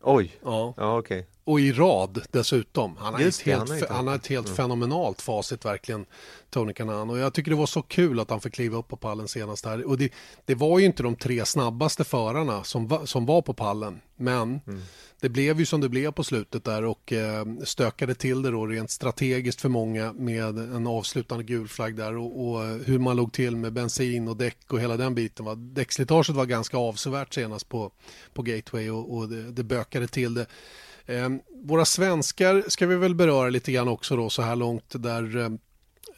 Oj, 0.00 0.38
ja, 0.42 0.74
ja 0.76 0.98
okej. 0.98 1.18
Okay. 1.18 1.30
Och 1.48 1.60
i 1.60 1.72
rad 1.72 2.22
dessutom. 2.30 2.96
Han 2.96 3.14
har 3.14 3.20
ett 3.20 3.40
helt, 3.40 3.70
han, 3.70 3.82
han 3.90 4.06
har 4.06 4.14
ett 4.14 4.26
helt 4.26 4.46
mm. 4.46 4.56
fenomenalt 4.56 5.22
facit 5.22 5.64
verkligen, 5.64 6.06
Tony 6.50 6.72
Kanan. 6.72 7.10
Och 7.10 7.18
jag 7.18 7.34
tycker 7.34 7.50
det 7.50 7.56
var 7.56 7.66
så 7.66 7.82
kul 7.82 8.20
att 8.20 8.30
han 8.30 8.40
fick 8.40 8.54
kliva 8.54 8.78
upp 8.78 8.88
på 8.88 8.96
pallen 8.96 9.28
senast 9.28 9.64
här. 9.64 9.86
Och 9.86 9.98
det, 9.98 10.12
det 10.44 10.54
var 10.54 10.78
ju 10.78 10.84
inte 10.84 11.02
de 11.02 11.16
tre 11.16 11.44
snabbaste 11.44 12.04
förarna 12.04 12.64
som, 12.64 13.06
som 13.06 13.26
var 13.26 13.42
på 13.42 13.54
pallen. 13.54 14.00
Men 14.16 14.60
mm. 14.66 14.80
det 15.20 15.28
blev 15.28 15.60
ju 15.60 15.66
som 15.66 15.80
det 15.80 15.88
blev 15.88 16.12
på 16.12 16.24
slutet 16.24 16.64
där 16.64 16.84
och 16.84 17.12
eh, 17.12 17.46
stökade 17.64 18.14
till 18.14 18.42
det 18.42 18.50
då 18.50 18.66
rent 18.66 18.90
strategiskt 18.90 19.60
för 19.60 19.68
många 19.68 20.12
med 20.12 20.58
en 20.58 20.86
avslutande 20.86 21.44
gul 21.44 21.68
flagg 21.68 21.96
där 21.96 22.16
och, 22.16 22.48
och, 22.48 22.62
hur 22.62 22.98
man 22.98 23.16
låg 23.16 23.32
till 23.32 23.56
med 23.56 23.72
bensin 23.72 24.28
och 24.28 24.36
däck 24.36 24.72
och 24.72 24.80
hela 24.80 24.96
den 24.96 25.14
biten. 25.14 25.44
Va? 25.44 25.54
Däckslitaget 25.54 26.36
var 26.36 26.46
ganska 26.46 26.76
avsevärt 26.76 27.34
senast 27.34 27.68
på, 27.68 27.90
på 28.34 28.42
Gateway 28.42 28.90
och, 28.90 29.16
och 29.16 29.28
det, 29.28 29.52
det 29.52 29.64
bökade 29.64 30.06
till 30.08 30.34
det. 30.34 30.46
Eh, 31.08 31.28
våra 31.64 31.84
svenskar 31.84 32.64
ska 32.68 32.86
vi 32.86 32.96
väl 32.96 33.14
beröra 33.14 33.48
lite 33.48 33.72
grann 33.72 33.88
också 33.88 34.16
då 34.16 34.30
så 34.30 34.42
här 34.42 34.56
långt 34.56 35.02
där 35.02 35.36
eh, 35.36 35.50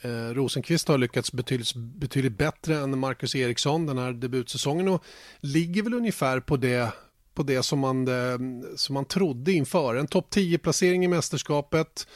eh 0.03 0.35
Rosenqvist 0.35 0.89
har 0.89 0.99
lyckats 0.99 1.33
betydligt, 1.33 1.75
betydligt 1.75 2.39
bättre 2.39 2.77
än 2.77 2.99
Marcus 2.99 3.35
Eriksson 3.35 3.87
den 3.87 3.99
här 3.99 4.13
debutsäsongen 4.13 4.89
och 4.89 5.05
ligger 5.41 5.83
väl 5.83 5.95
ungefär 5.95 6.41
på 6.41 6.57
det 6.57 6.93
på 7.35 7.43
det 7.43 7.63
som 7.63 7.79
man, 7.79 8.09
eh, 8.09 8.39
som 8.77 8.95
man 8.95 9.05
trodde 9.05 9.53
inför. 9.53 9.95
En 9.95 10.07
topp 10.07 10.27
10-placering 10.35 11.05
i 11.05 11.09
mästerskapet. 11.09 12.07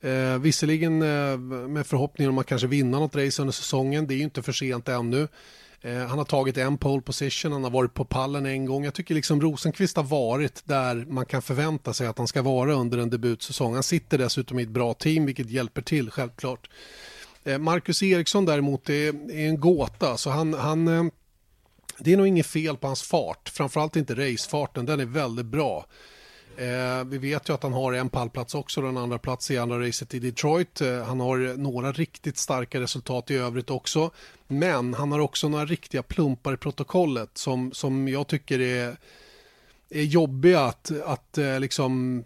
Eh, 0.00 0.38
visserligen 0.38 1.02
eh, 1.02 1.38
med 1.68 1.86
förhoppningen 1.86 2.30
om 2.30 2.38
att 2.38 2.46
kanske 2.46 2.66
vinna 2.66 2.98
något 2.98 3.16
race 3.16 3.42
under 3.42 3.52
säsongen. 3.52 4.06
Det 4.06 4.14
är 4.14 4.16
ju 4.16 4.22
inte 4.22 4.42
för 4.42 4.52
sent 4.52 4.88
ännu. 4.88 5.28
Eh, 5.82 6.06
han 6.06 6.18
har 6.18 6.24
tagit 6.24 6.56
en 6.56 6.78
pole 6.78 7.02
position, 7.02 7.52
han 7.52 7.64
har 7.64 7.70
varit 7.70 7.94
på 7.94 8.04
pallen 8.04 8.46
en 8.46 8.66
gång. 8.66 8.84
Jag 8.84 8.94
tycker 8.94 9.14
liksom 9.14 9.40
Rosenqvist 9.40 9.96
har 9.96 10.04
varit 10.04 10.62
där 10.64 11.06
man 11.08 11.26
kan 11.26 11.42
förvänta 11.42 11.92
sig 11.92 12.06
att 12.06 12.18
han 12.18 12.28
ska 12.28 12.42
vara 12.42 12.72
under 12.72 12.98
en 12.98 13.10
debutsäsong. 13.10 13.74
Han 13.74 13.82
sitter 13.82 14.18
dessutom 14.18 14.58
i 14.58 14.62
ett 14.62 14.68
bra 14.68 14.94
team 14.94 15.26
vilket 15.26 15.50
hjälper 15.50 15.82
till 15.82 16.10
självklart. 16.10 16.70
Eh, 17.44 17.58
Marcus 17.58 18.02
Eriksson 18.02 18.44
däremot 18.44 18.90
är, 18.90 19.30
är 19.30 19.48
en 19.48 19.60
gåta. 19.60 20.16
Så 20.16 20.30
han, 20.30 20.54
han, 20.54 20.88
eh, 20.88 21.04
det 21.98 22.12
är 22.12 22.16
nog 22.16 22.26
inget 22.26 22.46
fel 22.46 22.76
på 22.76 22.86
hans 22.86 23.02
fart, 23.02 23.48
framförallt 23.48 23.96
inte 23.96 24.14
racefarten, 24.14 24.86
den 24.86 25.00
är 25.00 25.04
väldigt 25.04 25.46
bra. 25.46 25.86
Eh, 26.58 27.04
vi 27.04 27.18
vet 27.18 27.48
ju 27.48 27.54
att 27.54 27.62
han 27.62 27.72
har 27.72 27.92
en 27.92 28.08
pallplats 28.08 28.54
också, 28.54 28.80
den 28.82 28.96
andra 28.96 29.18
plats 29.18 29.50
i 29.50 29.58
andra 29.58 29.86
racet 29.86 30.14
i 30.14 30.18
Detroit. 30.18 30.80
Eh, 30.80 31.02
han 31.04 31.20
har 31.20 31.56
några 31.56 31.92
riktigt 31.92 32.36
starka 32.36 32.80
resultat 32.80 33.30
i 33.30 33.34
övrigt 33.34 33.70
också. 33.70 34.10
Men 34.46 34.94
han 34.94 35.12
har 35.12 35.18
också 35.18 35.48
några 35.48 35.64
riktiga 35.64 36.02
plumpar 36.02 36.54
i 36.54 36.56
protokollet 36.56 37.30
som, 37.38 37.72
som 37.72 38.08
jag 38.08 38.26
tycker 38.26 38.60
är, 38.60 38.96
är 39.90 40.02
jobbiga 40.02 40.60
att, 40.60 40.90
att 41.04 41.38
eh, 41.38 41.60
liksom 41.60 42.24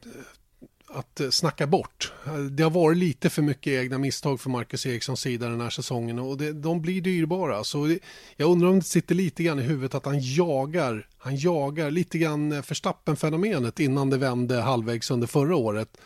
att 0.94 1.20
eh, 1.20 1.30
snacka 1.30 1.66
bort. 1.66 2.12
Eh, 2.26 2.34
det 2.34 2.62
har 2.62 2.70
varit 2.70 2.98
lite 2.98 3.30
för 3.30 3.42
mycket 3.42 3.72
egna 3.72 3.98
misstag 3.98 4.40
för 4.40 4.50
Marcus 4.50 4.86
Erikssons 4.86 5.20
sida 5.20 5.48
den 5.48 5.60
här 5.60 5.70
säsongen 5.70 6.18
och 6.18 6.36
det, 6.36 6.52
de 6.52 6.82
blir 6.82 7.00
dyrbara. 7.00 7.64
Så 7.64 7.96
jag 8.36 8.50
undrar 8.50 8.68
om 8.68 8.78
det 8.78 8.84
sitter 8.84 9.14
lite 9.14 9.42
grann 9.42 9.58
i 9.58 9.62
huvudet 9.62 9.94
att 9.94 10.06
han 10.06 10.20
jagar, 10.20 11.08
han 11.18 11.36
jagar 11.36 11.90
lite 11.90 12.18
grann 12.18 12.52
eh, 12.52 12.62
Verstappen-fenomenet 12.62 13.80
innan 13.80 14.10
det 14.10 14.18
vände 14.18 14.60
halvvägs 14.60 15.10
under 15.10 15.26
förra 15.26 15.56
året. 15.56 15.96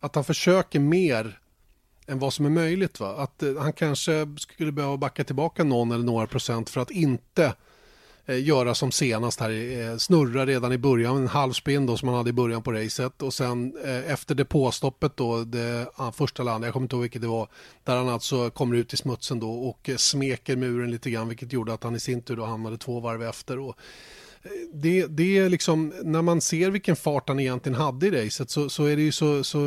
Att 0.00 0.14
han 0.14 0.24
försöker 0.24 0.80
mer 0.80 1.38
än 2.06 2.18
vad 2.18 2.32
som 2.32 2.46
är 2.46 2.50
möjligt. 2.50 3.00
Va? 3.00 3.16
Att 3.16 3.42
han 3.58 3.72
kanske 3.72 4.26
skulle 4.38 4.72
behöva 4.72 4.96
backa 4.96 5.24
tillbaka 5.24 5.64
någon 5.64 5.92
eller 5.92 6.04
några 6.04 6.26
procent 6.26 6.70
för 6.70 6.80
att 6.80 6.90
inte 6.90 7.44
Eh, 7.44 7.52
Eh, 8.32 8.44
göra 8.44 8.74
som 8.74 8.92
senast 8.92 9.40
här, 9.40 9.50
eh, 9.50 9.96
snurra 9.96 10.46
redan 10.46 10.72
i 10.72 10.78
början, 10.78 11.16
en 11.16 11.28
halvspinn 11.28 11.86
då 11.86 11.96
som 11.96 12.08
han 12.08 12.16
hade 12.16 12.30
i 12.30 12.32
början 12.32 12.62
på 12.62 12.72
racet 12.72 13.22
och 13.22 13.34
sen 13.34 13.76
eh, 13.84 14.12
efter 14.12 14.34
depåstoppet 14.34 15.16
då, 15.16 15.44
det 15.44 15.86
första 16.12 16.42
landet, 16.42 16.66
jag 16.66 16.72
kommer 16.72 16.84
inte 16.84 16.96
ihåg 16.96 17.02
vilket 17.02 17.22
det 17.22 17.28
var, 17.28 17.48
där 17.84 17.96
han 17.96 18.08
alltså 18.08 18.50
kommer 18.50 18.76
ut 18.76 18.94
i 18.94 18.96
smutsen 18.96 19.40
då 19.40 19.50
och 19.50 19.90
smeker 19.96 20.56
muren 20.56 20.90
lite 20.90 21.10
grann 21.10 21.28
vilket 21.28 21.52
gjorde 21.52 21.72
att 21.72 21.84
han 21.84 21.96
i 21.96 22.00
sin 22.00 22.22
tur 22.22 22.36
då 22.36 22.44
hamnade 22.44 22.78
två 22.78 23.00
varv 23.00 23.22
efter. 23.22 23.58
Och, 23.58 23.76
det, 24.72 25.06
det 25.06 25.38
är 25.38 25.48
liksom, 25.48 25.92
när 26.02 26.22
man 26.22 26.40
ser 26.40 26.70
vilken 26.70 26.96
fart 26.96 27.28
han 27.28 27.40
egentligen 27.40 27.78
hade 27.78 28.06
i 28.06 28.10
racet 28.10 28.50
så, 28.50 28.68
så 28.68 28.84
är 28.84 28.96
det 28.96 29.02
ju 29.02 29.12
så, 29.12 29.44
så 29.44 29.58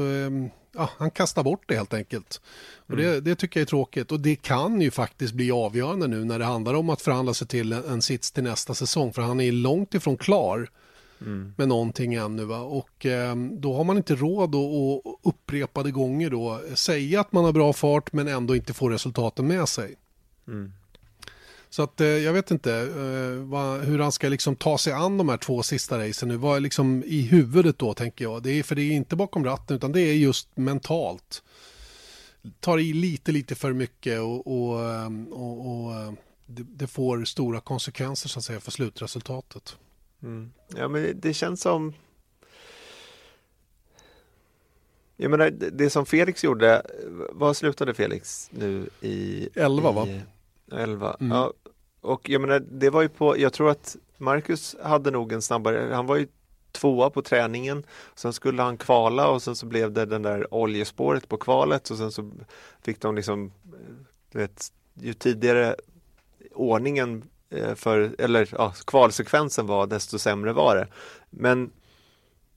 ja, 0.76 0.90
han 0.98 1.12
kastar 1.12 1.44
bort 1.44 1.64
det 1.68 1.76
helt 1.76 1.94
enkelt. 1.94 2.42
Och 2.88 2.98
det, 2.98 3.08
mm. 3.08 3.24
det, 3.24 3.36
tycker 3.36 3.60
jag 3.60 3.66
är 3.66 3.70
tråkigt 3.70 4.12
och 4.12 4.20
det 4.20 4.36
kan 4.36 4.82
ju 4.82 4.92
faktiskt 4.92 5.34
bli 5.34 5.52
avgörande 5.52 6.08
nu 6.08 6.26
när 6.26 6.40
det 6.40 6.46
handlar 6.46 6.74
om 6.74 6.90
att 6.90 7.02
förhandla 7.02 7.34
sig 7.34 7.48
till 7.48 7.74
en, 7.74 7.84
en 7.84 8.02
sits 8.02 8.32
till 8.32 8.44
nästa 8.44 8.74
säsong 8.74 9.14
för 9.14 9.22
han 9.22 9.42
är 9.42 9.52
långt 9.52 9.94
ifrån 9.94 10.18
klar 10.18 10.70
mm. 11.22 11.54
med 11.58 11.68
någonting 11.68 12.14
ännu. 12.14 12.46
Va? 12.46 12.60
Och 12.60 13.06
eh, 13.06 13.36
då 13.36 13.74
har 13.74 13.84
man 13.84 13.98
inte 13.98 14.16
råd 14.16 14.56
att, 14.56 14.62
att 14.62 15.16
upprepade 15.24 15.92
gånger 15.92 16.30
då 16.30 16.62
säga 16.74 17.20
att 17.20 17.32
man 17.32 17.46
har 17.46 17.52
bra 17.52 17.74
fart 17.74 18.14
men 18.14 18.28
ändå 18.28 18.56
inte 18.56 18.74
få 18.74 18.90
resultaten 18.90 19.48
med 19.48 19.70
sig. 19.70 19.96
Mm. 20.48 20.72
Så 21.76 21.84
att 21.84 22.02
eh, 22.02 22.08
jag 22.08 22.34
vet 22.34 22.52
inte 22.52 22.74
eh, 22.74 23.44
vad, 23.44 23.80
hur 23.80 24.00
han 24.00 24.12
ska 24.12 24.30
liksom 24.30 24.56
ta 24.56 24.78
sig 24.78 24.94
an 24.94 25.18
de 25.18 25.30
här 25.30 25.38
två 25.38 25.64
sista 25.64 26.08
racen 26.08 26.30
nu. 26.30 26.38
Vad 26.38 26.56
är 26.58 26.60
liksom 26.60 27.04
i 27.06 27.22
huvudet 27.22 27.80
då 27.80 27.94
tänker 27.94 28.26
jag. 28.26 28.44
Det 28.44 28.52
är, 28.52 28.64
för 28.64 28.76
det 28.76 28.82
är 28.82 28.92
inte 28.92 29.16
bakom 29.16 29.46
ratten 29.46 29.76
utan 29.76 29.92
det 29.92 30.02
är 30.02 30.14
just 30.14 30.58
mentalt. 30.58 31.44
Tar 32.60 32.80
i 32.80 32.94
lite, 32.94 33.32
lite 33.32 33.56
för 33.56 33.74
mycket 33.74 34.20
och, 34.20 34.48
och, 34.48 34.84
eh, 34.84 35.10
och, 35.32 35.68
och 35.68 36.14
det, 36.46 36.64
det, 36.64 36.88
får 36.88 37.26
stora 37.26 37.60
konsekvenser 37.60 38.30
så 38.30 38.40
att 38.40 38.46
säga 38.46 38.60
för 38.60 38.72
slutresultatet. 38.72 39.78
Mm. 40.24 40.52
Ja 40.76 40.88
men 40.88 41.04
det, 41.04 41.14
det 41.14 41.34
känns 41.34 41.62
som 41.62 41.94
jag 45.18 45.32
menar, 45.32 45.50
det 45.50 45.90
som 45.90 46.06
Felix 46.06 46.44
gjorde, 46.44 46.82
vad 47.32 47.58
slutade 47.58 47.94
Felix 47.94 48.50
nu 48.52 48.90
i? 49.02 49.50
11 49.54 49.92
va? 49.92 50.08
11. 50.72 51.18
Mm. 51.20 51.38
Ja, 51.38 51.54
och 52.06 52.30
jag 52.30 52.42
menar, 52.42 52.60
det 52.60 52.90
var 52.90 53.02
ju 53.02 53.10
på, 53.10 53.38
jag 53.38 53.54
tror 53.54 53.70
att 53.70 53.96
Marcus 54.18 54.76
hade 54.84 55.12
nog 55.12 55.32
en 55.32 55.42
snabbare, 55.42 55.94
han 55.94 56.06
var 56.06 56.16
ju 56.16 56.28
tvåa 56.72 57.10
på 57.10 57.22
träningen. 57.22 57.84
Sen 58.16 58.34
skulle 58.34 58.62
han 58.62 58.78
kvala 58.78 59.30
och 59.30 59.42
sen 59.42 59.56
så 59.56 59.66
blev 59.66 59.92
det 59.92 60.06
den 60.06 60.22
där 60.22 60.54
oljespåret 60.54 61.30
på 61.30 61.38
kvalet 61.38 61.90
och 61.90 61.98
sen 61.98 62.12
så 62.12 62.32
fick 62.82 63.02
de 63.02 63.16
liksom, 63.16 63.52
du 64.32 64.40
vet, 64.40 64.72
ju 64.94 65.14
tidigare 65.14 65.76
ordningen 66.54 67.24
eh, 67.50 67.76
för, 67.76 68.16
eller 68.20 68.50
ja, 68.52 68.74
kvalsekvensen 68.88 69.68
var 69.68 69.88
desto 69.88 70.20
sämre 70.20 70.54
var 70.54 70.76
det. 70.76 70.88
Men 71.30 71.72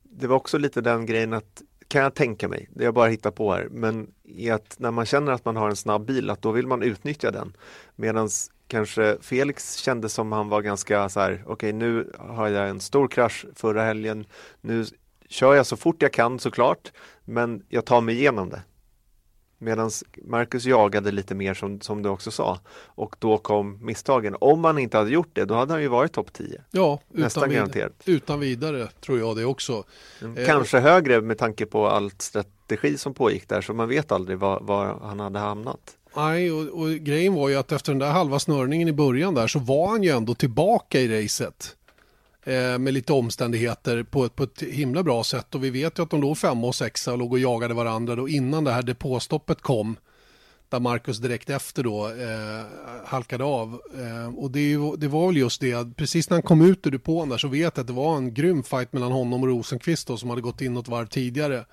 det 0.02 0.26
var 0.26 0.36
också 0.36 0.58
lite 0.58 0.80
den 0.80 1.06
grejen 1.06 1.32
att 1.32 1.62
kan 1.88 2.02
jag 2.02 2.14
tänka 2.14 2.48
mig, 2.48 2.68
det 2.70 2.84
jag 2.84 2.94
bara 2.94 3.08
hittar 3.08 3.30
på 3.30 3.52
här, 3.52 3.68
men 3.70 4.10
i 4.24 4.50
att 4.50 4.78
när 4.78 4.90
man 4.90 5.06
känner 5.06 5.32
att 5.32 5.44
man 5.44 5.56
har 5.56 5.70
en 5.70 5.76
snabb 5.76 6.06
bil 6.06 6.30
att 6.30 6.42
då 6.42 6.52
vill 6.52 6.66
man 6.66 6.82
utnyttja 6.82 7.30
den. 7.30 7.56
Medan 7.96 8.28
kanske 8.68 9.16
Felix 9.20 9.76
kände 9.76 10.08
som 10.08 10.32
han 10.32 10.48
var 10.48 10.62
ganska 10.62 11.08
så 11.08 11.20
här, 11.20 11.32
okej 11.32 11.52
okay, 11.52 11.72
nu 11.72 12.12
har 12.18 12.48
jag 12.48 12.68
en 12.68 12.80
stor 12.80 13.08
krasch 13.08 13.46
förra 13.54 13.82
helgen, 13.82 14.26
nu 14.60 14.84
kör 15.28 15.54
jag 15.54 15.66
så 15.66 15.76
fort 15.76 16.02
jag 16.02 16.12
kan 16.12 16.38
såklart, 16.38 16.92
men 17.24 17.62
jag 17.68 17.84
tar 17.84 18.00
mig 18.00 18.14
igenom 18.14 18.50
det. 18.50 18.62
Medan 19.60 19.90
Marcus 20.24 20.64
jagade 20.64 21.10
lite 21.10 21.34
mer 21.34 21.54
som, 21.54 21.80
som 21.80 22.02
du 22.02 22.08
också 22.08 22.30
sa 22.30 22.60
och 22.86 23.16
då 23.18 23.38
kom 23.38 23.78
misstagen. 23.86 24.36
Om 24.40 24.64
han 24.64 24.78
inte 24.78 24.96
hade 24.96 25.10
gjort 25.10 25.30
det 25.32 25.44
då 25.44 25.54
hade 25.54 25.72
han 25.72 25.82
ju 25.82 25.88
varit 25.88 26.12
topp 26.12 26.32
10. 26.32 26.62
Ja, 26.70 27.00
utan, 27.14 27.50
vid 27.50 27.84
utan 28.04 28.40
vidare 28.40 28.88
tror 29.00 29.18
jag 29.18 29.36
det 29.36 29.44
också. 29.44 29.84
Mm, 30.22 30.46
kanske 30.46 30.78
eh, 30.78 30.82
högre 30.82 31.20
med 31.20 31.38
tanke 31.38 31.66
på 31.66 31.88
allt 31.88 32.22
strategi 32.22 32.98
som 32.98 33.14
pågick 33.14 33.48
där 33.48 33.60
så 33.60 33.74
man 33.74 33.88
vet 33.88 34.12
aldrig 34.12 34.38
var, 34.38 34.60
var 34.60 34.98
han 35.02 35.20
hade 35.20 35.38
hamnat. 35.38 35.96
Nej, 36.18 36.52
och, 36.52 36.82
och, 36.82 36.90
grejen 36.90 37.34
var 37.34 37.48
ju 37.48 37.56
att 37.56 37.72
efter 37.72 37.92
den 37.92 37.98
där 37.98 38.10
halva 38.10 38.38
snörningen 38.38 38.88
i 38.88 38.92
början 38.92 39.34
där 39.34 39.46
så 39.46 39.58
var 39.58 39.88
han 39.88 40.02
ju 40.02 40.10
ändå 40.10 40.34
tillbaka 40.34 41.00
i 41.00 41.24
racet. 41.24 41.76
Eh, 42.44 42.78
med 42.78 42.94
lite 42.94 43.12
omständigheter 43.12 44.02
på 44.02 44.24
ett, 44.24 44.36
på 44.36 44.42
ett 44.42 44.62
himla 44.62 45.02
bra 45.02 45.24
sätt 45.24 45.54
och 45.54 45.64
vi 45.64 45.70
vet 45.70 45.98
ju 45.98 46.02
att 46.02 46.10
de 46.10 46.20
låg 46.20 46.38
femma 46.38 46.66
och 46.66 46.74
sexa 46.74 47.12
och 47.12 47.18
låg 47.18 47.32
och 47.32 47.38
jagade 47.38 47.74
varandra 47.74 48.16
då 48.16 48.28
innan 48.28 48.64
det 48.64 48.72
här 48.72 48.82
depåstoppet 48.82 49.62
kom 49.62 49.96
där 50.68 50.80
Marcus 50.80 51.18
direkt 51.18 51.50
efter 51.50 51.82
då 51.82 52.06
eh, 52.08 52.64
halkade 53.06 53.44
av. 53.44 53.80
Eh, 53.98 54.38
och 54.38 54.50
det, 54.50 54.76
det, 54.98 55.08
var 55.08 55.26
väl 55.26 55.36
just 55.36 55.60
det, 55.60 55.96
precis 55.96 56.30
när 56.30 56.34
han 56.34 56.42
kom 56.42 56.62
ut 56.62 56.86
ur 56.86 56.90
depån 56.90 57.28
där 57.28 57.38
så 57.38 57.48
vet 57.48 57.76
jag 57.76 57.80
att 57.80 57.86
det 57.86 57.92
var 57.92 58.16
en 58.16 58.34
grym 58.34 58.62
fight 58.62 58.92
mellan 58.92 59.12
honom 59.12 59.42
och 59.42 59.48
Rosenqvist 59.48 60.06
då, 60.08 60.16
som 60.16 60.30
hade 60.30 60.42
gått 60.42 60.60
in 60.60 60.74
något 60.74 60.88
varv 60.88 61.06
tidigare. 61.06 61.64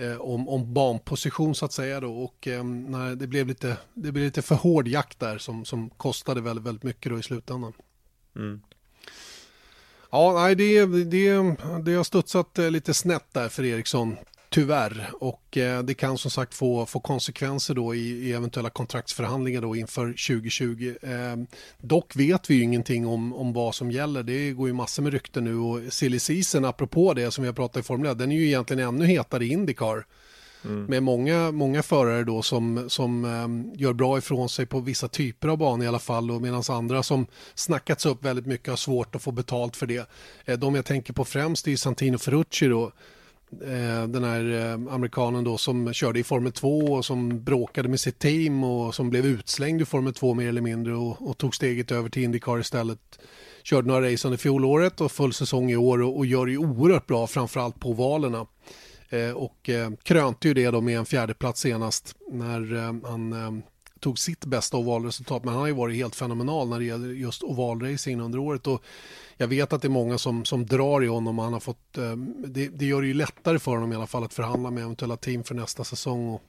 Eh, 0.00 0.20
om, 0.20 0.48
om 0.48 0.74
banposition 0.74 1.54
så 1.54 1.64
att 1.64 1.72
säga 1.72 2.00
då 2.00 2.22
och 2.22 2.48
eh, 2.48 2.64
när 2.64 3.16
det 3.16 3.26
blev 3.26 3.46
lite, 3.46 3.76
det 3.94 4.12
blev 4.12 4.24
lite 4.24 4.42
för 4.42 4.54
hård 4.54 4.88
jakt 4.88 5.20
där 5.20 5.38
som, 5.38 5.64
som 5.64 5.90
kostade 5.90 6.40
väldigt, 6.40 6.66
väldigt 6.66 6.82
mycket 6.82 7.12
då 7.12 7.18
i 7.18 7.22
slutändan. 7.22 7.72
Mm. 8.36 8.60
Ja, 10.10 10.32
nej, 10.32 10.54
det, 10.54 10.86
det, 10.86 11.32
det 11.84 11.94
har 11.94 12.04
studsat 12.04 12.58
eh, 12.58 12.70
lite 12.70 12.94
snett 12.94 13.26
där 13.32 13.48
för 13.48 13.64
Eriksson. 13.64 14.16
Tyvärr. 14.50 15.10
Och 15.20 15.56
eh, 15.56 15.82
det 15.82 15.94
kan 15.94 16.18
som 16.18 16.30
sagt 16.30 16.54
få, 16.54 16.86
få 16.86 17.00
konsekvenser 17.00 17.74
då 17.74 17.94
i, 17.94 17.98
i 17.98 18.32
eventuella 18.32 18.70
kontraktsförhandlingar 18.70 19.60
då 19.60 19.76
inför 19.76 20.06
2020. 20.06 20.94
Eh, 21.02 21.36
dock 21.78 22.16
vet 22.16 22.50
vi 22.50 22.54
ju 22.54 22.62
ingenting 22.62 23.06
om, 23.06 23.34
om 23.34 23.52
vad 23.52 23.74
som 23.74 23.90
gäller. 23.90 24.22
Det 24.22 24.50
går 24.50 24.68
ju 24.68 24.74
massor 24.74 25.02
med 25.02 25.12
rykten 25.12 25.44
nu 25.44 25.56
och 25.56 25.92
silly 25.92 26.18
season, 26.18 26.64
apropå 26.64 27.14
det 27.14 27.30
som 27.30 27.42
vi 27.42 27.48
har 27.48 27.54
pratat 27.54 27.80
i 27.80 27.86
Formel 27.86 28.10
1, 28.10 28.18
den 28.18 28.32
är 28.32 28.36
ju 28.36 28.46
egentligen 28.46 28.88
ännu 28.88 29.06
hetare 29.06 29.44
i 29.44 29.48
Indycar. 29.48 30.04
Mm. 30.64 30.84
Med 30.84 31.02
många, 31.02 31.50
många 31.50 31.82
förare 31.82 32.24
då 32.24 32.42
som, 32.42 32.90
som 32.90 33.24
um, 33.24 33.72
gör 33.74 33.92
bra 33.92 34.18
ifrån 34.18 34.48
sig 34.48 34.66
på 34.66 34.80
vissa 34.80 35.08
typer 35.08 35.48
av 35.48 35.58
banor 35.58 35.84
i 35.84 35.88
alla 35.88 35.98
fall 35.98 36.30
och 36.30 36.42
medan 36.42 36.62
andra 36.68 37.02
som 37.02 37.26
snackats 37.54 38.06
upp 38.06 38.24
väldigt 38.24 38.46
mycket 38.46 38.68
har 38.68 38.76
svårt 38.76 39.14
att 39.14 39.22
få 39.22 39.32
betalt 39.32 39.76
för 39.76 39.86
det. 39.86 40.08
Eh, 40.44 40.58
de 40.58 40.74
jag 40.74 40.84
tänker 40.84 41.12
på 41.12 41.24
främst 41.24 41.68
är 41.68 41.76
Santino 41.76 42.18
Ferrucci 42.18 42.66
då 42.66 42.84
eh, 42.84 42.92
Eh, 43.52 44.08
den 44.08 44.24
här 44.24 44.52
eh, 44.52 44.94
amerikanen 44.94 45.44
då 45.44 45.58
som 45.58 45.92
körde 45.92 46.18
i 46.18 46.24
Formel 46.24 46.52
2 46.52 46.78
och 46.78 47.04
som 47.04 47.44
bråkade 47.44 47.88
med 47.88 48.00
sitt 48.00 48.18
team 48.18 48.64
och 48.64 48.94
som 48.94 49.10
blev 49.10 49.26
utslängd 49.26 49.82
i 49.82 49.84
Formel 49.84 50.14
2 50.14 50.34
mer 50.34 50.48
eller 50.48 50.60
mindre 50.60 50.94
och, 50.94 51.28
och 51.28 51.38
tog 51.38 51.54
steget 51.54 51.90
över 51.92 52.08
till 52.08 52.22
Indycar 52.22 52.60
istället. 52.60 52.98
Körde 53.62 53.88
några 53.88 54.12
race 54.12 54.28
under 54.28 54.38
fjolåret 54.38 55.00
och 55.00 55.12
full 55.12 55.32
säsong 55.32 55.70
i 55.70 55.76
år 55.76 56.02
och, 56.02 56.16
och 56.16 56.26
gör 56.26 56.46
det 56.46 56.56
oerhört 56.56 57.06
bra 57.06 57.26
framförallt 57.26 57.80
på 57.80 57.92
valerna. 57.92 58.46
Eh, 59.08 59.30
och 59.30 59.68
eh, 59.68 59.90
krönte 60.02 60.48
ju 60.48 60.54
det 60.54 60.70
då 60.70 60.80
med 60.80 60.98
en 60.98 61.06
fjärdeplats 61.06 61.60
senast 61.60 62.14
när 62.32 62.76
eh, 62.76 63.10
han 63.10 63.32
eh, 63.32 63.64
tog 64.00 64.18
sitt 64.18 64.44
bästa 64.44 64.76
ovalresultat. 64.76 65.44
Men 65.44 65.52
han 65.54 65.60
har 65.60 65.66
ju 65.66 65.74
varit 65.74 65.96
helt 65.96 66.16
fenomenal 66.16 66.68
när 66.68 66.78
det 66.78 66.84
gäller 66.84 67.08
just 67.08 67.42
ovalracing 67.42 68.20
under 68.20 68.38
året. 68.38 68.66
Och 68.66 68.82
jag 69.36 69.48
vet 69.48 69.72
att 69.72 69.82
det 69.82 69.88
är 69.88 69.90
många 69.90 70.18
som, 70.18 70.44
som 70.44 70.66
drar 70.66 71.04
i 71.04 71.06
honom 71.06 71.38
och 71.38 71.44
han 71.44 71.52
har 71.52 71.60
fått, 71.60 71.98
eh, 71.98 72.16
det, 72.46 72.68
det 72.68 72.84
gör 72.84 73.00
det 73.00 73.08
ju 73.08 73.14
lättare 73.14 73.58
för 73.58 73.72
honom 73.72 73.92
i 73.92 73.96
alla 73.96 74.06
fall 74.06 74.24
att 74.24 74.34
förhandla 74.34 74.70
med 74.70 74.82
eventuella 74.82 75.16
team 75.16 75.44
för 75.44 75.54
nästa 75.54 75.84
säsong. 75.84 76.28
Och 76.28 76.42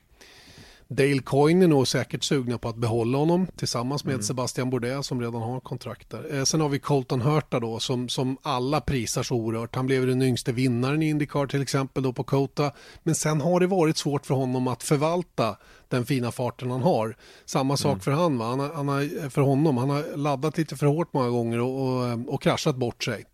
Dale 0.93 1.19
Coyne 1.19 1.65
är 1.65 1.67
nog 1.67 1.87
säkert 1.87 2.23
sugna 2.23 2.57
på 2.57 2.69
att 2.69 2.75
behålla 2.75 3.17
honom 3.17 3.47
tillsammans 3.55 4.05
med 4.05 4.13
mm. 4.13 4.23
Sebastian 4.23 4.69
Bourdais 4.69 5.07
som 5.07 5.21
redan 5.21 5.41
har 5.41 5.59
kontrakt 5.59 6.09
där. 6.09 6.35
Eh, 6.35 6.43
sen 6.43 6.61
har 6.61 6.69
vi 6.69 6.79
Colton 6.79 7.21
Hurta 7.21 7.59
då 7.59 7.79
som, 7.79 8.09
som 8.09 8.37
alla 8.41 8.81
prisar 8.81 9.23
så 9.23 9.35
oerhört. 9.35 9.75
Han 9.75 9.85
blev 9.85 10.07
den 10.07 10.21
yngste 10.21 10.51
vinnaren 10.51 11.03
i 11.03 11.09
Indycar 11.09 11.47
till 11.47 11.61
exempel 11.61 12.03
då 12.03 12.13
på 12.13 12.23
Kota. 12.23 12.71
Men 13.03 13.15
sen 13.15 13.41
har 13.41 13.59
det 13.59 13.67
varit 13.67 13.97
svårt 13.97 14.25
för 14.25 14.35
honom 14.35 14.67
att 14.67 14.83
förvalta 14.83 15.57
den 15.87 16.05
fina 16.05 16.31
farten 16.31 16.71
han 16.71 16.81
har. 16.81 17.15
Samma 17.45 17.77
sak 17.77 17.91
mm. 17.91 17.99
för 17.99 18.11
han, 18.11 18.37
va? 18.37 18.45
Han, 18.45 18.59
har, 18.59 18.73
han 18.73 18.87
har, 18.87 19.29
för 19.29 19.41
honom. 19.41 19.77
Han 19.77 19.89
har 19.89 20.17
laddat 20.17 20.57
lite 20.57 20.75
för 20.75 20.85
hårt 20.85 21.13
många 21.13 21.29
gånger 21.29 21.59
och, 21.59 21.87
och, 21.87 22.33
och 22.33 22.41
kraschat 22.41 22.75
bort 22.75 23.03
sig. 23.03 23.25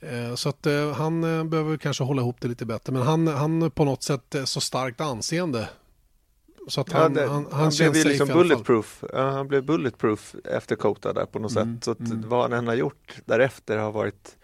Eh, 0.00 0.34
så 0.34 0.48
att 0.48 0.66
eh, 0.66 0.92
han 0.92 1.20
behöver 1.50 1.76
kanske 1.76 2.04
hålla 2.04 2.22
ihop 2.22 2.40
det 2.40 2.48
lite 2.48 2.66
bättre. 2.66 2.92
Men 2.92 3.02
han, 3.02 3.26
han 3.26 3.70
på 3.70 3.84
något 3.84 4.02
sätt 4.02 4.36
så 4.44 4.60
starkt 4.60 5.00
anseende 5.00 5.68
så 6.68 6.80
att 6.80 6.92
han, 6.92 7.02
ja, 7.02 7.20
det, 7.20 7.28
han, 7.28 7.46
han, 7.50 7.60
han 7.60 7.92
blev 7.92 8.06
liksom 8.06 8.28
bulletproof. 8.28 9.04
Ja, 9.12 9.30
han 9.30 9.48
blev 9.48 9.64
bulletproof 9.64 10.34
efter 10.44 10.76
Kota 10.76 11.12
där 11.12 11.26
på 11.26 11.38
något 11.38 11.56
mm, 11.56 11.74
sätt. 11.74 11.84
Så 11.84 11.90
att 11.90 12.00
mm. 12.00 12.28
vad 12.28 12.42
han 12.42 12.52
än 12.52 12.66
har 12.66 12.74
gjort 12.74 13.16
därefter 13.24 13.78
har 13.78 13.92
varit 13.92 14.36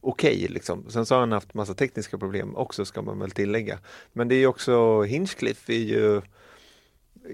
okej. 0.00 0.36
Okay, 0.36 0.48
liksom. 0.48 0.90
Sen 0.90 1.06
så 1.06 1.14
har 1.14 1.20
han 1.20 1.32
haft 1.32 1.54
massa 1.54 1.74
tekniska 1.74 2.18
problem 2.18 2.56
också 2.56 2.84
ska 2.84 3.02
man 3.02 3.18
väl 3.18 3.30
tillägga. 3.30 3.78
Men 4.12 4.28
det 4.28 4.34
är 4.34 4.38
ju 4.38 4.46
också 4.46 5.02
Hinchcliffe 5.02 5.72
är 5.72 5.78
ju, 5.78 6.22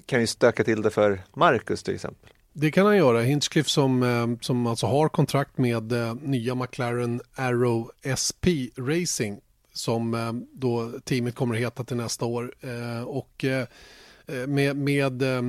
kan 0.06 0.20
ju 0.20 0.26
stöka 0.26 0.64
till 0.64 0.82
det 0.82 0.90
för 0.90 1.20
Marcus 1.34 1.82
till 1.82 1.94
exempel. 1.94 2.30
Det 2.52 2.70
kan 2.70 2.86
han 2.86 2.96
göra. 2.96 3.20
Hinchcliffe 3.20 3.70
som, 3.70 4.02
eh, 4.02 4.26
som 4.40 4.66
alltså 4.66 4.86
har 4.86 5.08
kontrakt 5.08 5.58
med 5.58 5.92
eh, 5.92 6.14
nya 6.14 6.54
McLaren 6.54 7.20
Arrow 7.34 7.90
SP 8.24 8.44
Racing 8.78 9.40
som 9.72 10.14
eh, 10.14 10.32
då 10.52 10.92
teamet 11.04 11.34
kommer 11.34 11.54
att 11.54 11.60
heta 11.60 11.84
till 11.84 11.96
nästa 11.96 12.24
år. 12.24 12.54
Och 13.06 13.44
Eh, 14.30 14.46
med, 14.46 14.76
med 14.76 15.22
eh, 15.22 15.42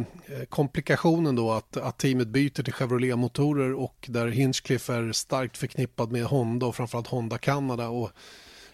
komplikationen 0.50 1.36
då 1.36 1.52
att, 1.52 1.78
att 1.78 1.98
teamet 1.98 2.28
byter 2.28 2.64
till 2.64 2.74
Chevrolet-motorer 2.74 3.74
och 3.74 4.08
där 4.10 4.28
Hinchcliffe 4.28 4.94
är 4.94 5.12
starkt 5.12 5.58
förknippad 5.58 6.12
med 6.12 6.24
Honda 6.24 6.66
och 6.66 6.76
framförallt 6.76 7.08
Honda 7.08 7.38
Canada. 7.38 7.90
Och 7.90 8.12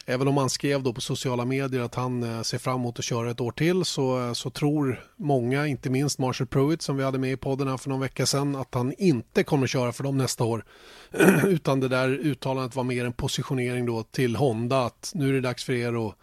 Även 0.09 0.27
om 0.27 0.37
han 0.37 0.49
skrev 0.49 0.83
då 0.83 0.93
på 0.93 1.01
sociala 1.01 1.45
medier 1.45 1.81
att 1.81 1.95
han 1.95 2.23
eh, 2.23 2.41
ser 2.41 2.57
fram 2.57 2.79
emot 2.79 2.99
att 2.99 3.05
köra 3.05 3.31
ett 3.31 3.41
år 3.41 3.51
till 3.51 3.85
så, 3.85 4.27
eh, 4.27 4.33
så 4.33 4.49
tror 4.49 5.03
många, 5.15 5.67
inte 5.67 5.89
minst 5.89 6.19
Marshall 6.19 6.47
Pruitt 6.47 6.81
som 6.81 6.97
vi 6.97 7.03
hade 7.03 7.17
med 7.17 7.31
i 7.31 7.37
podden 7.37 7.67
här 7.67 7.77
för 7.77 7.89
någon 7.89 7.99
vecka 7.99 8.25
sedan, 8.25 8.55
att 8.55 8.73
han 8.73 8.93
inte 8.97 9.43
kommer 9.43 9.63
att 9.63 9.69
köra 9.69 9.91
för 9.91 10.03
dem 10.03 10.17
nästa 10.17 10.43
år. 10.43 10.65
Utan 11.45 11.79
det 11.79 11.87
där 11.87 12.09
uttalandet 12.09 12.75
var 12.75 12.83
mer 12.83 13.05
en 13.05 13.13
positionering 13.13 13.85
då 13.85 14.03
till 14.03 14.35
Honda 14.35 14.85
att 14.85 15.11
nu 15.15 15.29
är 15.29 15.33
det 15.33 15.41
dags 15.41 15.63
för 15.63 15.73
er 15.73 16.07
att 16.07 16.15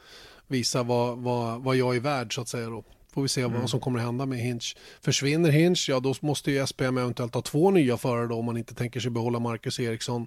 visa 0.46 0.82
vad, 0.82 1.18
vad, 1.18 1.62
vad 1.62 1.76
jag 1.76 1.96
är 1.96 2.00
värd 2.00 2.34
så 2.34 2.40
att 2.40 2.48
säga 2.48 2.68
då. 2.68 2.84
Får 3.14 3.22
vi 3.22 3.28
se 3.28 3.40
mm. 3.40 3.60
vad 3.60 3.70
som 3.70 3.80
kommer 3.80 3.98
att 3.98 4.04
hända 4.04 4.26
med 4.26 4.38
Hinch. 4.38 4.76
Försvinner 5.00 5.50
Hinch, 5.50 5.86
ja 5.88 6.00
då 6.00 6.14
måste 6.20 6.50
ju 6.50 6.66
SPM 6.66 6.98
eventuellt 6.98 7.34
ha 7.34 7.42
två 7.42 7.70
nya 7.70 7.96
förare 7.96 8.26
då 8.26 8.34
om 8.34 8.44
man 8.44 8.56
inte 8.56 8.74
tänker 8.74 9.00
sig 9.00 9.10
behålla 9.10 9.38
Marcus 9.38 9.80
Eriksson. 9.80 10.26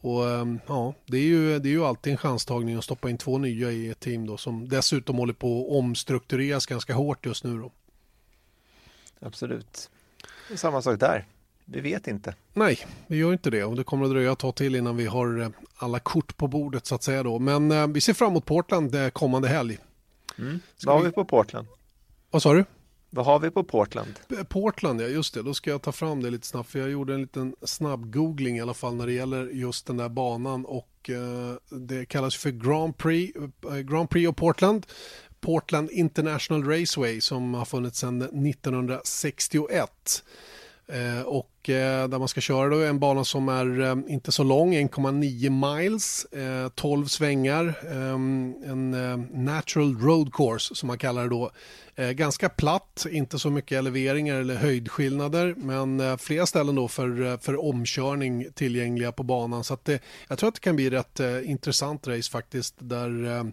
Och 0.00 0.30
ehm, 0.30 0.60
ja, 0.66 0.94
det 1.06 1.16
är, 1.16 1.22
ju, 1.22 1.58
det 1.58 1.68
är 1.68 1.70
ju 1.70 1.84
alltid 1.84 2.12
en 2.12 2.16
chanstagning 2.16 2.76
att 2.76 2.84
stoppa 2.84 3.10
in 3.10 3.18
två 3.18 3.38
nya 3.38 3.70
i 3.72 3.90
ett 3.90 4.00
team 4.00 4.26
då 4.26 4.36
som 4.36 4.68
dessutom 4.68 5.16
håller 5.16 5.32
på 5.32 5.60
att 5.60 5.76
omstruktureras 5.76 6.66
ganska 6.66 6.94
hårt 6.94 7.26
just 7.26 7.44
nu 7.44 7.58
då. 7.58 7.70
Absolut. 9.20 9.90
Samma 10.54 10.82
sak 10.82 11.00
där. 11.00 11.24
Vi 11.64 11.80
vet 11.80 12.06
inte. 12.06 12.34
Nej, 12.52 12.86
vi 13.06 13.16
gör 13.16 13.32
inte 13.32 13.50
det 13.50 13.64
och 13.64 13.76
det 13.76 13.84
kommer 13.84 14.04
att 14.04 14.10
dröja 14.10 14.32
ett 14.32 14.38
tag 14.38 14.54
till 14.54 14.74
innan 14.74 14.96
vi 14.96 15.06
har 15.06 15.40
eh, 15.40 15.48
alla 15.76 15.98
kort 15.98 16.36
på 16.36 16.48
bordet 16.48 16.86
så 16.86 16.94
att 16.94 17.02
säga 17.02 17.22
då. 17.22 17.38
Men 17.38 17.70
eh, 17.70 17.86
vi 17.86 18.00
ser 18.00 18.12
fram 18.12 18.30
emot 18.30 18.44
Portland 18.44 18.94
eh, 18.94 19.08
kommande 19.08 19.48
helg. 19.48 19.78
Mm. 20.38 20.60
Vad 20.84 20.96
har 20.96 21.04
vi 21.04 21.12
på 21.12 21.24
Portland? 21.24 21.68
Vad 22.30 22.42
sa 22.42 22.52
du? 22.52 22.64
Vad 23.10 23.26
har 23.26 23.38
vi 23.38 23.50
på 23.50 23.64
Portland? 23.64 24.14
Portland, 24.48 25.00
ja 25.00 25.06
just 25.06 25.34
det. 25.34 25.42
Då 25.42 25.54
ska 25.54 25.70
jag 25.70 25.82
ta 25.82 25.92
fram 25.92 26.22
det 26.22 26.30
lite 26.30 26.46
snabbt. 26.46 26.70
För 26.70 26.78
jag 26.78 26.90
gjorde 26.90 27.14
en 27.14 27.20
liten 27.20 27.54
snabb 27.62 28.12
googling 28.12 28.56
i 28.56 28.60
alla 28.60 28.74
fall 28.74 28.94
när 28.94 29.06
det 29.06 29.12
gäller 29.12 29.46
just 29.46 29.86
den 29.86 29.96
där 29.96 30.08
banan. 30.08 30.64
Och 30.64 31.10
eh, 31.10 31.78
det 31.78 32.06
kallas 32.06 32.36
för 32.36 32.50
Grand 32.50 32.96
Prix, 32.96 33.38
eh, 33.70 33.76
Grand 33.76 34.10
Prix 34.10 34.28
of 34.28 34.36
Portland. 34.36 34.86
Portland 35.40 35.90
International 35.90 36.64
Raceway 36.64 37.20
som 37.20 37.54
har 37.54 37.64
funnits 37.64 37.98
sedan 37.98 38.22
1961. 38.22 40.24
Eh, 40.88 41.22
och 41.22 41.70
eh, 41.70 42.08
där 42.08 42.18
man 42.18 42.28
ska 42.28 42.40
köra 42.40 42.68
då 42.68 42.76
en 42.76 42.98
bana 42.98 43.24
som 43.24 43.48
är 43.48 43.80
eh, 43.80 43.96
inte 44.08 44.32
så 44.32 44.42
lång, 44.42 44.74
1,9 44.74 45.78
miles, 45.78 46.26
12 46.74 47.06
svängar, 47.06 47.74
en 48.66 48.90
natural 49.32 49.98
road 49.98 50.34
course 50.34 50.74
som 50.74 50.86
man 50.86 50.98
kallar 50.98 51.22
det 51.22 51.28
då. 51.28 51.50
Ganska 52.12 52.48
platt, 52.48 53.06
inte 53.10 53.38
så 53.38 53.50
mycket 53.50 53.78
eleveringar 53.78 54.40
eller 54.40 54.54
höjdskillnader 54.54 55.54
men 55.56 56.18
flera 56.18 56.46
ställen 56.46 56.74
då 56.74 56.88
för, 56.88 57.36
för 57.36 57.64
omkörning 57.64 58.46
tillgängliga 58.54 59.12
på 59.12 59.22
banan. 59.22 59.64
Så 59.64 59.74
att 59.74 59.84
det, 59.84 60.02
jag 60.28 60.38
tror 60.38 60.48
att 60.48 60.54
det 60.54 60.60
kan 60.60 60.76
bli 60.76 60.90
rätt 60.90 61.20
intressant 61.44 62.06
race 62.06 62.30
faktiskt 62.30 62.74
där 62.78 63.52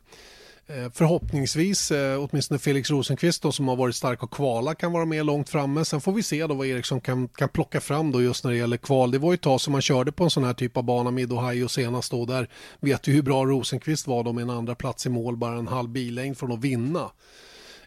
Eh, 0.68 0.92
förhoppningsvis, 0.94 1.92
eh, 1.92 2.24
åtminstone 2.24 2.60
Felix 2.60 2.90
Rosenqvist 2.90 3.42
då, 3.42 3.52
som 3.52 3.68
har 3.68 3.76
varit 3.76 3.96
stark 3.96 4.24
och 4.24 4.32
kvala 4.32 4.76
kan 4.76 4.92
vara 4.92 5.06
med 5.06 5.26
långt 5.26 5.50
framme. 5.50 5.86
Sen 5.86 6.02
får 6.02 6.14
vi 6.14 6.24
se 6.24 6.48
då 6.48 6.54
vad 6.54 6.68
Eriksson 6.68 7.02
kan, 7.02 7.28
kan 7.28 7.50
plocka 7.50 7.82
fram 7.82 8.12
då 8.12 8.22
just 8.22 8.44
när 8.44 8.52
det 8.52 8.58
gäller 8.58 8.78
kval. 8.78 9.12
Det 9.12 9.18
var 9.18 9.32
ju 9.32 9.36
ett 9.36 9.42
tag 9.42 9.62
som 9.62 9.72
man 9.72 9.82
körde 9.82 10.12
på 10.12 10.24
en 10.24 10.30
sån 10.30 10.44
här 10.44 10.54
typ 10.54 10.78
av 10.78 10.84
bana, 10.84 11.12
Mid-Ohio 11.12 11.68
senast 11.68 12.12
då. 12.12 12.26
Där 12.26 12.50
vet 12.80 13.08
vi 13.08 13.12
hur 13.12 13.22
bra 13.22 13.46
Rosenqvist 13.46 14.08
var 14.08 14.24
då 14.24 14.34
med 14.34 14.42
en 14.42 14.50
andra 14.50 14.76
plats 14.76 15.06
i 15.06 15.10
mål, 15.10 15.38
bara 15.38 15.58
en 15.58 15.68
halv 15.68 15.90
billängd 15.90 16.38
från 16.38 16.52
att 16.52 16.60
vinna. 16.60 17.12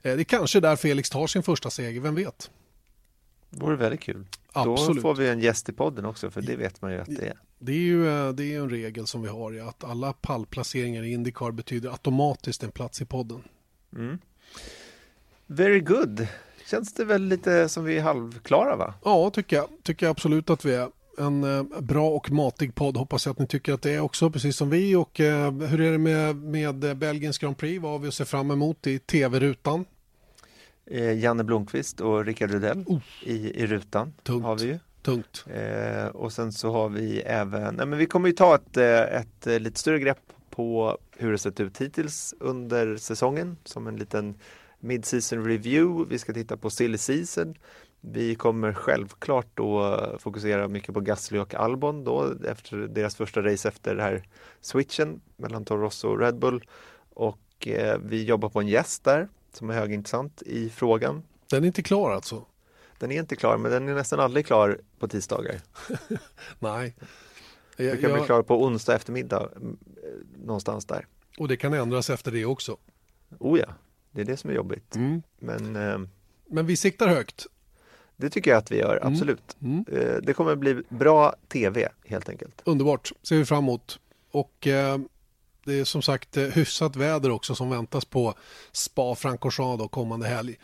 Eh, 0.02 0.16
det 0.16 0.22
är 0.22 0.24
kanske 0.24 0.60
där 0.60 0.76
Felix 0.76 1.10
tar 1.10 1.26
sin 1.26 1.42
första 1.42 1.70
seger, 1.70 2.00
vem 2.00 2.14
vet? 2.14 2.50
Det 3.50 3.60
vore 3.60 3.76
väldigt 3.76 4.00
kul. 4.00 4.24
Absolut. 4.52 4.96
Då 4.96 5.02
får 5.02 5.14
vi 5.14 5.28
en 5.28 5.40
gäst 5.40 5.68
i 5.68 5.72
podden 5.72 6.04
också, 6.04 6.30
för 6.30 6.42
det 6.42 6.56
vet 6.56 6.82
man 6.82 6.92
ju 6.92 7.00
att 7.00 7.16
det 7.16 7.26
är. 7.26 7.38
Det 7.58 7.72
är 7.72 7.76
ju 7.76 8.08
eh, 8.08 8.32
det 8.32 8.54
är 8.54 8.60
en 8.60 8.70
regel 8.70 9.06
som 9.06 9.22
vi 9.22 9.28
har, 9.28 9.52
ja, 9.52 9.68
att 9.68 9.84
alla 9.84 10.12
pallplaceringar 10.12 11.02
i 11.02 11.12
Indycar 11.12 11.50
betyder 11.50 11.90
automatiskt 11.90 12.62
en 12.62 12.70
plats 12.70 13.00
i 13.00 13.04
podden. 13.04 13.42
Mm. 13.96 14.18
Very 15.46 15.80
good. 15.80 16.26
Känns 16.70 16.92
det 16.92 17.04
väl 17.04 17.22
lite 17.22 17.68
som 17.68 17.84
vi 17.84 17.98
är 17.98 18.02
halvklara 18.02 18.76
va? 18.76 18.94
Ja, 19.04 19.30
tycker 19.30 19.56
jag. 19.56 19.68
Tycker 19.82 20.06
jag 20.06 20.10
absolut 20.10 20.50
att 20.50 20.64
vi 20.64 20.74
är. 20.74 20.88
En 21.18 21.44
eh, 21.44 21.80
bra 21.80 22.10
och 22.10 22.30
matig 22.30 22.74
podd 22.74 22.96
hoppas 22.96 23.26
jag 23.26 23.32
att 23.32 23.38
ni 23.38 23.46
tycker 23.46 23.72
att 23.72 23.82
det 23.82 23.90
är 23.90 24.00
också, 24.00 24.30
precis 24.30 24.56
som 24.56 24.70
vi. 24.70 24.96
Och 24.96 25.20
eh, 25.20 25.52
hur 25.52 25.80
är 25.80 25.92
det 25.92 25.98
med, 25.98 26.36
med 26.36 26.96
Belgiens 26.96 27.38
Grand 27.38 27.56
Prix? 27.56 27.82
Vad 27.82 27.92
har 27.92 27.98
vi 27.98 28.08
att 28.08 28.14
se 28.14 28.24
fram 28.24 28.50
emot 28.50 28.86
i 28.86 28.98
tv-rutan? 28.98 29.84
Eh, 30.90 31.18
Janne 31.18 31.44
Blomqvist 31.44 32.00
och 32.00 32.24
Rickard 32.24 32.50
Rudell 32.50 32.84
uh. 32.90 32.98
i, 33.22 33.62
i 33.62 33.66
rutan. 33.66 34.12
Tungt. 34.22 34.44
Har 34.44 34.58
vi 34.58 34.66
ju. 34.66 34.78
Tungt. 35.02 35.44
Eh, 35.54 36.06
och 36.06 36.32
sen 36.32 36.52
så 36.52 36.72
har 36.72 36.88
vi 36.88 37.20
även, 37.20 37.74
nej 37.74 37.86
men 37.86 37.98
vi 37.98 38.06
kommer 38.06 38.28
ju 38.28 38.34
ta 38.34 38.54
ett, 38.54 38.76
eh, 38.76 39.00
ett, 39.00 39.46
ett 39.46 39.62
lite 39.62 39.80
större 39.80 39.98
grepp 39.98 40.32
på 40.50 40.98
hur 41.10 41.32
det 41.32 41.38
sett 41.38 41.60
ut 41.60 41.80
hittills 41.80 42.34
under 42.40 42.96
säsongen 42.96 43.56
som 43.64 43.86
en 43.86 43.96
liten 43.96 44.34
mid-season 44.80 45.44
review. 45.44 46.04
Vi 46.10 46.18
ska 46.18 46.32
titta 46.32 46.56
på 46.56 46.70
silly 46.70 46.98
season. 46.98 47.54
Vi 48.00 48.34
kommer 48.34 48.72
självklart 48.72 49.46
då 49.54 50.00
fokusera 50.18 50.68
mycket 50.68 50.94
på 50.94 51.00
Gasly 51.00 51.38
och 51.38 51.54
Albon 51.54 52.04
då 52.04 52.34
efter 52.48 52.76
deras 52.76 53.16
första 53.16 53.42
race 53.42 53.68
efter 53.68 53.94
den 53.94 54.04
här 54.04 54.22
switchen 54.60 55.20
mellan 55.36 55.64
Toro 55.64 55.80
Rosso 55.80 56.08
och 56.08 56.20
Red 56.20 56.38
Bull. 56.38 56.64
Och 57.14 57.66
eh, 57.66 57.98
vi 58.04 58.24
jobbar 58.24 58.48
på 58.48 58.60
en 58.60 58.68
gäst 58.68 59.04
där 59.04 59.28
som 59.56 59.70
är 59.70 59.74
högintressant 59.74 60.42
i 60.42 60.70
frågan. 60.70 61.22
Den 61.50 61.62
är 61.62 61.66
inte 61.66 61.82
klar 61.82 62.10
alltså? 62.10 62.44
Den 62.98 63.12
är 63.12 63.18
inte 63.18 63.36
klar, 63.36 63.56
men 63.56 63.70
den 63.70 63.88
är 63.88 63.94
nästan 63.94 64.20
aldrig 64.20 64.46
klar 64.46 64.80
på 64.98 65.08
tisdagar. 65.08 65.60
Nej. 66.58 66.96
Jag, 67.76 67.86
den 67.86 68.00
kan 68.00 68.10
jag... 68.10 68.18
bli 68.18 68.26
klar 68.26 68.42
på 68.42 68.64
onsdag 68.64 68.94
eftermiddag, 68.94 69.48
mm, 69.56 69.76
någonstans 70.44 70.84
där. 70.84 71.06
Och 71.38 71.48
det 71.48 71.56
kan 71.56 71.74
ändras 71.74 72.10
efter 72.10 72.32
det 72.32 72.44
också? 72.44 72.76
Oh 73.38 73.58
ja, 73.58 73.68
det 74.10 74.20
är 74.20 74.24
det 74.24 74.36
som 74.36 74.50
är 74.50 74.54
jobbigt. 74.54 74.96
Mm. 74.96 75.22
Men, 75.38 75.76
eh, 75.76 75.98
men 76.46 76.66
vi 76.66 76.76
siktar 76.76 77.08
högt? 77.08 77.46
Det 78.16 78.30
tycker 78.30 78.50
jag 78.50 78.58
att 78.58 78.70
vi 78.70 78.78
gör, 78.78 78.96
mm. 78.96 79.12
absolut. 79.12 79.56
Mm. 79.62 79.84
Eh, 79.92 80.16
det 80.22 80.32
kommer 80.32 80.56
bli 80.56 80.82
bra 80.88 81.34
tv 81.48 81.88
helt 82.04 82.28
enkelt. 82.28 82.62
Underbart, 82.64 83.12
ser 83.22 83.36
vi 83.36 83.44
fram 83.44 83.64
emot. 83.64 84.00
Och 84.30 84.66
eh, 84.66 84.98
det 85.66 85.78
är 85.80 85.84
som 85.84 86.02
sagt 86.02 86.36
eh, 86.36 86.44
hyfsat 86.44 86.96
väder 86.96 87.30
också 87.30 87.54
som 87.54 87.70
väntas 87.70 88.04
på 88.04 88.34
Spa 88.72 89.14
Francorchamps 89.14 89.90
kommande 89.90 90.28
helg. 90.28 90.56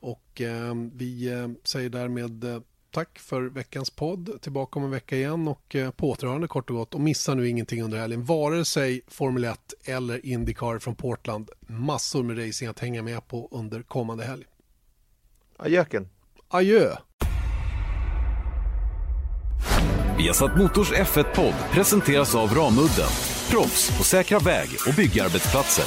Och 0.00 0.40
eh, 0.40 0.74
vi 0.92 1.32
eh, 1.32 1.48
säger 1.64 1.90
därmed 1.90 2.44
eh, 2.44 2.60
tack 2.90 3.18
för 3.18 3.42
veckans 3.42 3.90
podd. 3.90 4.42
Tillbaka 4.42 4.78
om 4.78 4.84
en 4.84 4.90
vecka 4.90 5.16
igen 5.16 5.48
och 5.48 5.74
eh, 5.76 5.90
på 5.90 6.10
återhörande 6.10 6.48
kort 6.48 6.70
och 6.70 6.76
gott. 6.76 6.94
Och 6.94 7.00
missa 7.00 7.34
nu 7.34 7.48
ingenting 7.48 7.82
under 7.82 7.98
helgen. 7.98 8.24
Vare 8.24 8.64
sig 8.64 9.00
Formel 9.08 9.44
1 9.44 9.74
eller 9.84 10.26
Indycar 10.26 10.78
från 10.78 10.94
Portland. 10.94 11.50
Massor 11.60 12.22
med 12.22 12.46
racing 12.46 12.70
att 12.70 12.78
hänga 12.78 13.02
med 13.02 13.28
på 13.28 13.48
under 13.50 13.82
kommande 13.82 14.24
helg. 14.24 14.44
Adjöken. 15.56 16.08
Adjö. 16.48 16.96
Vi 20.18 20.26
har 20.26 20.34
satt 20.34 20.56
Motors 20.56 20.92
F1-podd 20.92 21.54
presenteras 21.72 22.34
av 22.34 22.54
Ramudden. 22.54 23.35
Proffs 23.50 23.98
på 23.98 24.04
säkra 24.04 24.38
väg 24.38 24.68
och 24.86 24.94
byggarbetsplatser. 24.94 25.84